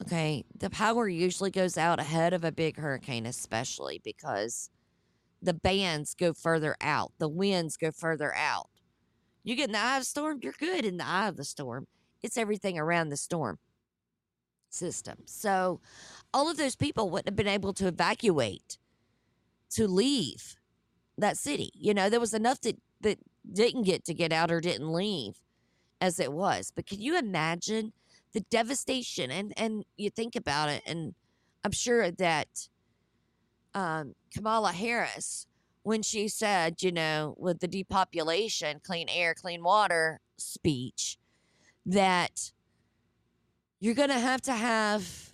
okay, 0.02 0.44
the 0.54 0.70
power 0.70 1.08
usually 1.08 1.52
goes 1.52 1.78
out 1.78 2.02
ahead 2.02 2.34
of 2.34 2.44
a 2.44 2.52
big 2.52 2.78
hurricane, 2.78 3.26
especially 3.26 4.02
because 4.04 4.70
the 5.42 5.54
bands 5.54 6.16
go 6.16 6.34
further 6.34 6.76
out, 6.82 7.14
the 7.18 7.30
winds 7.30 7.78
go 7.78 7.92
further 7.92 8.36
out. 8.36 8.70
You 9.46 9.56
get 9.56 9.70
in 9.70 9.72
the 9.72 9.80
eye 9.80 9.96
of 9.96 10.02
the 10.02 10.06
storm, 10.06 10.40
you're 10.44 10.54
good 10.60 10.84
in 10.84 10.98
the 10.98 11.08
eye 11.08 11.30
of 11.30 11.38
the 11.38 11.46
storm. 11.46 11.88
It's 12.22 12.38
everything 12.38 12.78
around 12.78 13.08
the 13.08 13.18
storm 13.18 13.58
system. 14.70 15.20
So 15.26 15.80
all 16.34 16.52
of 16.52 16.58
those 16.58 16.76
people 16.76 17.10
wouldn't 17.10 17.30
have 17.30 17.38
been 17.38 17.48
able 17.48 17.74
to 17.76 17.88
evacuate 17.88 18.78
to 19.72 19.88
leave 19.88 20.58
that 21.18 21.38
city. 21.38 21.72
You 21.74 21.94
know, 21.94 22.10
there 22.10 22.20
was 22.20 22.34
enough 22.34 22.60
that 22.62 22.76
that 23.00 23.18
didn't 23.50 23.84
get 23.84 24.04
to 24.06 24.14
get 24.14 24.34
out 24.34 24.52
or 24.52 24.60
didn't 24.60 24.92
leave 24.92 25.40
as 26.02 26.20
it 26.20 26.32
was. 26.32 26.72
But 26.76 26.86
can 26.86 27.02
you 27.02 27.18
imagine 27.18 27.94
the 28.34 28.42
devastation 28.42 29.32
and 29.32 29.54
and 29.58 29.86
you 29.98 30.10
think 30.10 30.36
about 30.36 30.70
it 30.70 30.84
and 30.86 31.16
I'm 31.64 31.72
sure 31.72 32.12
that 32.12 32.70
um, 33.74 34.14
Kamala 34.34 34.72
Harris 34.72 35.46
when 35.84 36.04
she 36.04 36.28
said, 36.28 36.84
you 36.84 36.92
know, 36.92 37.36
with 37.38 37.60
the 37.62 37.68
depopulation, 37.68 38.80
clean 38.84 39.08
air, 39.10 39.34
clean 39.34 39.64
water 39.64 40.20
speech, 40.38 41.18
that 41.86 42.52
you're 43.80 43.96
going 43.96 44.10
to 44.10 44.20
have 44.20 44.42
to 44.42 44.54
have 44.54 45.30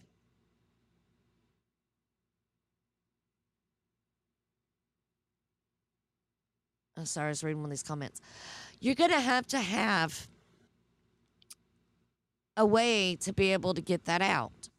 Oh, 6.97 7.03
sorry, 7.03 7.25
I 7.25 7.29
was 7.29 7.43
reading 7.43 7.57
one 7.57 7.65
of 7.65 7.71
these 7.71 7.83
comments. 7.83 8.21
You're 8.79 8.95
going 8.95 9.11
to 9.11 9.19
have 9.19 9.45
to 9.47 9.59
have 9.59 10.29
a 12.57 12.65
way 12.65 13.15
to 13.17 13.33
be 13.33 13.53
able 13.53 13.73
to 13.73 13.81
get 13.81 14.05
that 14.05 14.21
out. 14.21 14.69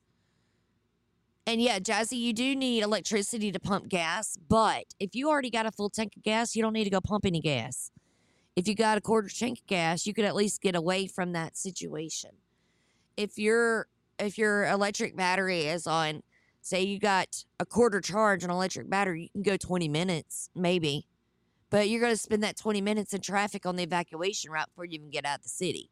And 1.47 1.63
yeah, 1.63 1.79
Jazzy, 1.79 2.19
you 2.19 2.33
do 2.33 2.57
need 2.57 2.83
electricity 2.83 3.53
to 3.53 3.61
pump 3.61 3.89
gas, 3.89 4.37
but 4.49 4.85
if 4.99 5.15
you 5.15 5.29
already 5.29 5.51
got 5.51 5.65
a 5.65 5.71
full 5.71 5.91
tank 5.91 6.17
of 6.17 6.25
gas, 6.25 6.57
you 6.57 6.63
don't 6.63 6.73
need 6.73 6.85
to 6.85 6.91
go 6.91 7.01
pump 7.01 7.25
any 7.25 7.41
gas. 7.41 7.93
If 8.57 8.67
you 8.67 8.75
got 8.75 8.99
a 8.99 9.01
quarter 9.01 9.29
tank 9.29 9.61
of 9.61 9.67
gas, 9.67 10.07
you 10.07 10.15
could 10.15 10.25
at 10.25 10.35
least 10.35 10.61
get 10.61 10.75
away 10.75 11.07
from 11.07 11.33
that 11.33 11.57
situation. 11.57 12.31
If 13.17 13.39
your 13.39 13.87
if 14.19 14.39
your 14.39 14.67
electric 14.67 15.15
battery 15.15 15.67
is 15.67 15.87
on, 15.87 16.23
say 16.63 16.83
you 16.83 16.99
got 16.99 17.45
a 17.61 17.67
quarter 17.67 18.01
charge 18.01 18.43
on 18.43 18.51
electric 18.51 18.89
battery, 18.91 19.23
you 19.23 19.29
can 19.31 19.43
go 19.43 19.57
20 19.57 19.89
minutes, 19.89 20.49
maybe. 20.55 21.07
But 21.71 21.89
you're 21.89 22.01
going 22.01 22.15
to 22.15 22.17
spend 22.17 22.43
that 22.43 22.57
20 22.57 22.81
minutes 22.81 23.13
in 23.13 23.21
traffic 23.21 23.67
on 23.67 23.77
the 23.77 23.83
evacuation 23.83 24.51
route 24.51 24.69
before 24.71 24.87
you 24.87 24.95
even 24.95 25.11
get 25.11 25.27
out 25.27 25.39
of 25.39 25.43
the 25.43 25.49
city. 25.49 25.91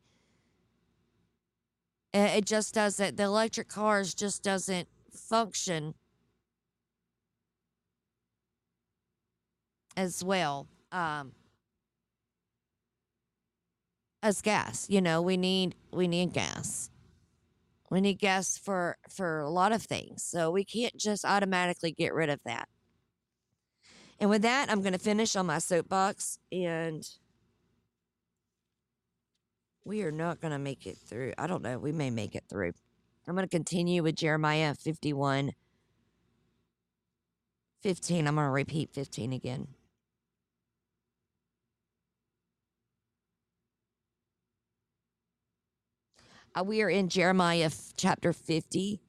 It 2.14 2.44
just 2.46 2.72
doesn't, 2.74 3.16
the 3.16 3.24
electric 3.24 3.66
cars 3.68 4.14
just 4.14 4.44
doesn't 4.44 4.86
function 5.10 5.94
as 9.96 10.22
well 10.22 10.68
um, 10.92 11.32
as 14.22 14.40
gas. 14.42 14.86
You 14.88 15.00
know, 15.00 15.20
we 15.20 15.36
need 15.36 15.74
we 15.92 16.06
need 16.06 16.32
gas. 16.32 16.88
We 17.90 18.00
need 18.00 18.20
gas 18.20 18.58
for 18.58 18.96
for 19.08 19.40
a 19.40 19.50
lot 19.50 19.72
of 19.72 19.82
things. 19.82 20.22
So 20.22 20.52
we 20.52 20.64
can't 20.64 20.96
just 20.96 21.24
automatically 21.24 21.90
get 21.92 22.14
rid 22.14 22.30
of 22.30 22.38
that. 22.44 22.68
And 24.20 24.30
with 24.30 24.42
that, 24.42 24.70
I'm 24.70 24.82
going 24.82 24.92
to 24.92 24.98
finish 25.00 25.34
on 25.34 25.46
my 25.46 25.58
soapbox 25.58 26.38
and 26.52 27.04
we 29.84 30.02
are 30.02 30.12
not 30.12 30.40
going 30.40 30.52
to 30.52 30.58
make 30.58 30.86
it 30.86 30.98
through. 30.98 31.32
I 31.38 31.46
don't 31.46 31.62
know. 31.62 31.78
We 31.78 31.92
may 31.92 32.10
make 32.10 32.34
it 32.34 32.44
through. 32.48 32.72
I'm 33.26 33.34
going 33.34 33.46
to 33.46 33.50
continue 33.50 34.02
with 34.02 34.16
Jeremiah 34.16 34.74
51 34.74 35.52
15. 37.82 38.26
I'm 38.26 38.34
going 38.34 38.46
to 38.46 38.50
repeat 38.50 38.90
15 38.94 39.34
again. 39.34 39.68
Uh, 46.56 46.64
we 46.64 46.80
are 46.80 46.88
in 46.88 47.08
Jeremiah 47.08 47.70
chapter 47.96 48.32
50, 48.32 49.00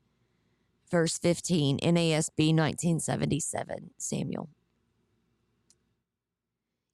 verse 0.92 1.18
15, 1.20 1.80
NASB 1.80 2.54
1977, 2.54 3.92
Samuel. 3.98 4.50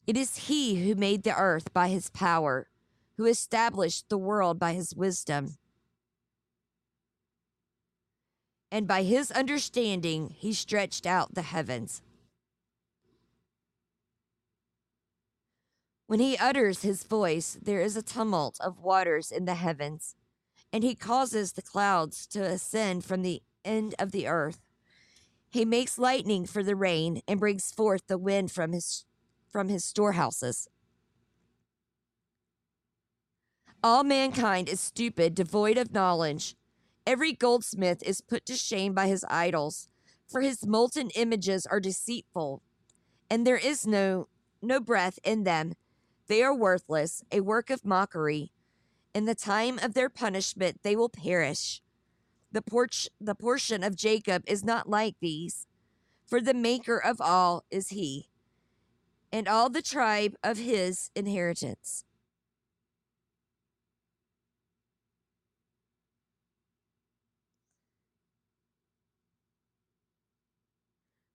It 0.05 0.17
is 0.17 0.37
he 0.37 0.83
who 0.83 0.93
made 0.93 1.23
the 1.23 1.35
earth 1.35 1.73
by 1.73 1.87
his 1.87 2.09
power, 2.09 2.67
who 3.17 3.25
established 3.25 4.09
the 4.09 4.17
world 4.17 4.59
by 4.59 4.73
his 4.73 4.95
wisdom 4.95 5.57
and 8.71 8.87
by 8.87 9.03
his 9.03 9.31
understanding 9.31 10.33
he 10.37 10.53
stretched 10.53 11.05
out 11.05 11.35
the 11.35 11.41
heavens. 11.41 12.01
When 16.07 16.19
he 16.19 16.37
utters 16.37 16.81
his 16.81 17.03
voice, 17.03 17.57
there 17.61 17.81
is 17.81 17.95
a 17.95 18.01
tumult 18.01 18.57
of 18.61 18.81
waters 18.81 19.31
in 19.31 19.45
the 19.45 19.55
heavens, 19.55 20.15
and 20.71 20.83
he 20.83 20.95
causes 20.95 21.53
the 21.53 21.61
clouds 21.61 22.25
to 22.27 22.41
ascend 22.41 23.05
from 23.05 23.21
the 23.21 23.41
end 23.63 23.95
of 23.99 24.11
the 24.11 24.27
earth. 24.27 24.59
He 25.49 25.65
makes 25.65 25.97
lightning 25.97 26.45
for 26.45 26.63
the 26.63 26.75
rain 26.75 27.21
and 27.27 27.39
brings 27.39 27.71
forth 27.71 28.07
the 28.07 28.17
wind 28.17 28.51
from 28.51 28.71
his 28.71 29.05
from 29.49 29.67
his 29.67 29.83
storehouses. 29.83 30.69
All 33.83 34.03
mankind 34.03 34.69
is 34.69 34.79
stupid, 34.79 35.33
devoid 35.33 35.75
of 35.75 35.91
knowledge. 35.91 36.55
Every 37.07 37.33
goldsmith 37.33 38.03
is 38.03 38.21
put 38.21 38.45
to 38.45 38.55
shame 38.55 38.93
by 38.93 39.07
his 39.07 39.25
idols, 39.27 39.89
for 40.27 40.41
his 40.41 40.67
molten 40.67 41.09
images 41.15 41.65
are 41.65 41.79
deceitful, 41.79 42.61
and 43.27 43.45
there 43.45 43.57
is 43.57 43.87
no 43.87 44.27
no 44.61 44.79
breath 44.79 45.17
in 45.23 45.45
them. 45.45 45.73
They 46.27 46.43
are 46.43 46.55
worthless, 46.55 47.23
a 47.31 47.39
work 47.39 47.71
of 47.71 47.83
mockery. 47.83 48.51
In 49.15 49.25
the 49.25 49.33
time 49.33 49.79
of 49.79 49.95
their 49.95 50.09
punishment 50.09 50.81
they 50.83 50.95
will 50.95 51.09
perish. 51.09 51.81
The 52.51 52.61
porch 52.61 53.09
the 53.19 53.33
portion 53.33 53.83
of 53.83 53.95
Jacob 53.95 54.43
is 54.45 54.63
not 54.63 54.89
like 54.89 55.15
these, 55.19 55.65
for 56.27 56.39
the 56.39 56.53
maker 56.53 56.99
of 56.99 57.19
all 57.19 57.65
is 57.71 57.89
he, 57.89 58.29
and 59.31 59.47
all 59.47 59.71
the 59.71 59.81
tribe 59.81 60.35
of 60.43 60.59
his 60.59 61.09
inheritance. 61.15 62.05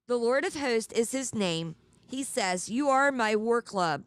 The 0.09 0.16
Lord 0.16 0.44
of 0.44 0.54
hosts 0.54 0.92
is 0.92 1.11
his 1.11 1.34
name. 1.34 1.74
He 2.09 2.22
says, 2.22 2.68
You 2.68 2.88
are 2.88 3.11
my 3.11 3.34
war 3.34 3.61
club, 3.61 4.07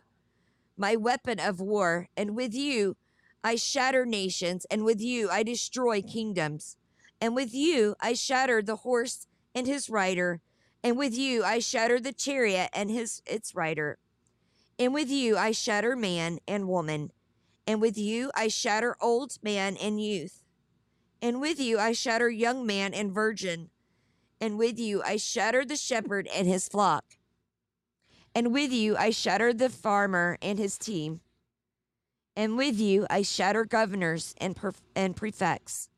my 0.77 0.95
weapon 0.95 1.41
of 1.41 1.59
war, 1.59 2.07
and 2.15 2.37
with 2.37 2.53
you 2.53 2.95
I 3.43 3.55
shatter 3.55 4.05
nations, 4.05 4.65
and 4.71 4.85
with 4.85 5.01
you 5.01 5.29
I 5.29 5.43
destroy 5.43 6.01
kingdoms. 6.01 6.77
And 7.19 7.35
with 7.35 7.53
you 7.53 7.95
I 7.99 8.13
shatter 8.13 8.61
the 8.61 8.77
horse 8.77 9.27
and 9.53 9.67
his 9.67 9.89
rider, 9.89 10.39
and 10.81 10.97
with 10.97 11.17
you 11.17 11.43
I 11.43 11.59
shatter 11.59 11.99
the 11.99 12.13
chariot 12.13 12.69
and 12.71 12.89
his 12.89 13.21
its 13.25 13.53
rider. 13.53 13.97
And 14.77 14.93
with 14.93 15.09
you 15.09 15.35
I 15.35 15.51
shatter 15.51 15.97
man 15.97 16.39
and 16.47 16.69
woman, 16.69 17.11
and 17.67 17.81
with 17.81 17.97
you 17.97 18.31
I 18.33 18.47
shatter 18.47 18.95
old 19.01 19.37
man 19.43 19.75
and 19.75 20.01
youth. 20.01 20.43
And 21.21 21.41
with 21.41 21.59
you 21.59 21.77
I 21.77 21.91
shatter 21.91 22.29
young 22.29 22.65
man 22.65 22.93
and 22.93 23.11
virgin, 23.11 23.69
and 24.41 24.57
with 24.57 24.79
you 24.79 25.01
I 25.03 25.17
shatter 25.17 25.65
the 25.65 25.75
shepherd 25.75 26.27
and 26.33 26.47
his 26.47 26.67
flock. 26.67 27.03
And 28.33 28.53
with 28.53 28.71
you 28.71 28.95
I 28.97 29.09
shatter 29.09 29.53
the 29.53 29.69
farmer 29.69 30.37
and 30.41 30.59
his 30.59 30.77
team. 30.77 31.21
And 32.35 32.57
with 32.57 32.79
you 32.79 33.05
I 33.09 33.21
shatter 33.21 33.65
governors 33.65 34.33
and, 34.39 34.57
and 34.95 35.15
prefects. 35.15 35.89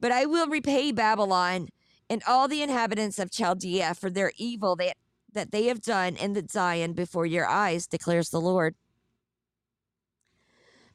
But 0.00 0.12
I 0.12 0.26
will 0.26 0.46
repay 0.46 0.92
Babylon 0.92 1.68
and 2.08 2.22
all 2.26 2.48
the 2.48 2.62
inhabitants 2.62 3.18
of 3.18 3.30
Chaldea 3.30 3.94
for 3.94 4.10
their 4.10 4.32
evil 4.36 4.76
that, 4.76 4.96
that 5.32 5.50
they 5.50 5.66
have 5.66 5.80
done 5.80 6.16
in 6.16 6.34
the 6.34 6.46
Zion 6.50 6.92
before 6.92 7.26
your 7.26 7.46
eyes, 7.46 7.86
declares 7.86 8.30
the 8.30 8.40
Lord. 8.40 8.74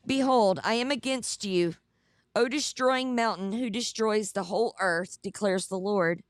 Behold, 0.06 0.60
I 0.64 0.76
am 0.76 0.90
against 0.90 1.46
you, 1.46 1.76
O 2.36 2.48
destroying 2.48 3.14
mountain 3.14 3.54
who 3.54 3.70
destroys 3.70 4.32
the 4.32 4.44
whole 4.44 4.74
earth, 4.80 5.20
declares 5.22 5.68
the 5.68 5.78
Lord. 5.78 6.24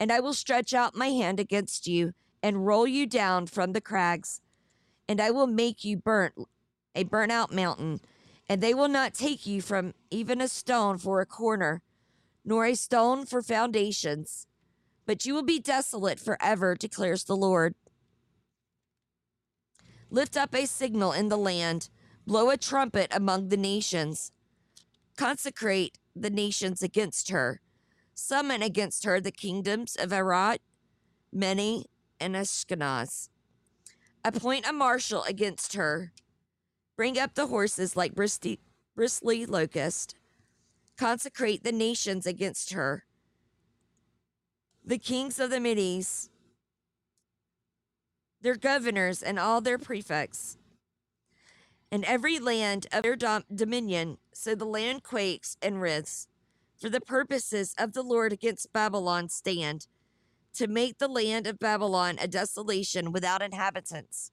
And 0.00 0.12
I 0.12 0.20
will 0.20 0.34
stretch 0.34 0.72
out 0.72 0.94
my 0.94 1.08
hand 1.08 1.40
against 1.40 1.86
you 1.86 2.12
and 2.42 2.66
roll 2.66 2.86
you 2.86 3.06
down 3.06 3.46
from 3.46 3.72
the 3.72 3.80
crags, 3.80 4.40
and 5.08 5.20
I 5.20 5.30
will 5.30 5.46
make 5.46 5.84
you 5.84 5.96
burnt, 5.96 6.34
a 6.94 7.04
burnt 7.04 7.32
out 7.32 7.52
mountain, 7.52 8.00
and 8.48 8.60
they 8.60 8.74
will 8.74 8.88
not 8.88 9.14
take 9.14 9.46
you 9.46 9.60
from 9.60 9.94
even 10.10 10.40
a 10.40 10.48
stone 10.48 10.98
for 10.98 11.20
a 11.20 11.26
corner, 11.26 11.82
nor 12.44 12.64
a 12.64 12.74
stone 12.74 13.26
for 13.26 13.42
foundations, 13.42 14.46
but 15.04 15.26
you 15.26 15.34
will 15.34 15.42
be 15.42 15.58
desolate 15.58 16.20
forever, 16.20 16.74
declares 16.74 17.24
the 17.24 17.36
Lord. 17.36 17.74
Lift 20.10 20.36
up 20.36 20.54
a 20.54 20.66
signal 20.66 21.12
in 21.12 21.28
the 21.28 21.36
land, 21.36 21.90
blow 22.26 22.50
a 22.50 22.56
trumpet 22.56 23.08
among 23.10 23.48
the 23.48 23.56
nations, 23.56 24.32
consecrate 25.16 25.98
the 26.14 26.30
nations 26.30 26.82
against 26.82 27.30
her, 27.30 27.60
summon 28.18 28.62
against 28.62 29.04
her 29.04 29.20
the 29.20 29.30
kingdoms 29.30 29.96
of 29.96 30.12
Arad, 30.12 30.58
Mene, 31.32 31.84
and 32.20 32.34
Ashkenaz. 32.34 33.28
Appoint 34.24 34.66
a 34.68 34.72
marshal 34.72 35.22
against 35.24 35.74
her. 35.74 36.12
Bring 36.96 37.18
up 37.18 37.34
the 37.34 37.46
horses 37.46 37.96
like 37.96 38.14
bristly, 38.14 38.58
bristly 38.96 39.46
locust. 39.46 40.16
Consecrate 40.96 41.62
the 41.62 41.72
nations 41.72 42.26
against 42.26 42.72
her. 42.72 43.04
The 44.84 44.98
kings 44.98 45.38
of 45.38 45.50
the 45.50 45.60
Medes, 45.60 46.28
their 48.40 48.56
governors, 48.56 49.22
and 49.22 49.38
all 49.38 49.60
their 49.60 49.78
prefects, 49.78 50.56
and 51.92 52.04
every 52.04 52.38
land 52.38 52.86
of 52.90 53.02
their 53.02 53.16
dom- 53.16 53.44
dominion, 53.54 54.18
so 54.32 54.54
the 54.54 54.64
land 54.64 55.02
quakes 55.02 55.56
and 55.62 55.80
writhes. 55.80 56.26
For 56.78 56.88
the 56.88 57.00
purposes 57.00 57.74
of 57.76 57.92
the 57.92 58.02
Lord 58.02 58.32
against 58.32 58.72
Babylon 58.72 59.28
stand 59.28 59.88
to 60.54 60.68
make 60.68 60.98
the 60.98 61.08
land 61.08 61.46
of 61.46 61.58
Babylon 61.58 62.18
a 62.20 62.28
desolation 62.28 63.12
without 63.12 63.42
inhabitants. 63.42 64.30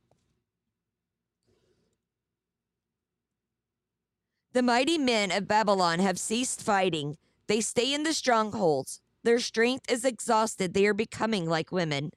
The 4.53 4.63
mighty 4.63 4.97
men 4.97 5.31
of 5.31 5.47
Babylon 5.47 5.99
have 5.99 6.17
ceased 6.17 6.61
fighting. 6.61 7.17
They 7.47 7.61
stay 7.61 7.93
in 7.93 8.03
the 8.03 8.13
strongholds. 8.13 9.01
Their 9.23 9.39
strength 9.39 9.91
is 9.91 10.05
exhausted. 10.05 10.73
They 10.73 10.85
are 10.85 10.93
becoming 10.93 11.47
like 11.47 11.71
women. 11.71 12.11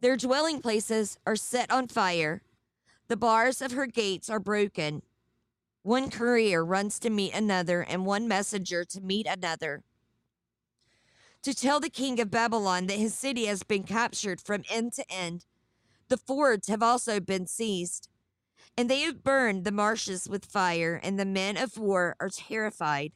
Their 0.00 0.16
dwelling 0.16 0.60
places 0.60 1.18
are 1.26 1.36
set 1.36 1.70
on 1.70 1.88
fire. 1.88 2.42
The 3.08 3.16
bars 3.16 3.62
of 3.62 3.72
her 3.72 3.86
gates 3.86 4.28
are 4.28 4.40
broken. 4.40 5.02
One 5.82 6.10
courier 6.10 6.64
runs 6.64 6.98
to 7.00 7.10
meet 7.10 7.34
another, 7.34 7.82
and 7.82 8.04
one 8.04 8.26
messenger 8.26 8.84
to 8.84 9.00
meet 9.00 9.26
another. 9.28 9.84
To 11.42 11.54
tell 11.54 11.78
the 11.78 11.88
king 11.88 12.18
of 12.18 12.32
Babylon 12.32 12.88
that 12.88 12.98
his 12.98 13.14
city 13.14 13.46
has 13.46 13.62
been 13.62 13.84
captured 13.84 14.40
from 14.40 14.64
end 14.68 14.94
to 14.94 15.04
end. 15.08 15.44
The 16.08 16.16
fords 16.16 16.66
have 16.66 16.82
also 16.82 17.20
been 17.20 17.46
seized, 17.46 18.08
and 18.76 18.90
they 18.90 19.02
have 19.02 19.22
burned 19.22 19.64
the 19.64 19.70
marshes 19.70 20.28
with 20.28 20.44
fire, 20.44 21.00
and 21.00 21.18
the 21.18 21.24
men 21.24 21.56
of 21.56 21.78
war 21.78 22.16
are 22.18 22.30
terrified. 22.30 23.12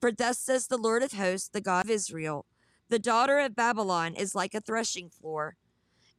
For 0.00 0.10
thus 0.10 0.38
says 0.38 0.66
the 0.66 0.78
Lord 0.78 1.02
of 1.02 1.12
hosts, 1.12 1.50
the 1.50 1.60
God 1.60 1.84
of 1.84 1.90
Israel 1.90 2.46
The 2.88 2.98
daughter 2.98 3.38
of 3.38 3.56
Babylon 3.56 4.14
is 4.14 4.34
like 4.34 4.54
a 4.54 4.60
threshing 4.60 5.10
floor. 5.10 5.56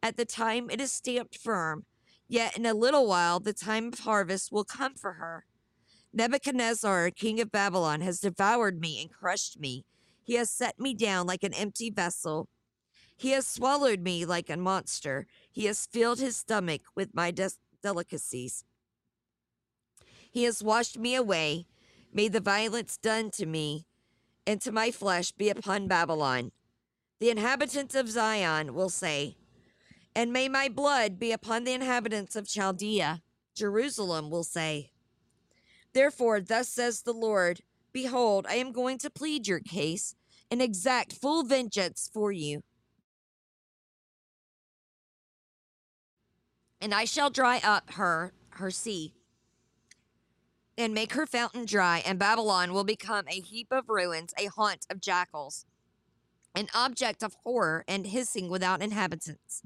At 0.03 0.17
the 0.17 0.25
time 0.25 0.69
it 0.69 0.79
is 0.79 0.91
stamped 0.91 1.37
firm, 1.37 1.85
yet 2.27 2.57
in 2.57 2.65
a 2.65 2.73
little 2.73 3.07
while 3.07 3.39
the 3.39 3.53
time 3.53 3.87
of 3.87 3.99
harvest 3.99 4.51
will 4.51 4.63
come 4.63 4.95
for 4.95 5.13
her. 5.13 5.45
Nebuchadnezzar, 6.13 7.11
king 7.11 7.39
of 7.39 7.51
Babylon, 7.51 8.01
has 8.01 8.19
devoured 8.19 8.79
me 8.79 9.01
and 9.01 9.11
crushed 9.11 9.59
me. 9.59 9.85
He 10.23 10.35
has 10.35 10.49
set 10.49 10.79
me 10.79 10.93
down 10.93 11.27
like 11.27 11.43
an 11.43 11.53
empty 11.53 11.89
vessel. 11.89 12.47
He 13.15 13.31
has 13.31 13.47
swallowed 13.47 14.01
me 14.01 14.25
like 14.25 14.49
a 14.49 14.57
monster. 14.57 15.27
He 15.51 15.65
has 15.65 15.85
filled 15.85 16.19
his 16.19 16.37
stomach 16.37 16.81
with 16.95 17.13
my 17.13 17.31
des- 17.31 17.59
delicacies. 17.81 18.63
He 20.31 20.43
has 20.43 20.63
washed 20.63 20.97
me 20.97 21.15
away. 21.15 21.65
May 22.13 22.27
the 22.27 22.39
violence 22.39 22.97
done 22.97 23.31
to 23.31 23.45
me 23.45 23.85
and 24.45 24.61
to 24.61 24.71
my 24.71 24.91
flesh 24.91 25.31
be 25.31 25.49
upon 25.49 25.87
Babylon. 25.87 26.51
The 27.19 27.29
inhabitants 27.29 27.95
of 27.95 28.09
Zion 28.09 28.73
will 28.73 28.89
say, 28.89 29.35
and 30.17 30.33
may 30.33 30.49
my 30.49 30.67
blood 30.67 31.19
be 31.19 31.31
upon 31.31 31.63
the 31.63 31.73
inhabitants 31.73 32.35
of 32.35 32.47
Chaldea. 32.47 33.21
Jerusalem 33.53 34.31
will 34.31 34.43
say, 34.43 34.89
Therefore, 35.93 36.41
thus 36.41 36.67
says 36.69 37.03
the 37.03 37.13
Lord 37.13 37.61
Behold, 37.93 38.47
I 38.49 38.55
am 38.55 38.71
going 38.71 38.97
to 38.99 39.11
plead 39.11 39.47
your 39.47 39.59
case 39.59 40.15
and 40.49 40.59
exact 40.59 41.13
full 41.13 41.43
vengeance 41.43 42.09
for 42.11 42.31
you. 42.31 42.63
And 46.81 46.95
I 46.95 47.05
shall 47.05 47.29
dry 47.29 47.61
up 47.63 47.91
her, 47.91 48.33
her 48.49 48.71
sea, 48.71 49.13
and 50.79 50.95
make 50.95 51.13
her 51.13 51.27
fountain 51.27 51.65
dry, 51.65 52.01
and 52.03 52.17
Babylon 52.17 52.73
will 52.73 52.83
become 52.83 53.25
a 53.27 53.39
heap 53.39 53.67
of 53.69 53.87
ruins, 53.87 54.33
a 54.39 54.47
haunt 54.47 54.87
of 54.89 54.99
jackals, 54.99 55.65
an 56.55 56.69
object 56.73 57.21
of 57.21 57.35
horror 57.43 57.83
and 57.87 58.07
hissing 58.07 58.49
without 58.49 58.81
inhabitants. 58.81 59.61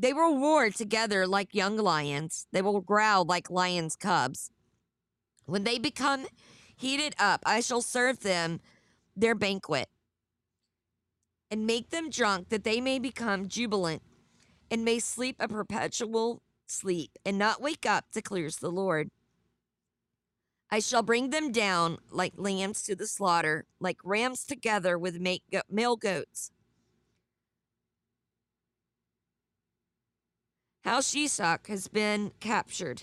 They 0.00 0.14
will 0.14 0.38
roar 0.40 0.70
together 0.70 1.26
like 1.26 1.54
young 1.54 1.76
lions, 1.76 2.46
they 2.52 2.62
will 2.62 2.80
growl 2.80 3.26
like 3.26 3.50
lions' 3.50 3.96
cubs. 3.96 4.50
When 5.44 5.64
they 5.64 5.78
become 5.78 6.26
heated 6.74 7.14
up, 7.18 7.42
I 7.44 7.60
shall 7.60 7.82
serve 7.82 8.20
them 8.20 8.60
their 9.14 9.34
banquet 9.34 9.90
and 11.50 11.66
make 11.66 11.90
them 11.90 12.08
drunk 12.08 12.48
that 12.48 12.64
they 12.64 12.80
may 12.80 12.98
become 12.98 13.46
jubilant 13.46 14.00
and 14.70 14.86
may 14.86 15.00
sleep 15.00 15.36
a 15.38 15.48
perpetual 15.48 16.40
sleep 16.66 17.10
and 17.26 17.36
not 17.36 17.60
wake 17.60 17.84
up, 17.84 18.06
declares 18.10 18.56
the 18.56 18.70
Lord. 18.70 19.10
I 20.70 20.78
shall 20.78 21.02
bring 21.02 21.28
them 21.28 21.52
down 21.52 21.98
like 22.10 22.32
lambs 22.36 22.84
to 22.84 22.96
the 22.96 23.06
slaughter, 23.06 23.66
like 23.80 23.98
rams 24.02 24.46
together 24.46 24.98
with 24.98 25.20
male 25.68 25.96
goats. 25.96 26.52
How 30.82 31.00
Shishak 31.00 31.66
has 31.66 31.88
been 31.88 32.32
captured. 32.40 33.02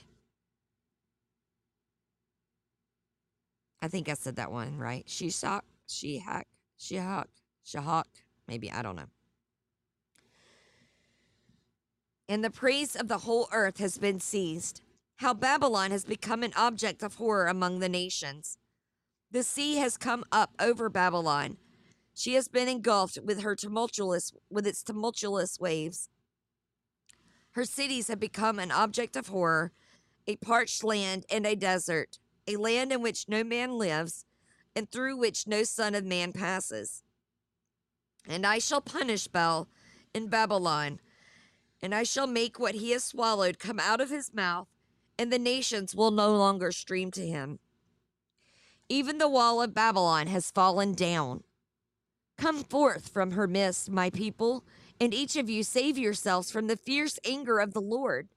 I 3.82 3.88
think 3.88 4.10
I 4.10 4.14
said 4.16 4.36
that 4.38 4.52
one 4.52 4.78
right. 4.78 5.06
Shishak, 5.06 5.62
Shihak, 5.88 6.44
Shihak, 6.80 7.28
Shahak. 7.66 8.06
Maybe, 8.48 8.72
I 8.72 8.82
don't 8.82 8.96
know. 8.96 9.10
And 12.28 12.44
the 12.44 12.50
praise 12.50 12.96
of 12.96 13.08
the 13.08 13.20
whole 13.20 13.48
earth 13.52 13.78
has 13.78 13.98
been 13.98 14.20
seized. 14.20 14.82
How 15.18 15.34
Babylon 15.34 15.92
has 15.92 16.04
become 16.04 16.44
an 16.44 16.54
object 16.56 17.02
of 17.04 17.16
horror 17.16 17.48
among 17.48 17.80
the 17.80 17.90
nations. 17.90 18.58
The 19.32 19.44
sea 19.44 19.78
has 19.78 19.98
come 19.98 20.24
up 20.32 20.52
over 20.60 20.90
Babylon. 20.90 21.58
She 22.14 22.34
has 22.34 22.48
been 22.48 22.68
engulfed 22.68 23.20
with 23.24 23.42
her 23.42 23.56
tumultuous 23.56 24.34
with 24.50 24.66
its 24.66 24.84
tumultuous 24.84 25.60
waves. 25.60 26.10
Her 27.58 27.66
cities 27.66 28.08
have 28.10 28.20
become 28.20 28.60
an 28.60 28.70
object 28.70 29.16
of 29.16 29.30
horror, 29.30 29.72
a 30.28 30.36
parched 30.36 30.84
land 30.84 31.26
and 31.28 31.44
a 31.44 31.56
desert, 31.56 32.20
a 32.46 32.56
land 32.56 32.92
in 32.92 33.02
which 33.02 33.28
no 33.28 33.44
man 33.44 33.80
lives, 33.80 34.26
and 34.76 34.88
through 34.92 35.18
which 35.18 35.48
no 35.48 35.64
son 35.64 35.96
of 35.96 36.06
man 36.06 36.34
passes. 36.34 37.02
And 38.28 38.46
I 38.46 38.60
shall 38.60 38.80
punish 38.80 39.26
Bel 39.26 39.68
in 40.14 40.28
Babylon, 40.28 41.00
and 41.82 41.96
I 41.96 42.04
shall 42.04 42.28
make 42.28 42.60
what 42.60 42.76
he 42.76 42.92
has 42.92 43.04
swallowed 43.04 43.58
come 43.58 43.80
out 43.80 44.02
of 44.02 44.12
his 44.12 44.36
mouth, 44.36 44.68
and 45.18 45.34
the 45.34 45.40
nations 45.40 45.96
will 45.96 46.12
no 46.12 46.36
longer 46.36 46.72
stream 46.72 47.10
to 47.10 47.26
him. 47.26 47.58
Even 48.88 49.18
the 49.18 49.28
wall 49.28 49.64
of 49.64 49.74
Babylon 49.74 50.28
has 50.28 50.52
fallen 50.52 50.94
down. 50.94 51.44
Come 52.38 52.64
forth 52.64 53.10
from 53.10 53.32
her 53.32 53.48
midst, 53.48 53.90
my 53.90 54.12
people, 54.12 54.64
and 55.00 55.14
each 55.14 55.36
of 55.36 55.50
you 55.50 55.64
save 55.64 55.98
yourselves 55.98 56.52
from 56.52 56.68
the 56.68 56.78
fierce 56.78 57.20
anger 57.26 57.60
of 57.60 57.74
the 57.74 57.82
Lord. 57.82 58.30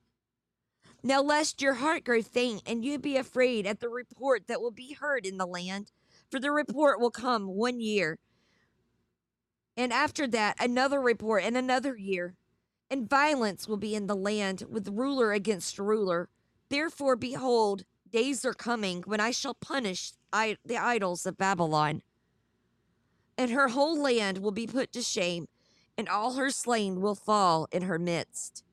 Now, 1.03 1.23
lest 1.23 1.63
your 1.63 1.75
heart 1.75 2.05
grow 2.05 2.23
faint 2.23 2.63
and 2.67 2.85
you 2.85 2.99
be 2.99 3.17
afraid 3.17 3.67
at 3.67 3.81
the 3.81 3.89
report 3.89 4.47
that 4.49 4.61
will 4.61 4.71
be 4.71 4.93
heard 4.93 5.25
in 5.25 5.39
the 5.39 5.47
land, 5.47 5.93
for 6.31 6.39
the 6.39 6.51
report 6.51 7.01
will 7.01 7.11
come 7.11 7.47
one 7.47 7.81
year, 7.81 8.19
and 9.77 9.95
after 9.95 10.27
that, 10.29 10.57
another 10.61 11.01
report 11.01 11.43
and 11.43 11.57
another 11.57 11.97
year. 11.97 12.35
And 12.91 13.09
violence 13.09 13.67
will 13.67 13.79
be 13.79 13.95
in 13.95 14.09
the 14.09 14.17
land 14.17 14.65
with 14.69 14.89
ruler 14.89 15.33
against 15.33 15.79
ruler. 15.79 16.29
Therefore, 16.69 17.17
behold, 17.17 17.85
days 18.11 18.45
are 18.45 18.53
coming 18.53 19.03
when 19.07 19.21
I 19.21 19.31
shall 19.31 19.55
punish 19.55 20.13
the 20.33 20.77
idols 20.77 21.25
of 21.25 21.39
Babylon. 21.39 22.03
And 23.39 23.53
her 23.53 23.69
whole 23.69 23.99
land 23.99 24.39
will 24.39 24.51
be 24.51 24.67
put 24.67 24.93
to 24.93 25.03
shame, 25.03 25.47
and 26.01 26.09
all 26.09 26.33
her 26.33 26.49
slain 26.49 27.03
will 27.03 27.15
fall 27.15 27.69
in 27.71 27.83
her 27.83 27.99
midst. 27.99 28.65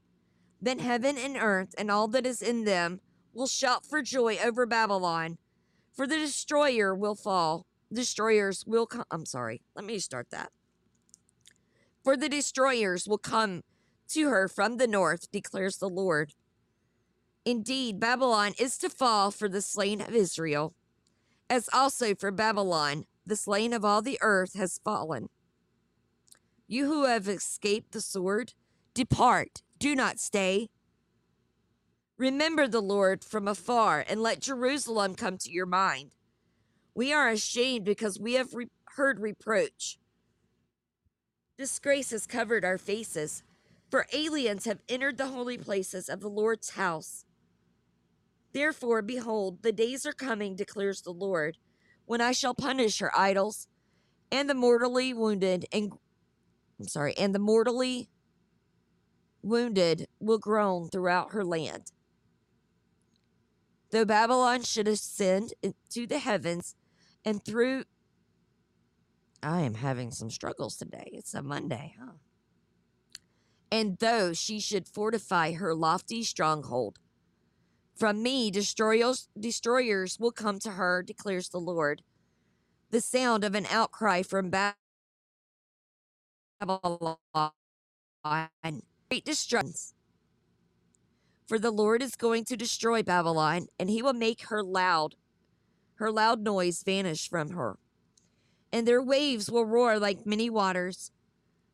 Then 0.62 0.80
heaven 0.80 1.18
and 1.18 1.36
earth 1.36 1.76
and 1.78 1.92
all 1.92 2.08
that 2.08 2.26
is 2.26 2.42
in 2.42 2.64
them 2.64 3.02
will 3.34 3.48
shout 3.48 3.86
for 3.86 4.02
joy 4.02 4.38
over 4.42 4.66
Babylon, 4.66 5.38
for 5.92 6.08
the 6.08 6.16
destroyer 6.16 6.96
will 6.96 7.16
fall. 7.16 7.66
Destroyers 7.92 8.64
will 8.66 8.86
come. 8.86 9.04
I'm 9.12 9.26
sorry. 9.26 9.62
Let 9.76 9.84
me 9.84 10.00
start 10.00 10.30
that. 10.32 10.54
For 12.02 12.16
the 12.16 12.30
destroyers 12.30 13.10
will 13.10 13.18
come 13.18 13.64
to 14.12 14.30
her 14.30 14.48
from 14.48 14.78
the 14.78 14.88
north, 14.88 15.30
declares 15.30 15.80
the 15.80 15.90
Lord. 15.90 16.34
Indeed, 17.44 18.00
Babylon 18.00 18.54
is 18.58 18.78
to 18.78 18.90
fall 18.90 19.32
for 19.32 19.50
the 19.50 19.62
slain 19.62 20.00
of 20.00 20.16
Israel, 20.16 20.74
as 21.50 21.70
also 21.74 22.16
for 22.16 22.32
Babylon, 22.32 23.04
the 23.26 23.36
slain 23.36 23.74
of 23.74 23.84
all 23.84 24.02
the 24.02 24.18
earth 24.22 24.54
has 24.54 24.80
fallen. 24.82 25.28
You 26.68 26.88
who 26.88 27.06
have 27.06 27.30
escaped 27.30 27.94
the 27.94 28.02
sword, 28.02 28.54
depart 28.94 29.62
do 29.80 29.96
not 29.96 30.20
stay. 30.20 30.68
Remember 32.18 32.68
the 32.68 32.82
Lord 32.82 33.24
from 33.24 33.48
afar 33.48 34.04
and 34.08 34.22
let 34.22 34.42
Jerusalem 34.42 35.16
come 35.16 35.38
to 35.38 35.52
your 35.52 35.66
mind. 35.66 36.12
We 36.94 37.14
are 37.14 37.30
ashamed 37.30 37.86
because 37.86 38.20
we 38.20 38.34
have 38.34 38.54
re- 38.54 38.70
heard 38.96 39.20
reproach. 39.22 39.98
Disgrace 41.58 42.12
has 42.12 42.28
covered 42.28 42.66
our 42.66 42.78
faces, 42.78 43.44
for 43.90 44.08
aliens 44.12 44.66
have 44.66 44.82
entered 44.90 45.18
the 45.18 45.28
holy 45.28 45.58
places 45.58 46.10
of 46.10 46.20
the 46.20 46.30
Lord's 46.30 46.72
house. 46.72 47.24
Therefore, 48.52 49.02
behold, 49.02 49.62
the 49.62 49.72
days 49.72 50.06
are 50.06 50.14
coming, 50.14 50.56
declares 50.56 51.02
the 51.02 51.12
Lord, 51.12 51.58
when 52.06 52.20
I 52.20 52.32
shall 52.32 52.54
punish 52.54 53.00
her 53.00 53.18
idols 53.18 53.68
and 54.32 54.50
the 54.50 54.54
mortally 54.54 55.14
wounded 55.14 55.66
and 55.72 55.94
I'm 56.80 56.88
sorry, 56.88 57.18
and 57.18 57.34
the 57.34 57.40
mortally 57.40 58.10
wounded 59.42 60.08
will 60.20 60.38
groan 60.38 60.90
throughout 60.90 61.32
her 61.32 61.44
land. 61.44 61.92
Though 63.92 64.06
Babylon 64.06 64.64
should 64.64 64.88
ascend 64.88 65.54
into 65.64 66.06
the 66.06 66.20
heavens 66.20 66.76
and 67.24 67.44
through. 67.44 67.86
I 69.42 69.62
am 69.62 69.76
having 69.76 70.12
some 70.12 70.30
struggles 70.30 70.78
today. 70.78 71.10
It's 71.14 71.34
a 71.34 71.42
Monday, 71.42 71.96
huh? 72.00 72.14
And 73.72 73.98
though 73.98 74.34
she 74.34 74.60
should 74.60 74.88
fortify 74.88 75.54
her 75.54 75.74
lofty 75.74 76.24
stronghold, 76.24 77.00
from 77.96 78.22
me 78.22 78.52
destroyers, 78.52 79.30
destroyers 79.40 80.20
will 80.20 80.32
come 80.32 80.60
to 80.60 80.72
her, 80.72 81.02
declares 81.02 81.50
the 81.50 81.60
Lord. 81.60 82.04
The 82.92 83.02
sound 83.02 83.44
of 83.44 83.56
an 83.56 83.66
outcry 83.70 84.22
from 84.22 84.50
Babylon 84.50 84.76
great 89.10 89.26
destruction. 89.26 89.74
For 91.48 91.58
the 91.58 91.72
Lord 91.72 92.02
is 92.02 92.16
going 92.16 92.44
to 92.46 92.58
destroy 92.58 93.04
Babylon, 93.04 93.68
and 93.80 93.90
he 93.90 94.02
will 94.02 94.14
make 94.14 94.48
her 94.48 94.62
loud, 94.62 95.16
her 95.96 96.12
loud 96.12 96.42
noise 96.42 96.84
vanish 96.84 97.30
from 97.30 97.52
her. 97.52 97.78
And 98.74 98.86
their 98.86 99.02
waves 99.02 99.50
will 99.50 99.66
roar 99.66 99.98
like 99.98 100.26
many 100.26 100.50
waters. 100.50 101.12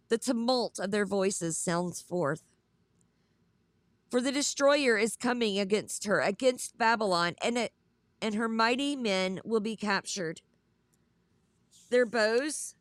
The 0.09 0.19
tumult 0.19 0.77
of 0.79 0.91
their 0.91 1.07
voices 1.07 1.57
sounds 1.57 2.01
forth. 2.01 2.43
For 4.11 4.21
the 4.21 4.31
destroyer 4.31 4.95
is 4.95 5.15
coming 5.15 5.57
against 5.57 6.05
her, 6.05 6.19
against 6.19 6.77
Babylon, 6.77 7.33
and 7.41 7.57
it, 7.57 7.71
and 8.21 8.35
her 8.35 8.47
mighty 8.47 8.95
men 8.95 9.41
will 9.43 9.59
be 9.59 9.75
captured. 9.75 10.41
Their 11.89 12.05
bows 12.05 12.75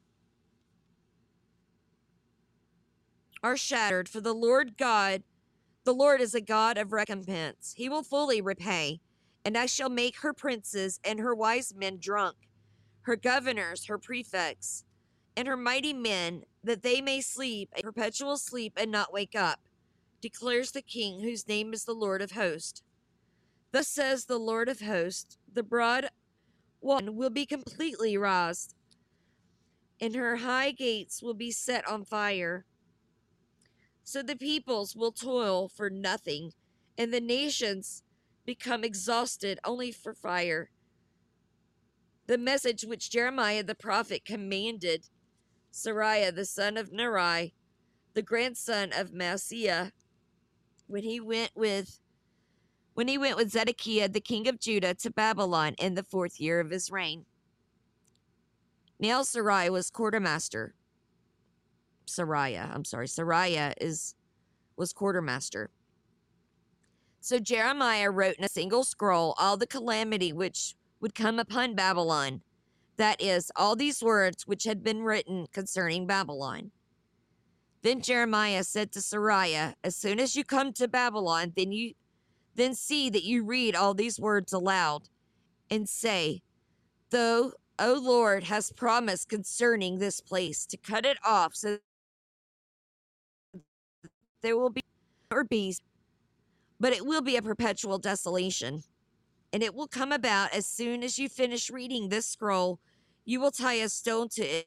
are 3.42 3.56
shattered, 3.56 4.08
for 4.08 4.20
the 4.20 4.34
Lord 4.34 4.76
God, 4.76 5.22
the 5.84 5.94
Lord 5.94 6.20
is 6.20 6.34
a 6.34 6.40
God 6.40 6.78
of 6.78 6.92
recompense. 6.92 7.74
He 7.76 7.88
will 7.88 8.02
fully 8.02 8.40
repay, 8.40 9.00
and 9.44 9.58
I 9.58 9.66
shall 9.66 9.88
make 9.88 10.20
her 10.20 10.32
princes 10.32 11.00
and 11.04 11.18
her 11.18 11.34
wise 11.34 11.74
men 11.74 11.98
drunk, 12.00 12.36
her 13.02 13.16
governors, 13.16 13.86
her 13.86 13.98
prefects, 13.98 14.84
and 15.36 15.48
her 15.48 15.56
mighty 15.56 15.92
men, 15.92 16.44
that 16.62 16.82
they 16.82 17.00
may 17.00 17.20
sleep 17.20 17.70
a 17.74 17.82
perpetual 17.82 18.36
sleep 18.36 18.74
and 18.76 18.90
not 18.92 19.12
wake 19.12 19.34
up, 19.34 19.60
declares 20.20 20.70
the 20.70 20.82
King, 20.82 21.20
whose 21.20 21.48
name 21.48 21.72
is 21.72 21.84
the 21.84 21.94
Lord 21.94 22.22
of 22.22 22.32
hosts. 22.32 22.82
Thus 23.72 23.88
says 23.88 24.26
the 24.26 24.38
Lord 24.38 24.68
of 24.68 24.80
hosts, 24.80 25.38
the 25.52 25.62
broad 25.62 26.08
one 26.80 27.16
will 27.16 27.30
be 27.30 27.46
completely 27.46 28.16
razed, 28.16 28.74
and 30.00 30.14
her 30.14 30.36
high 30.36 30.72
gates 30.72 31.22
will 31.22 31.34
be 31.34 31.50
set 31.50 31.86
on 31.88 32.04
fire. 32.04 32.66
So 34.04 34.22
the 34.22 34.36
peoples 34.36 34.96
will 34.96 35.12
toil 35.12 35.68
for 35.68 35.88
nothing, 35.88 36.52
and 36.98 37.12
the 37.12 37.20
nations 37.20 38.02
become 38.44 38.84
exhausted 38.84 39.58
only 39.64 39.92
for 39.92 40.12
fire. 40.12 40.70
The 42.26 42.38
message 42.38 42.84
which 42.84 43.10
Jeremiah 43.10 43.62
the 43.62 43.74
prophet 43.74 44.24
commanded 44.24 45.08
Seraiah 45.72 46.34
the 46.34 46.44
son 46.44 46.76
of 46.76 46.92
Neri, 46.92 47.54
the 48.14 48.22
grandson 48.22 48.92
of 48.92 49.12
Maaseiah, 49.12 49.92
when 50.86 51.04
he 51.04 51.20
went 51.20 51.52
with 51.54 52.00
when 52.94 53.08
he 53.08 53.16
went 53.16 53.36
with 53.36 53.50
Zedekiah 53.50 54.08
the 54.08 54.20
king 54.20 54.46
of 54.46 54.60
Judah 54.60 54.94
to 54.94 55.10
Babylon 55.10 55.74
in 55.78 55.94
the 55.94 56.02
fourth 56.02 56.38
year 56.38 56.60
of 56.60 56.70
his 56.70 56.90
reign. 56.90 57.24
Now 59.00 59.22
Sarai 59.22 59.70
was 59.70 59.90
quartermaster 59.90 60.74
Seraiah. 62.12 62.72
I'm 62.74 62.84
sorry, 62.84 63.06
Seraiah 63.06 63.74
is 63.80 64.14
was 64.76 64.92
quartermaster. 64.92 65.70
So 67.20 67.38
Jeremiah 67.38 68.10
wrote 68.10 68.36
in 68.36 68.44
a 68.44 68.48
single 68.48 68.84
scroll 68.84 69.34
all 69.38 69.56
the 69.56 69.66
calamity 69.66 70.32
which 70.32 70.74
would 71.00 71.14
come 71.14 71.38
upon 71.38 71.74
Babylon. 71.74 72.42
That 72.96 73.20
is, 73.20 73.50
all 73.56 73.76
these 73.76 74.02
words 74.02 74.46
which 74.46 74.64
had 74.64 74.82
been 74.82 75.02
written 75.02 75.46
concerning 75.52 76.06
Babylon. 76.06 76.70
Then 77.82 78.00
Jeremiah 78.00 78.64
said 78.64 78.92
to 78.92 79.00
Seraiah, 79.00 79.74
As 79.82 79.96
soon 79.96 80.20
as 80.20 80.36
you 80.36 80.44
come 80.44 80.72
to 80.74 80.88
Babylon, 80.88 81.52
then 81.56 81.72
you 81.72 81.94
then 82.54 82.74
see 82.74 83.08
that 83.10 83.24
you 83.24 83.44
read 83.44 83.74
all 83.74 83.94
these 83.94 84.20
words 84.20 84.52
aloud, 84.52 85.08
and 85.70 85.88
say, 85.88 86.42
Though, 87.10 87.52
O 87.78 87.94
Lord, 87.94 88.44
has 88.44 88.70
promised 88.72 89.28
concerning 89.28 89.98
this 89.98 90.20
place 90.20 90.66
to 90.66 90.76
cut 90.76 91.06
it 91.06 91.18
off 91.24 91.54
so 91.54 91.78
there 94.42 94.56
will 94.56 94.70
be 94.70 94.82
or 95.30 95.44
beast, 95.44 95.82
but 96.80 96.92
it 96.92 97.06
will 97.06 97.22
be 97.22 97.36
a 97.36 97.42
perpetual 97.42 97.98
desolation. 97.98 98.82
And 99.52 99.62
it 99.62 99.74
will 99.74 99.88
come 99.88 100.12
about 100.12 100.54
as 100.54 100.66
soon 100.66 101.02
as 101.02 101.18
you 101.18 101.28
finish 101.28 101.70
reading 101.70 102.08
this 102.08 102.26
scroll, 102.26 102.80
you 103.24 103.40
will 103.40 103.50
tie 103.50 103.74
a 103.74 103.88
stone 103.88 104.28
to 104.30 104.42
it 104.42 104.66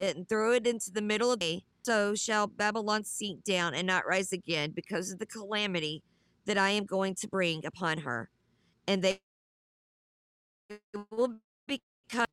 and 0.00 0.28
throw 0.28 0.52
it 0.52 0.66
into 0.66 0.90
the 0.90 1.02
middle 1.02 1.32
of 1.32 1.40
the 1.40 1.46
day. 1.46 1.64
So 1.84 2.14
shall 2.14 2.46
Babylon 2.46 3.04
sink 3.04 3.44
down 3.44 3.74
and 3.74 3.86
not 3.86 4.06
rise 4.06 4.32
again 4.32 4.72
because 4.72 5.12
of 5.12 5.18
the 5.18 5.26
calamity 5.26 6.02
that 6.46 6.58
I 6.58 6.70
am 6.70 6.84
going 6.84 7.14
to 7.16 7.28
bring 7.28 7.64
upon 7.64 7.98
her. 7.98 8.30
And 8.86 9.02
they 9.02 9.20
will 11.10 11.36
become 11.66 12.26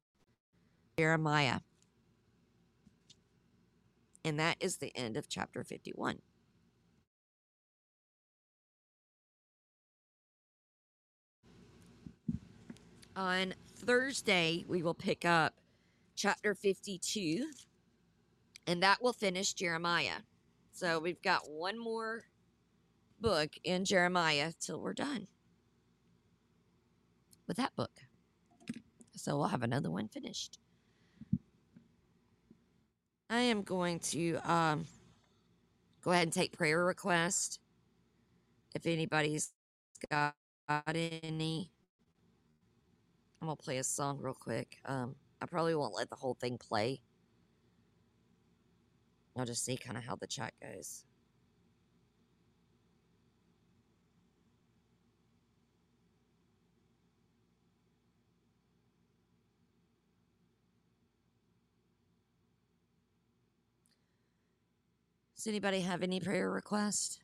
Jeremiah. 0.97 1.59
And 4.25 4.39
that 4.39 4.57
is 4.59 4.77
the 4.77 4.91
end 4.97 5.17
of 5.17 5.29
chapter 5.29 5.63
51. 5.63 6.17
On 13.15 13.53
Thursday, 13.77 14.65
we 14.67 14.81
will 14.81 14.95
pick 14.95 15.25
up 15.25 15.53
chapter 16.15 16.55
52, 16.55 17.51
and 18.65 18.81
that 18.81 18.99
will 18.99 19.13
finish 19.13 19.53
Jeremiah. 19.53 20.21
So 20.71 20.97
we've 20.97 21.21
got 21.21 21.47
one 21.47 21.77
more 21.77 22.23
book 23.21 23.51
in 23.63 23.85
Jeremiah 23.85 24.53
till 24.59 24.81
we're 24.81 24.93
done 24.93 25.27
with 27.47 27.57
that 27.57 27.75
book. 27.75 28.01
So 29.15 29.37
we'll 29.37 29.49
have 29.49 29.61
another 29.61 29.91
one 29.91 30.07
finished. 30.07 30.57
I 33.29 33.41
am 33.41 33.63
going 33.63 33.99
to 34.11 34.37
um, 34.43 34.85
go 36.01 36.11
ahead 36.11 36.23
and 36.23 36.33
take 36.33 36.57
prayer 36.57 36.85
request. 36.85 37.59
If 38.75 38.85
anybody's 38.85 39.51
got 40.11 40.35
any, 40.87 41.71
I'm 43.41 43.47
gonna 43.47 43.55
play 43.55 43.77
a 43.77 43.83
song 43.83 44.19
real 44.21 44.33
quick. 44.33 44.77
Um, 44.85 45.15
I 45.41 45.45
probably 45.45 45.75
won't 45.75 45.95
let 45.95 46.09
the 46.09 46.15
whole 46.15 46.35
thing 46.35 46.57
play. 46.57 47.01
I'll 49.37 49.45
just 49.45 49.65
see 49.65 49.77
kind 49.77 49.97
of 49.97 50.03
how 50.03 50.15
the 50.15 50.27
chat 50.27 50.53
goes. 50.61 51.03
Does 65.45 65.51
anybody 65.51 65.81
have 65.81 66.01
any 66.01 66.19
prayer 66.19 66.49
request? 66.49 67.19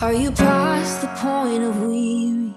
Are 0.00 0.14
you 0.14 0.32
past 0.32 1.02
the 1.02 1.08
point 1.08 1.62
of 1.62 1.78
weary? 1.82 2.54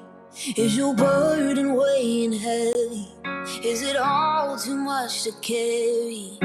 Is 0.56 0.78
your 0.78 0.96
burden 0.96 1.76
weighing 1.76 2.32
heavy? 2.32 3.17
Is 3.64 3.84
it 3.84 3.98
all 3.98 4.58
too 4.58 4.76
much 4.78 5.24
to 5.26 5.34
carry? 5.42 6.38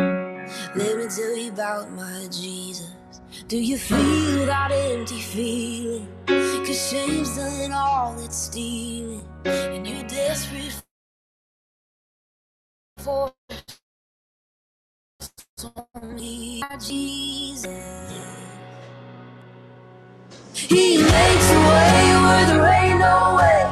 Let 0.76 0.98
me 0.98 1.06
tell 1.08 1.36
you 1.36 1.52
about 1.52 1.90
my 1.92 2.26
Jesus. 2.30 2.92
Do 3.48 3.58
you 3.58 3.78
feel 3.78 4.46
that 4.46 4.72
empty 4.72 5.20
feeling? 5.20 6.08
Cause 6.26 6.90
shame's 6.90 7.36
done 7.36 7.72
all 7.72 8.18
it's 8.24 8.36
stealing. 8.36 9.22
And 9.46 9.86
you're 9.86 10.08
desperate 10.08 10.82
for 12.98 13.32
only 15.94 16.62
Jesus. 16.80 17.66
He 20.56 20.98
makes 20.98 21.50
a 21.52 21.60
way 21.70 22.14
where 22.22 22.46
there 22.46 22.74
ain't 22.74 23.00
no 23.00 23.36
way. 23.38 23.66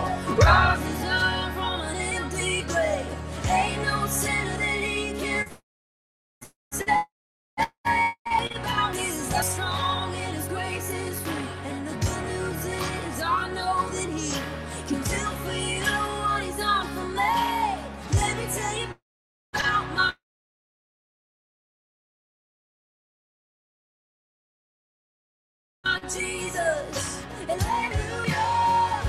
Jesus. 26.14 27.24
Hallelujah. 27.48 29.02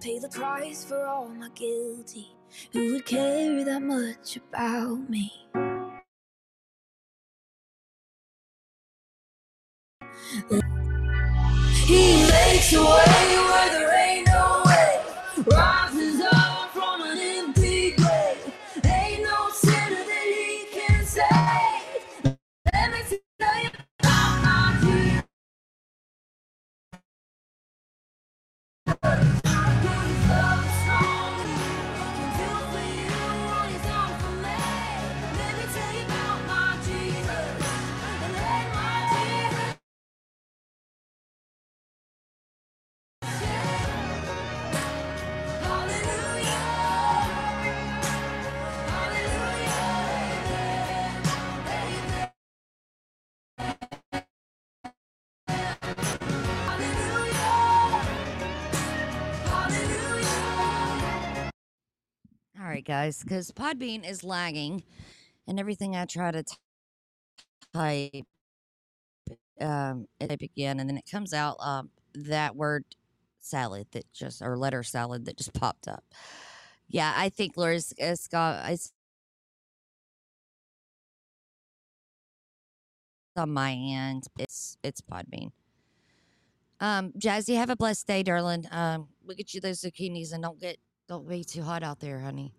pay 0.04 0.18
the 0.18 0.28
price 0.28 0.84
for 0.84 1.06
all 1.06 1.28
my 1.28 1.48
guilty. 1.54 2.28
Who 2.72 2.92
would 2.92 3.06
care 3.06 3.64
that 3.64 3.80
much 3.80 4.36
about 4.36 5.08
me? 5.08 5.32
He 11.86 12.26
makes 12.28 12.72
a 12.74 12.82
way 12.82 13.38
where 13.48 13.70
there 13.72 13.98
ain't 13.98 14.26
no 14.26 14.62
way. 14.66 15.00
Rises 15.46 16.20
up 16.32 16.70
from 16.74 17.00
an 17.02 17.16
empty 17.18 17.92
grave. 17.92 18.52
Ain't 18.84 19.22
no 19.22 19.48
sinner 19.52 20.04
that 20.10 20.26
he 20.36 20.66
can 20.70 21.04
save. 21.06 22.36
Let 22.74 22.92
me 22.92 23.18
tell 23.40 23.62
you 23.62 23.70
about 24.00 24.42
my 24.44 24.78
Jesus. 24.82 25.22
Guys, 62.84 63.22
because 63.22 63.50
Podbean 63.50 64.08
is 64.08 64.22
lagging, 64.24 64.84
and 65.46 65.58
everything 65.58 65.96
I 65.96 66.04
try 66.04 66.30
to 66.30 66.44
type, 67.72 68.24
um, 69.60 70.06
type 70.20 70.42
again, 70.42 70.80
and 70.80 70.88
then 70.88 70.96
it 70.96 71.10
comes 71.10 71.32
out 71.32 71.56
um, 71.60 71.90
that 72.14 72.56
word 72.56 72.84
salad 73.40 73.86
that 73.92 74.04
just 74.12 74.42
or 74.42 74.56
letter 74.56 74.82
salad 74.82 75.26
that 75.26 75.36
just 75.36 75.54
popped 75.54 75.88
up. 75.88 76.04
Yeah, 76.88 77.12
I 77.16 77.28
think 77.28 77.56
Laura's 77.56 77.92
uh, 78.02 78.14
Scott. 78.14 78.60
I 78.64 78.76
on 83.36 83.52
my 83.52 83.72
end. 83.72 84.24
It's 84.38 84.76
it's 84.82 85.00
Podbean. 85.00 85.50
Um, 86.80 87.12
Jazzy, 87.12 87.56
have 87.56 87.70
a 87.70 87.76
blessed 87.76 88.06
day, 88.06 88.22
darling. 88.22 88.66
Um, 88.70 89.08
we'll 89.24 89.36
get 89.36 89.54
you 89.54 89.60
those 89.60 89.80
zucchinis 89.80 90.32
and 90.32 90.42
don't 90.42 90.60
get 90.60 90.78
don't 91.08 91.28
be 91.28 91.44
too 91.44 91.62
hot 91.62 91.82
out 91.82 92.00
there, 92.00 92.20
honey. 92.20 92.52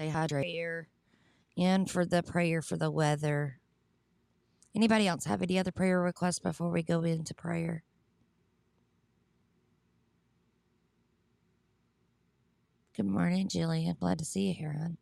Stay 0.00 0.08
hydrated. 0.10 0.86
And 1.58 1.90
for 1.90 2.06
the 2.06 2.22
prayer 2.22 2.62
for 2.62 2.78
the 2.78 2.90
weather. 2.90 3.60
Anybody 4.74 5.06
else 5.06 5.26
have 5.26 5.42
any 5.42 5.58
other 5.58 5.72
prayer 5.72 6.00
requests 6.00 6.38
before 6.38 6.70
we 6.70 6.82
go 6.82 7.02
into 7.02 7.34
prayer? 7.34 7.84
Good 12.96 13.04
morning, 13.06 13.48
Jillian. 13.48 13.98
Glad 13.98 14.18
to 14.20 14.24
see 14.24 14.48
you 14.48 14.54
here, 14.54 14.72
hon. 14.72 14.96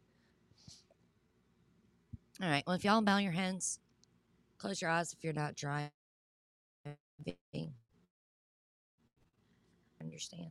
All 2.42 2.48
right. 2.48 2.64
Well, 2.66 2.74
if 2.74 2.84
y'all 2.84 3.02
bow 3.02 3.18
your 3.18 3.32
hands, 3.32 3.78
close 4.58 4.82
your 4.82 4.90
eyes 4.90 5.12
if 5.12 5.22
you're 5.22 5.32
not 5.32 5.54
driving. 5.54 5.90
Understand. 10.00 10.50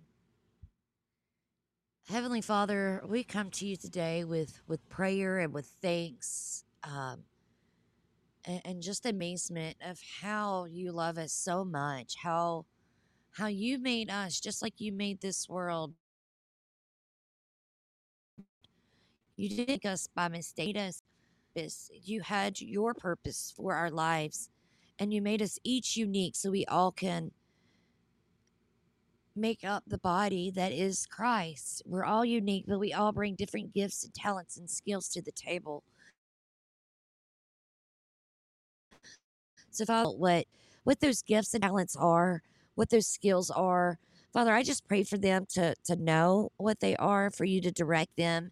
Heavenly 2.10 2.40
Father, 2.40 3.04
we 3.06 3.26
come 3.26 3.52
to 3.52 3.68
you 3.68 3.76
today 3.76 4.24
with 4.24 4.62
with 4.66 4.88
prayer 4.88 5.40
and 5.40 5.54
with 5.54 5.66
thanks, 5.82 6.64
um, 6.86 7.24
and, 8.46 8.62
and 8.64 8.82
just 8.82 9.06
amazement 9.06 9.76
of 9.86 10.00
how 10.22 10.66
you 10.66 10.94
love 10.94 11.18
us 11.18 11.34
so 11.34 11.66
much. 11.66 12.16
How 12.24 12.66
how 13.32 13.48
you 13.48 13.78
made 13.78 14.10
us 14.10 14.40
just 14.40 14.62
like 14.62 14.80
you 14.80 14.94
made 14.94 15.20
this 15.20 15.50
world. 15.50 15.96
You 19.36 19.50
didn't 19.50 19.68
make 19.68 19.86
us 19.86 20.08
by 20.08 20.30
mistake. 20.30 20.78
You 21.92 22.22
had 22.22 22.62
your 22.62 22.94
purpose 22.94 23.54
for 23.54 23.74
our 23.74 23.92
lives, 23.92 24.50
and 24.98 25.14
you 25.14 25.22
made 25.22 25.42
us 25.42 25.60
each 25.66 25.98
unique 25.98 26.38
so 26.38 26.52
we 26.52 26.66
all 26.68 26.94
can 26.94 27.32
make 29.38 29.64
up 29.64 29.84
the 29.88 29.98
body 29.98 30.52
that 30.52 30.72
is 30.72 31.06
Christ. 31.06 31.84
We're 31.86 32.06
all 32.06 32.26
unique, 32.26 32.66
but 32.68 32.80
we 32.80 32.94
all 32.94 33.12
bring 33.12 33.36
different 33.36 33.74
gifts 33.74 34.04
and 34.04 34.14
talents 34.14 34.58
and 34.58 34.70
skills 34.70 35.10
to 35.10 35.22
the 35.22 35.32
table. 35.32 35.84
So, 39.72 39.86
Father, 39.86 40.10
what 40.12 40.46
what 40.84 41.00
those 41.02 41.22
gifts 41.22 41.54
and 41.54 41.64
talents 41.64 41.96
are, 41.96 42.42
what 42.76 42.90
those 42.90 43.08
skills 43.08 43.52
are, 43.52 44.00
Father, 44.34 44.54
I 44.54 44.64
just 44.64 44.88
pray 44.88 45.04
for 45.04 45.18
them 45.18 45.46
to 45.52 45.76
to 45.86 45.96
know 45.96 46.52
what 46.58 46.80
they 46.80 46.96
are, 46.98 47.32
for 47.32 47.46
you 47.46 47.62
to 47.62 47.72
direct 47.72 48.18
them 48.18 48.52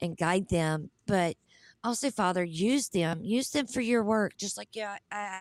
and 0.00 0.16
guide 0.16 0.48
them, 0.48 0.90
but 1.06 1.36
also, 1.84 2.10
Father, 2.10 2.44
use 2.44 2.88
them, 2.88 3.20
use 3.22 3.50
them 3.50 3.66
for 3.66 3.82
your 3.82 4.02
work, 4.02 4.36
just 4.38 4.56
like 4.56 4.70
yeah, 4.72 4.96
I, 5.12 5.40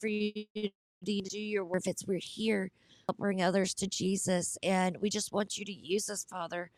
for 0.00 0.08
you 0.08 0.44
to 0.56 0.70
do 1.04 1.38
your 1.40 1.64
work. 1.64 1.86
It's 1.86 2.06
we're 2.06 2.20
here, 2.22 2.70
help 3.08 3.18
bring 3.18 3.42
others 3.42 3.74
to 3.76 3.86
Jesus, 3.88 4.58
and 4.62 4.98
we 5.00 5.10
just 5.10 5.32
want 5.32 5.58
you 5.58 5.64
to 5.64 5.72
use 5.72 6.10
us, 6.10 6.24
Father. 6.24 6.70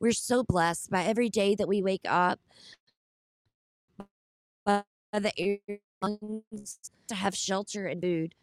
We're 0.00 0.12
so 0.12 0.44
blessed 0.44 0.90
by 0.90 1.04
every 1.04 1.30
day 1.30 1.54
that 1.56 1.68
we 1.68 1.82
wake 1.82 2.02
up, 2.08 2.40
by 4.66 4.84
the 5.12 5.32
air, 5.38 5.58
lungs, 6.02 6.78
to 7.08 7.14
have 7.16 7.36
shelter 7.36 7.86
and 7.86 8.02
food. 8.02 8.34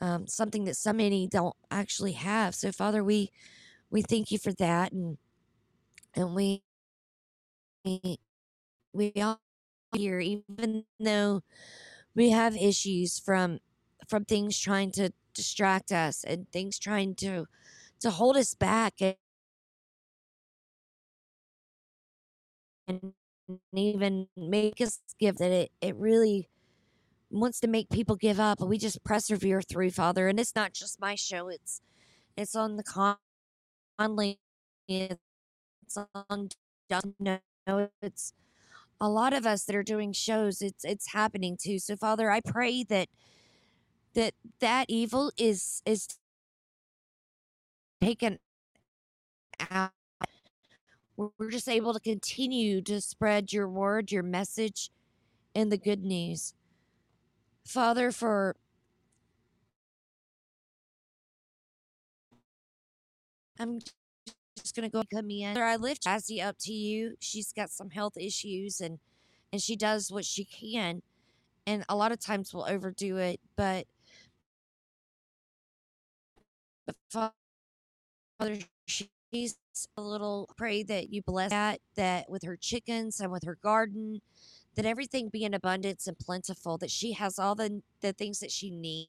Um, 0.00 0.26
something 0.28 0.64
that 0.64 0.76
so 0.76 0.92
many 0.92 1.28
don't 1.28 1.56
actually 1.70 2.12
have. 2.12 2.54
So, 2.54 2.72
Father, 2.72 3.04
we 3.04 3.30
we 3.90 4.02
thank 4.02 4.32
you 4.32 4.38
for 4.38 4.52
that, 4.54 4.92
and 4.92 5.18
and 6.14 6.34
we 6.34 6.62
we 8.94 9.12
all 9.16 9.40
here, 9.94 10.20
even 10.20 10.84
though 11.00 11.42
we 12.16 12.30
have 12.30 12.56
issues 12.56 13.18
from 13.20 13.60
from 14.08 14.24
things 14.26 14.58
trying 14.58 14.92
to 14.92 15.12
distract 15.34 15.92
us 15.92 16.24
and 16.24 16.50
things 16.52 16.78
trying 16.78 17.14
to 17.16 17.46
to 18.00 18.10
hold 18.10 18.36
us 18.36 18.54
back 18.54 18.94
and, 19.00 19.16
and 22.88 23.12
even 23.74 24.28
make 24.36 24.80
us 24.80 25.00
give 25.20 25.38
that 25.38 25.52
it 25.52 25.72
it 25.80 25.96
really 25.96 26.48
wants 27.30 27.60
to 27.60 27.68
make 27.68 27.90
people 27.90 28.16
give 28.16 28.40
up 28.40 28.60
and 28.60 28.70
we 28.70 28.78
just 28.78 29.04
persevere 29.04 29.62
through 29.62 29.90
father 29.90 30.28
and 30.28 30.40
it's 30.40 30.56
not 30.56 30.72
just 30.74 31.00
my 31.00 31.14
show 31.16 31.48
it's 31.48 31.80
it's 32.36 32.56
on 32.56 32.76
the 32.76 32.84
conley 33.98 34.38
it's 34.88 35.32
on 36.30 36.48
Know. 37.66 37.90
It's 38.02 38.34
a 39.00 39.08
lot 39.08 39.32
of 39.34 39.46
us 39.46 39.64
that 39.64 39.76
are 39.76 39.82
doing 39.84 40.12
shows. 40.12 40.62
It's 40.62 40.84
it's 40.84 41.12
happening 41.12 41.56
too. 41.60 41.78
So 41.78 41.96
Father, 41.96 42.30
I 42.30 42.40
pray 42.40 42.84
that 42.84 43.08
that 44.14 44.34
that 44.60 44.86
evil 44.88 45.32
is 45.38 45.82
is 45.86 46.08
taken 48.02 48.38
out. 49.70 49.92
We're 51.16 51.50
just 51.50 51.68
able 51.68 51.94
to 51.94 52.00
continue 52.00 52.82
to 52.82 53.00
spread 53.00 53.52
your 53.52 53.68
word, 53.68 54.12
your 54.12 54.22
message, 54.24 54.90
and 55.54 55.72
the 55.72 55.78
good 55.78 56.02
news. 56.04 56.54
Father, 57.66 58.12
for 58.12 58.56
I'm 63.58 63.80
gonna 64.74 64.90
go 64.90 65.04
come 65.12 65.30
in. 65.30 65.56
I 65.58 65.76
lift 65.76 66.04
Jazzy 66.04 66.44
up 66.44 66.56
to 66.62 66.72
you. 66.72 67.16
She's 67.20 67.52
got 67.52 67.70
some 67.70 67.90
health 67.90 68.16
issues 68.18 68.80
and 68.80 69.00
and 69.52 69.62
she 69.62 69.76
does 69.76 70.12
what 70.12 70.24
she 70.26 70.44
can. 70.44 71.02
And 71.66 71.84
a 71.88 71.96
lot 71.96 72.12
of 72.12 72.20
times 72.20 72.54
we'll 72.54 72.66
overdo 72.68 73.18
it, 73.18 73.40
but 73.56 73.86
but 76.86 76.96
Father, 78.38 78.58
she's 78.86 79.56
a 79.96 80.02
little 80.02 80.50
pray 80.56 80.82
that 80.84 81.12
you 81.12 81.22
bless 81.22 81.50
that 81.50 81.80
that 81.96 82.30
with 82.30 82.44
her 82.44 82.56
chickens 82.56 83.20
and 83.20 83.32
with 83.32 83.44
her 83.44 83.56
garden, 83.62 84.22
that 84.76 84.86
everything 84.86 85.28
be 85.30 85.44
in 85.44 85.54
abundance 85.54 86.06
and 86.08 86.18
plentiful, 86.18 86.78
that 86.78 86.90
she 86.90 87.12
has 87.14 87.38
all 87.38 87.54
the 87.56 87.82
the 88.02 88.12
things 88.14 88.40
that 88.40 88.52
she 88.52 88.70
needs 88.70 89.08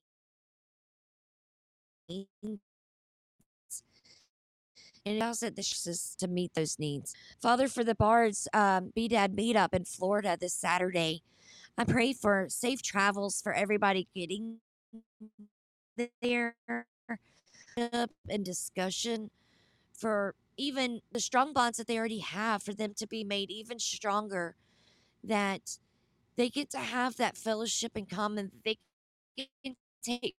and 5.05 5.17
it 5.17 5.21
also 5.21 5.49
this 5.49 5.85
is 5.85 6.15
to 6.19 6.27
meet 6.27 6.53
those 6.55 6.79
needs. 6.79 7.13
Father, 7.41 7.67
for 7.67 7.83
the 7.83 7.95
Bards 7.95 8.47
um, 8.53 8.91
B 8.95 9.07
Dad 9.07 9.35
meetup 9.35 9.73
in 9.73 9.85
Florida 9.85 10.37
this 10.39 10.53
Saturday, 10.53 11.21
I 11.77 11.83
pray 11.83 12.13
for 12.13 12.47
safe 12.49 12.81
travels 12.81 13.41
for 13.41 13.53
everybody 13.53 14.07
getting 14.15 14.57
there 16.21 16.55
and 17.77 18.43
discussion 18.43 19.29
for 19.97 20.35
even 20.57 21.01
the 21.11 21.19
strong 21.19 21.53
bonds 21.53 21.77
that 21.77 21.87
they 21.87 21.97
already 21.97 22.19
have 22.19 22.63
for 22.63 22.73
them 22.73 22.93
to 22.95 23.07
be 23.07 23.23
made 23.23 23.51
even 23.51 23.79
stronger 23.79 24.55
that 25.23 25.77
they 26.37 26.49
get 26.49 26.69
to 26.69 26.79
have 26.79 27.17
that 27.17 27.37
fellowship 27.37 27.91
in 27.95 28.05
common 28.05 28.51
they 28.63 28.77
can 29.37 29.75
take 30.03 30.35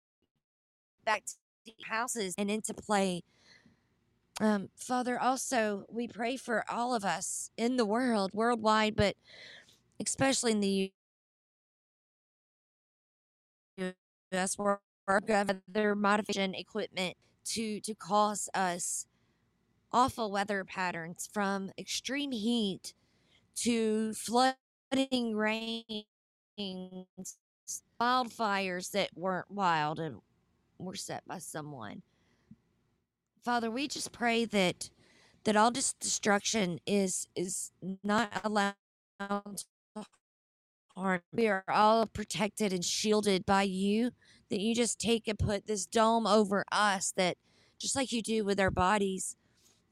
back 1.06 1.24
to 1.26 1.74
houses 1.90 2.34
and 2.38 2.50
into 2.50 2.74
play 2.74 3.24
um, 4.42 4.70
Father, 4.76 5.20
also, 5.20 5.86
we 5.90 6.08
pray 6.08 6.38
for 6.38 6.66
all 6.70 6.96
of 6.96 7.06
us 7.06 7.50
in 7.58 7.78
the 7.78 7.86
world, 7.86 8.32
worldwide, 8.34 8.96
but 8.96 9.16
especially 10.00 10.52
in 10.54 10.62
the 10.62 10.92
U.S., 13.78 14.58
where 14.58 14.80
our 15.08 15.22
other 15.30 15.96
modification 15.96 16.56
equipment 16.56 17.16
to 17.46 17.80
to 17.82 17.94
cause 17.96 18.50
us 18.54 19.06
awful 19.92 20.32
weather 20.32 20.64
patterns 20.66 21.30
from 21.34 21.72
extreme 21.78 22.32
heat 22.32 22.94
to 23.56 24.14
flooding 24.14 25.36
rains, 25.36 26.06
wildfires 28.02 28.92
that 28.92 29.10
weren't 29.16 29.52
wild 29.52 30.00
and 30.00 30.18
were 30.80 30.96
set 30.96 31.26
by 31.28 31.40
someone. 31.40 32.02
Father, 33.46 33.72
we 33.72 33.88
just 33.90 34.12
pray 34.14 34.46
that 34.46 34.92
that 35.46 35.56
all 35.58 35.72
this 35.72 35.94
destruction 35.94 36.80
is 36.88 37.28
is 37.36 37.72
not 38.04 38.32
allowed 38.44 38.76
to 39.20 40.06
harm. 40.98 41.22
We 41.34 41.48
are 41.48 41.64
all 41.70 42.08
protected 42.08 42.74
and 42.74 42.86
shielded 42.86 43.46
by 43.46 43.64
you. 43.64 44.12
That 44.50 44.62
you 44.62 44.76
just 44.76 45.00
take 45.00 45.28
and 45.28 45.40
put 45.40 45.68
this 45.68 45.86
dome 45.86 46.28
over 46.28 46.66
us. 46.72 47.14
That 47.18 47.38
just 47.80 47.96
like 47.96 48.12
you 48.12 48.22
do 48.24 48.46
with 48.46 48.60
our 48.60 48.72
bodies, 48.72 49.36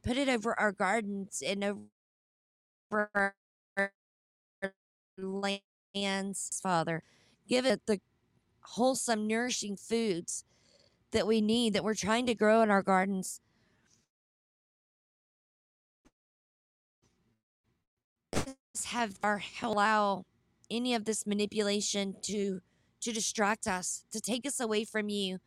put 0.04 0.18
it 0.18 0.30
over 0.30 0.60
our 0.60 0.72
gardens 0.72 1.44
and 1.46 1.64
over 1.64 3.12
our 3.16 3.36
lands, 5.18 6.60
Father. 6.64 7.04
Give 7.48 7.66
it 7.66 7.82
the 7.88 8.02
wholesome, 8.62 9.28
nourishing 9.28 9.78
foods 9.78 10.46
that 11.14 11.26
we 11.28 11.42
need 11.42 11.74
that 11.74 11.84
we're 11.84 11.96
trying 11.96 12.26
to 12.26 12.36
grow 12.36 12.62
in 12.62 12.70
our 12.70 12.84
gardens 12.84 13.40
have 18.86 19.18
our 19.24 19.42
allow 19.62 20.26
any 20.70 20.94
of 20.94 21.06
this 21.06 21.26
manipulation 21.26 22.16
to 22.24 22.62
to 23.02 23.12
distract 23.12 23.68
us, 23.68 24.06
to 24.12 24.22
take 24.22 24.46
us 24.46 24.60
away 24.62 24.86
from 24.86 25.10
you. 25.10 25.40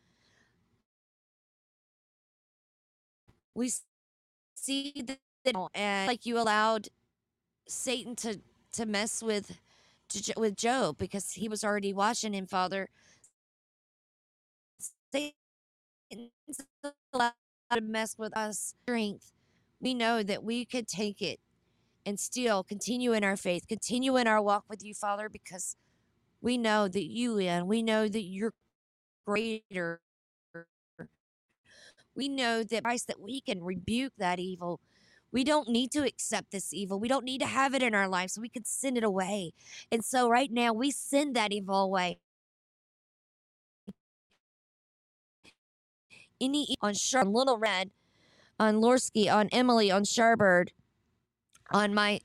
We 3.55 3.73
see 4.55 4.93
that 5.07 5.19
and 5.75 6.07
like 6.07 6.27
you 6.27 6.39
allowed 6.39 6.89
Satan 7.67 8.15
to 8.17 8.41
to 8.73 8.87
mess 8.87 9.23
with 9.23 9.59
to, 10.11 10.35
with 10.37 10.57
Job 10.57 10.99
because 10.99 11.33
he 11.33 11.49
was 11.49 11.65
already 11.65 11.93
watching 11.93 12.35
him, 12.35 12.47
Father. 12.47 12.89
Satan's 16.11 16.61
allowed 17.13 17.33
to 17.73 17.81
mess 17.81 18.17
with 18.19 18.37
us 18.37 18.75
strength. 18.85 19.33
We 19.81 19.95
know 19.95 20.23
that 20.23 20.45
we 20.45 20.65
could 20.65 20.89
take 20.89 21.23
it 21.23 21.41
and 22.07 22.21
still 22.21 22.65
continue 22.65 23.13
in 23.13 23.25
our 23.25 23.37
faith, 23.37 23.67
continue 23.69 24.17
in 24.17 24.27
our 24.27 24.43
walk 24.43 24.65
with 24.69 24.85
you, 24.85 24.95
Father, 24.95 25.29
because 25.29 25.77
we 26.41 26.59
know 26.59 26.89
that 26.89 27.05
you 27.07 27.35
win. 27.37 27.67
We 27.67 27.83
know 27.83 28.09
that 28.09 28.23
you're 28.23 28.55
greater. 29.27 30.01
We 32.17 32.29
know 32.29 32.63
that 32.65 32.85
Christ 32.85 33.09
that 33.09 33.21
we 33.21 33.41
can 33.41 33.63
rebuke 33.65 34.13
that 34.19 34.39
evil. 34.39 34.81
We 35.33 35.45
don't 35.45 35.69
need 35.69 35.93
to 35.93 36.07
accept 36.07 36.53
this 36.53 36.75
evil. 36.75 37.01
We 37.01 37.09
don't 37.09 37.25
need 37.25 37.41
to 37.41 37.47
have 37.47 37.75
it 37.75 37.83
in 37.83 37.95
our 37.95 38.09
lives. 38.09 38.39
We 38.39 38.49
can 38.49 38.65
send 38.65 38.99
it 38.99 39.05
away. 39.05 39.53
And 39.93 40.05
so 40.05 40.29
right 40.29 40.53
now 40.53 40.73
we 40.73 40.91
send 40.91 41.37
that 41.37 41.53
evil 41.53 41.83
away. 41.83 42.21
Any 46.41 46.77
on 46.83 46.95
Shar 46.95 47.23
on 47.23 47.33
Little 47.33 47.59
Red, 47.59 47.91
on 48.59 48.77
Lorsky, 48.77 49.33
on 49.33 49.49
Emily, 49.53 49.91
on 49.91 50.05
Sharbird, 50.05 50.71
on 51.73 51.95
my 51.95 52.21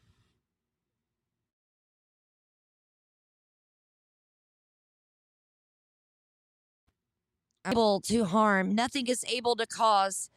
able 7.66 8.02
to 8.02 8.26
harm. 8.26 8.74
Nothing 8.76 9.08
is 9.08 9.26
able 9.30 9.56
to 9.56 9.66
cause 9.68 10.30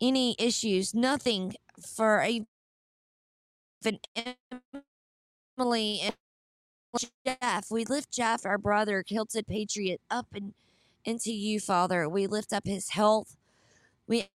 any 0.00 0.36
issues. 0.38 0.94
Nothing 0.94 1.54
for 1.86 2.24
even 2.24 2.46
Emily 5.58 6.00
and 6.02 6.14
Jeff. 7.26 7.70
We 7.70 7.84
lift 7.84 8.12
Jeff, 8.12 8.44
our 8.46 8.58
brother, 8.58 9.02
Kilted 9.02 9.46
Patriot, 9.46 10.00
up 10.10 10.26
and 10.34 10.54
into 11.04 11.32
you, 11.32 11.60
Father. 11.60 12.08
We 12.08 12.26
lift 12.26 12.52
up 12.52 12.66
his 12.66 12.90
health. 12.90 13.36
We 14.08 14.28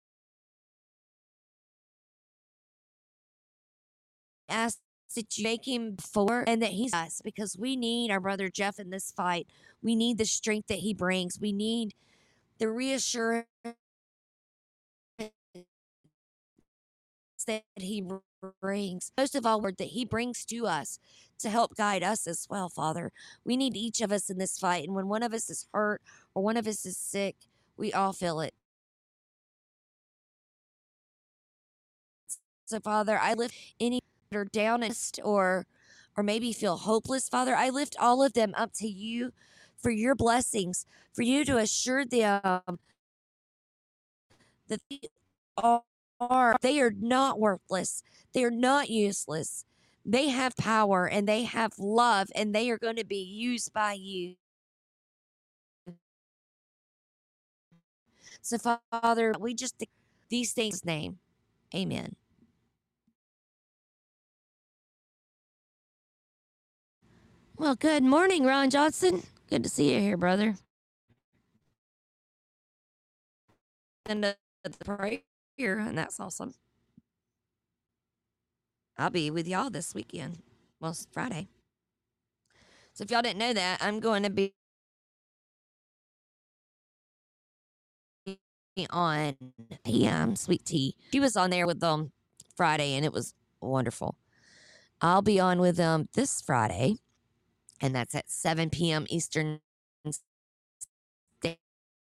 ask 4.50 4.80
that 5.16 5.38
you 5.38 5.44
make 5.44 5.68
him 5.68 5.98
for 5.98 6.44
and 6.48 6.62
that 6.62 6.72
he's 6.72 6.94
us 6.94 7.22
because 7.24 7.58
we 7.58 7.76
need 7.76 8.12
our 8.12 8.20
brother 8.22 8.50
Jeff 8.50 8.80
in 8.80 8.90
this 8.92 9.12
fight. 9.12 9.48
We 9.84 9.96
need 9.96 10.18
the 10.18 10.26
strength 10.26 10.68
that 10.70 10.80
he 10.80 10.94
brings. 10.94 11.40
We 11.42 11.54
need 11.54 11.94
the 12.60 12.70
reassurance 12.70 13.48
that 17.48 17.64
he 17.76 18.04
brings. 18.62 19.12
Most 19.18 19.36
of 19.36 19.46
all, 19.46 19.62
word 19.62 19.78
that 19.78 19.90
he 19.90 20.06
brings 20.06 20.46
to 20.46 20.68
us 20.68 21.00
to 21.40 21.50
help 21.50 21.76
guide 21.76 22.04
us 22.04 22.28
as 22.28 22.48
well, 22.50 22.70
Father. 22.70 23.12
We 23.46 23.58
need 23.58 23.76
each 23.78 24.02
of 24.02 24.12
us 24.12 24.30
in 24.30 24.38
this 24.40 24.60
fight. 24.60 24.86
And 24.88 24.96
when 24.96 25.08
one 25.10 25.24
of 25.24 25.34
us 25.34 25.50
is 25.50 25.68
hurt 25.74 26.02
or 26.38 26.44
one 26.44 26.56
of 26.56 26.68
us 26.68 26.86
is 26.86 26.98
sick, 26.98 27.36
we 27.78 27.92
all 27.92 28.14
feel 28.14 28.42
it. 28.42 28.54
So, 32.68 32.80
Father, 32.80 33.18
I 33.18 33.34
lift 33.34 33.56
any 33.80 34.02
that 34.30 34.38
are 34.38 34.46
down 34.46 34.84
and 34.84 34.96
or 35.24 35.66
or 36.16 36.24
maybe 36.24 36.54
feel 36.54 36.78
hopeless, 36.78 37.28
Father. 37.28 37.56
I 37.56 37.70
lift 37.70 37.96
all 38.00 38.22
of 38.24 38.34
them 38.34 38.54
up 38.56 38.72
to 38.76 38.88
you 38.88 39.32
for 39.80 39.90
your 39.90 40.14
blessings, 40.14 40.86
for 41.12 41.24
you 41.24 41.44
to 41.46 41.58
assure 41.58 42.06
them 42.06 42.78
that 44.68 44.82
they 44.92 45.02
are 45.58 46.56
they 46.62 46.80
are 46.80 46.94
not 47.00 47.40
worthless. 47.40 48.04
They 48.34 48.44
are 48.44 48.52
not 48.52 48.92
useless. 48.92 49.66
They 50.06 50.30
have 50.30 50.56
power 50.56 51.08
and 51.10 51.28
they 51.28 51.46
have 51.46 51.80
love 51.80 52.30
and 52.36 52.54
they 52.54 52.70
are 52.70 52.78
going 52.78 52.98
to 52.98 53.06
be 53.06 53.24
used 53.24 53.74
by 53.74 53.94
you. 53.94 54.36
So, 58.48 58.80
Father, 58.92 59.34
we 59.40 59.56
just 59.56 59.84
these 60.30 60.54
things 60.54 60.86
name. 60.86 61.20
Amen. 61.76 62.16
Well, 67.58 67.76
good 67.76 68.04
morning, 68.04 68.46
Ron 68.46 68.70
Johnson. 68.70 69.24
Good 69.50 69.64
to 69.64 69.70
see 69.70 69.94
you 69.94 70.02
here, 70.02 70.18
brother. 70.18 70.56
And 74.06 74.24
the 74.24 74.38
prayer, 74.86 75.22
and 75.60 75.98
that's 75.98 76.20
awesome. 76.20 76.56
I'll 78.98 79.12
be 79.12 79.32
with 79.32 79.48
y'all 79.48 79.70
this 79.72 79.96
weekend. 79.96 80.40
Well, 80.80 80.96
Friday. 81.12 81.48
So 82.94 83.04
if 83.04 83.12
y'all 83.12 83.24
didn't 83.24 83.40
know 83.40 83.54
that, 83.54 83.80
I'm 83.84 84.00
going 84.02 84.24
to 84.24 84.32
be 84.32 84.54
on 88.90 89.36
PM 89.84 90.30
um, 90.30 90.36
Sweet 90.36 90.66
Tea. 90.66 90.96
She 91.12 91.20
was 91.20 91.36
on 91.36 91.50
there 91.50 91.66
with 91.66 91.80
them 91.80 92.12
Friday, 92.56 92.94
and 92.94 93.04
it 93.06 93.14
was 93.14 93.34
wonderful. 93.62 94.18
I'll 95.02 95.22
be 95.22 95.40
on 95.40 95.60
with 95.60 95.78
them 95.78 96.10
this 96.14 96.42
Friday, 96.42 96.98
and 97.82 97.96
that's 97.96 98.16
at 98.16 98.30
7 98.30 98.70
p.m. 98.70 99.06
Eastern 99.10 99.60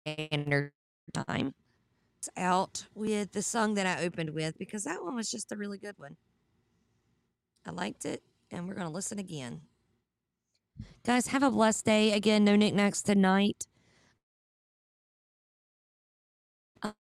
Standard 0.07 0.73
Time. 1.13 1.55
It's 2.19 2.29
out 2.37 2.87
with 2.95 3.33
the 3.33 3.43
song 3.43 3.75
that 3.75 3.87
I 3.87 4.05
opened 4.05 4.31
with 4.31 4.59
because 4.59 4.85
that 4.85 5.03
one 5.03 5.15
was 5.15 5.31
just 5.31 5.53
a 5.53 5.57
really 5.57 5.79
good 5.79 5.99
one. 5.99 6.17
I 7.67 7.71
liked 7.71 8.05
it, 8.05 8.23
and 8.51 8.69
we're 8.69 8.75
going 8.75 8.87
to 8.87 8.93
listen 8.93 9.19
again. 9.19 9.63
Guys, 11.05 11.29
have 11.29 11.43
a 11.43 11.51
blessed 11.51 11.85
day. 11.85 12.13
Again, 12.13 12.45
no 12.45 12.57
knickknacks 12.57 13.03
tonight. 13.03 13.67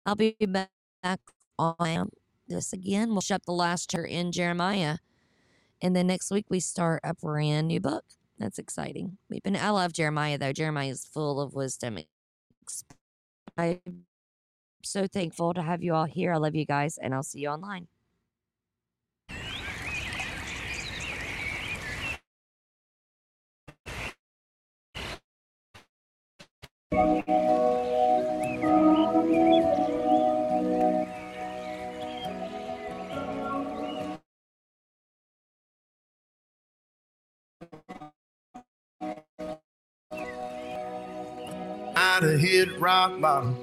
I'll 0.06 0.16
be 0.16 0.36
back 0.46 1.20
on 1.58 2.10
this 2.48 2.72
again. 2.72 3.10
We'll 3.10 3.20
shut 3.20 3.44
the 3.46 3.52
last 3.52 3.90
chapter 3.90 4.04
in 4.06 4.32
Jeremiah. 4.32 4.98
And 5.82 5.96
then 5.96 6.08
next 6.08 6.30
week 6.30 6.46
we 6.50 6.60
start 6.60 7.00
a 7.04 7.14
brand 7.14 7.68
new 7.68 7.80
book. 7.80 8.04
That's 8.38 8.58
exciting. 8.58 9.18
We've 9.30 9.42
been 9.42 9.56
I 9.56 9.70
love 9.70 9.92
Jeremiah 9.92 10.38
though. 10.38 10.52
Jeremiah 10.52 10.90
is 10.90 11.04
full 11.04 11.40
of 11.40 11.54
wisdom. 11.54 11.98
I'm 13.58 13.80
so 14.84 15.06
thankful 15.06 15.54
to 15.54 15.62
have 15.62 15.82
you 15.82 15.94
all 15.94 16.06
here. 16.06 16.32
I 16.34 16.38
love 16.38 16.54
you 16.56 16.66
guys, 16.66 16.98
and 16.98 17.14
I'll 17.14 17.22
see 17.24 17.40
you 17.40 17.48
online. 17.48 17.88
Have 42.22 42.40
hit 42.40 42.80
rock 42.80 43.20
bottom, 43.20 43.56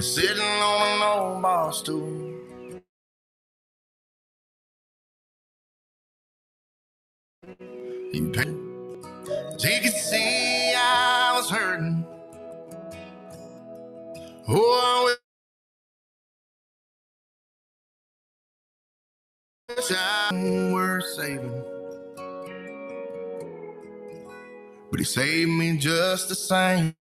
sitting 0.00 0.42
on 0.42 0.96
an 0.96 1.02
old 1.02 1.42
bar 1.42 1.72
stool. 1.72 2.34
You 8.12 8.30
pay, 8.32 8.50
you 9.44 9.80
could 9.82 9.92
see 9.94 10.74
I 10.76 11.32
was 11.36 11.50
hurting. 11.50 12.06
Oh, 14.48 15.16
I 19.68 19.74
wish 19.76 19.92
I 19.92 20.70
were 20.72 21.00
saving, 21.02 21.64
but 24.90 25.00
he 25.00 25.04
saved 25.04 25.50
me 25.50 25.78
just 25.78 26.28
the 26.30 26.36
same. 26.36 26.94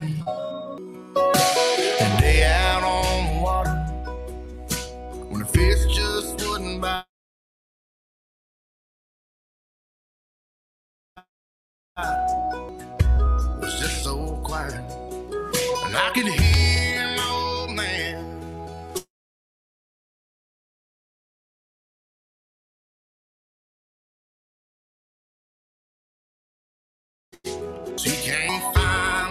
And 0.00 0.24
day 2.20 2.44
out 2.44 2.82
on 2.84 3.36
the 3.36 3.42
water 3.42 3.96
when 5.28 5.40
the 5.40 5.46
fish 5.46 5.96
just 5.96 6.46
wouldn't 6.48 6.82
bite. 6.82 7.04
It 13.44 13.60
Was 13.60 13.80
just 13.80 14.04
so 14.04 14.40
quiet, 14.44 14.74
and 14.74 15.96
I 15.96 16.10
could 16.14 16.26
hear 16.28 16.49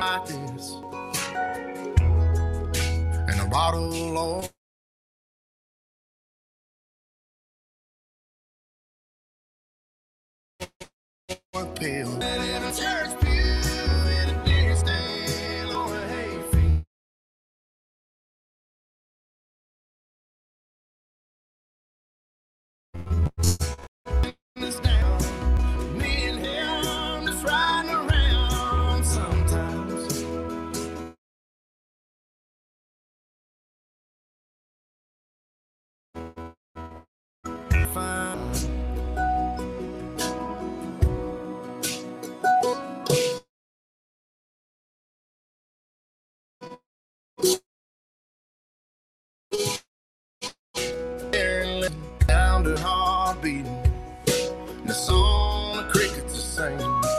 like 0.09 0.25
this. 0.25 0.75
And 3.27 3.41
a 3.41 3.45
bottle 3.49 4.17
of 4.17 4.49
pill. 11.75 12.23
And 12.23 12.43
in 12.43 12.63
a 12.63 12.73
church 12.75 13.18
sound 52.63 52.79
heart 52.79 53.37
heartbeat. 53.37 53.65
And 53.65 54.87
the 54.87 54.93
song 54.93 55.77
the 55.77 55.83
crickets 55.83 56.33
are 56.33 56.77
singing. 56.77 57.18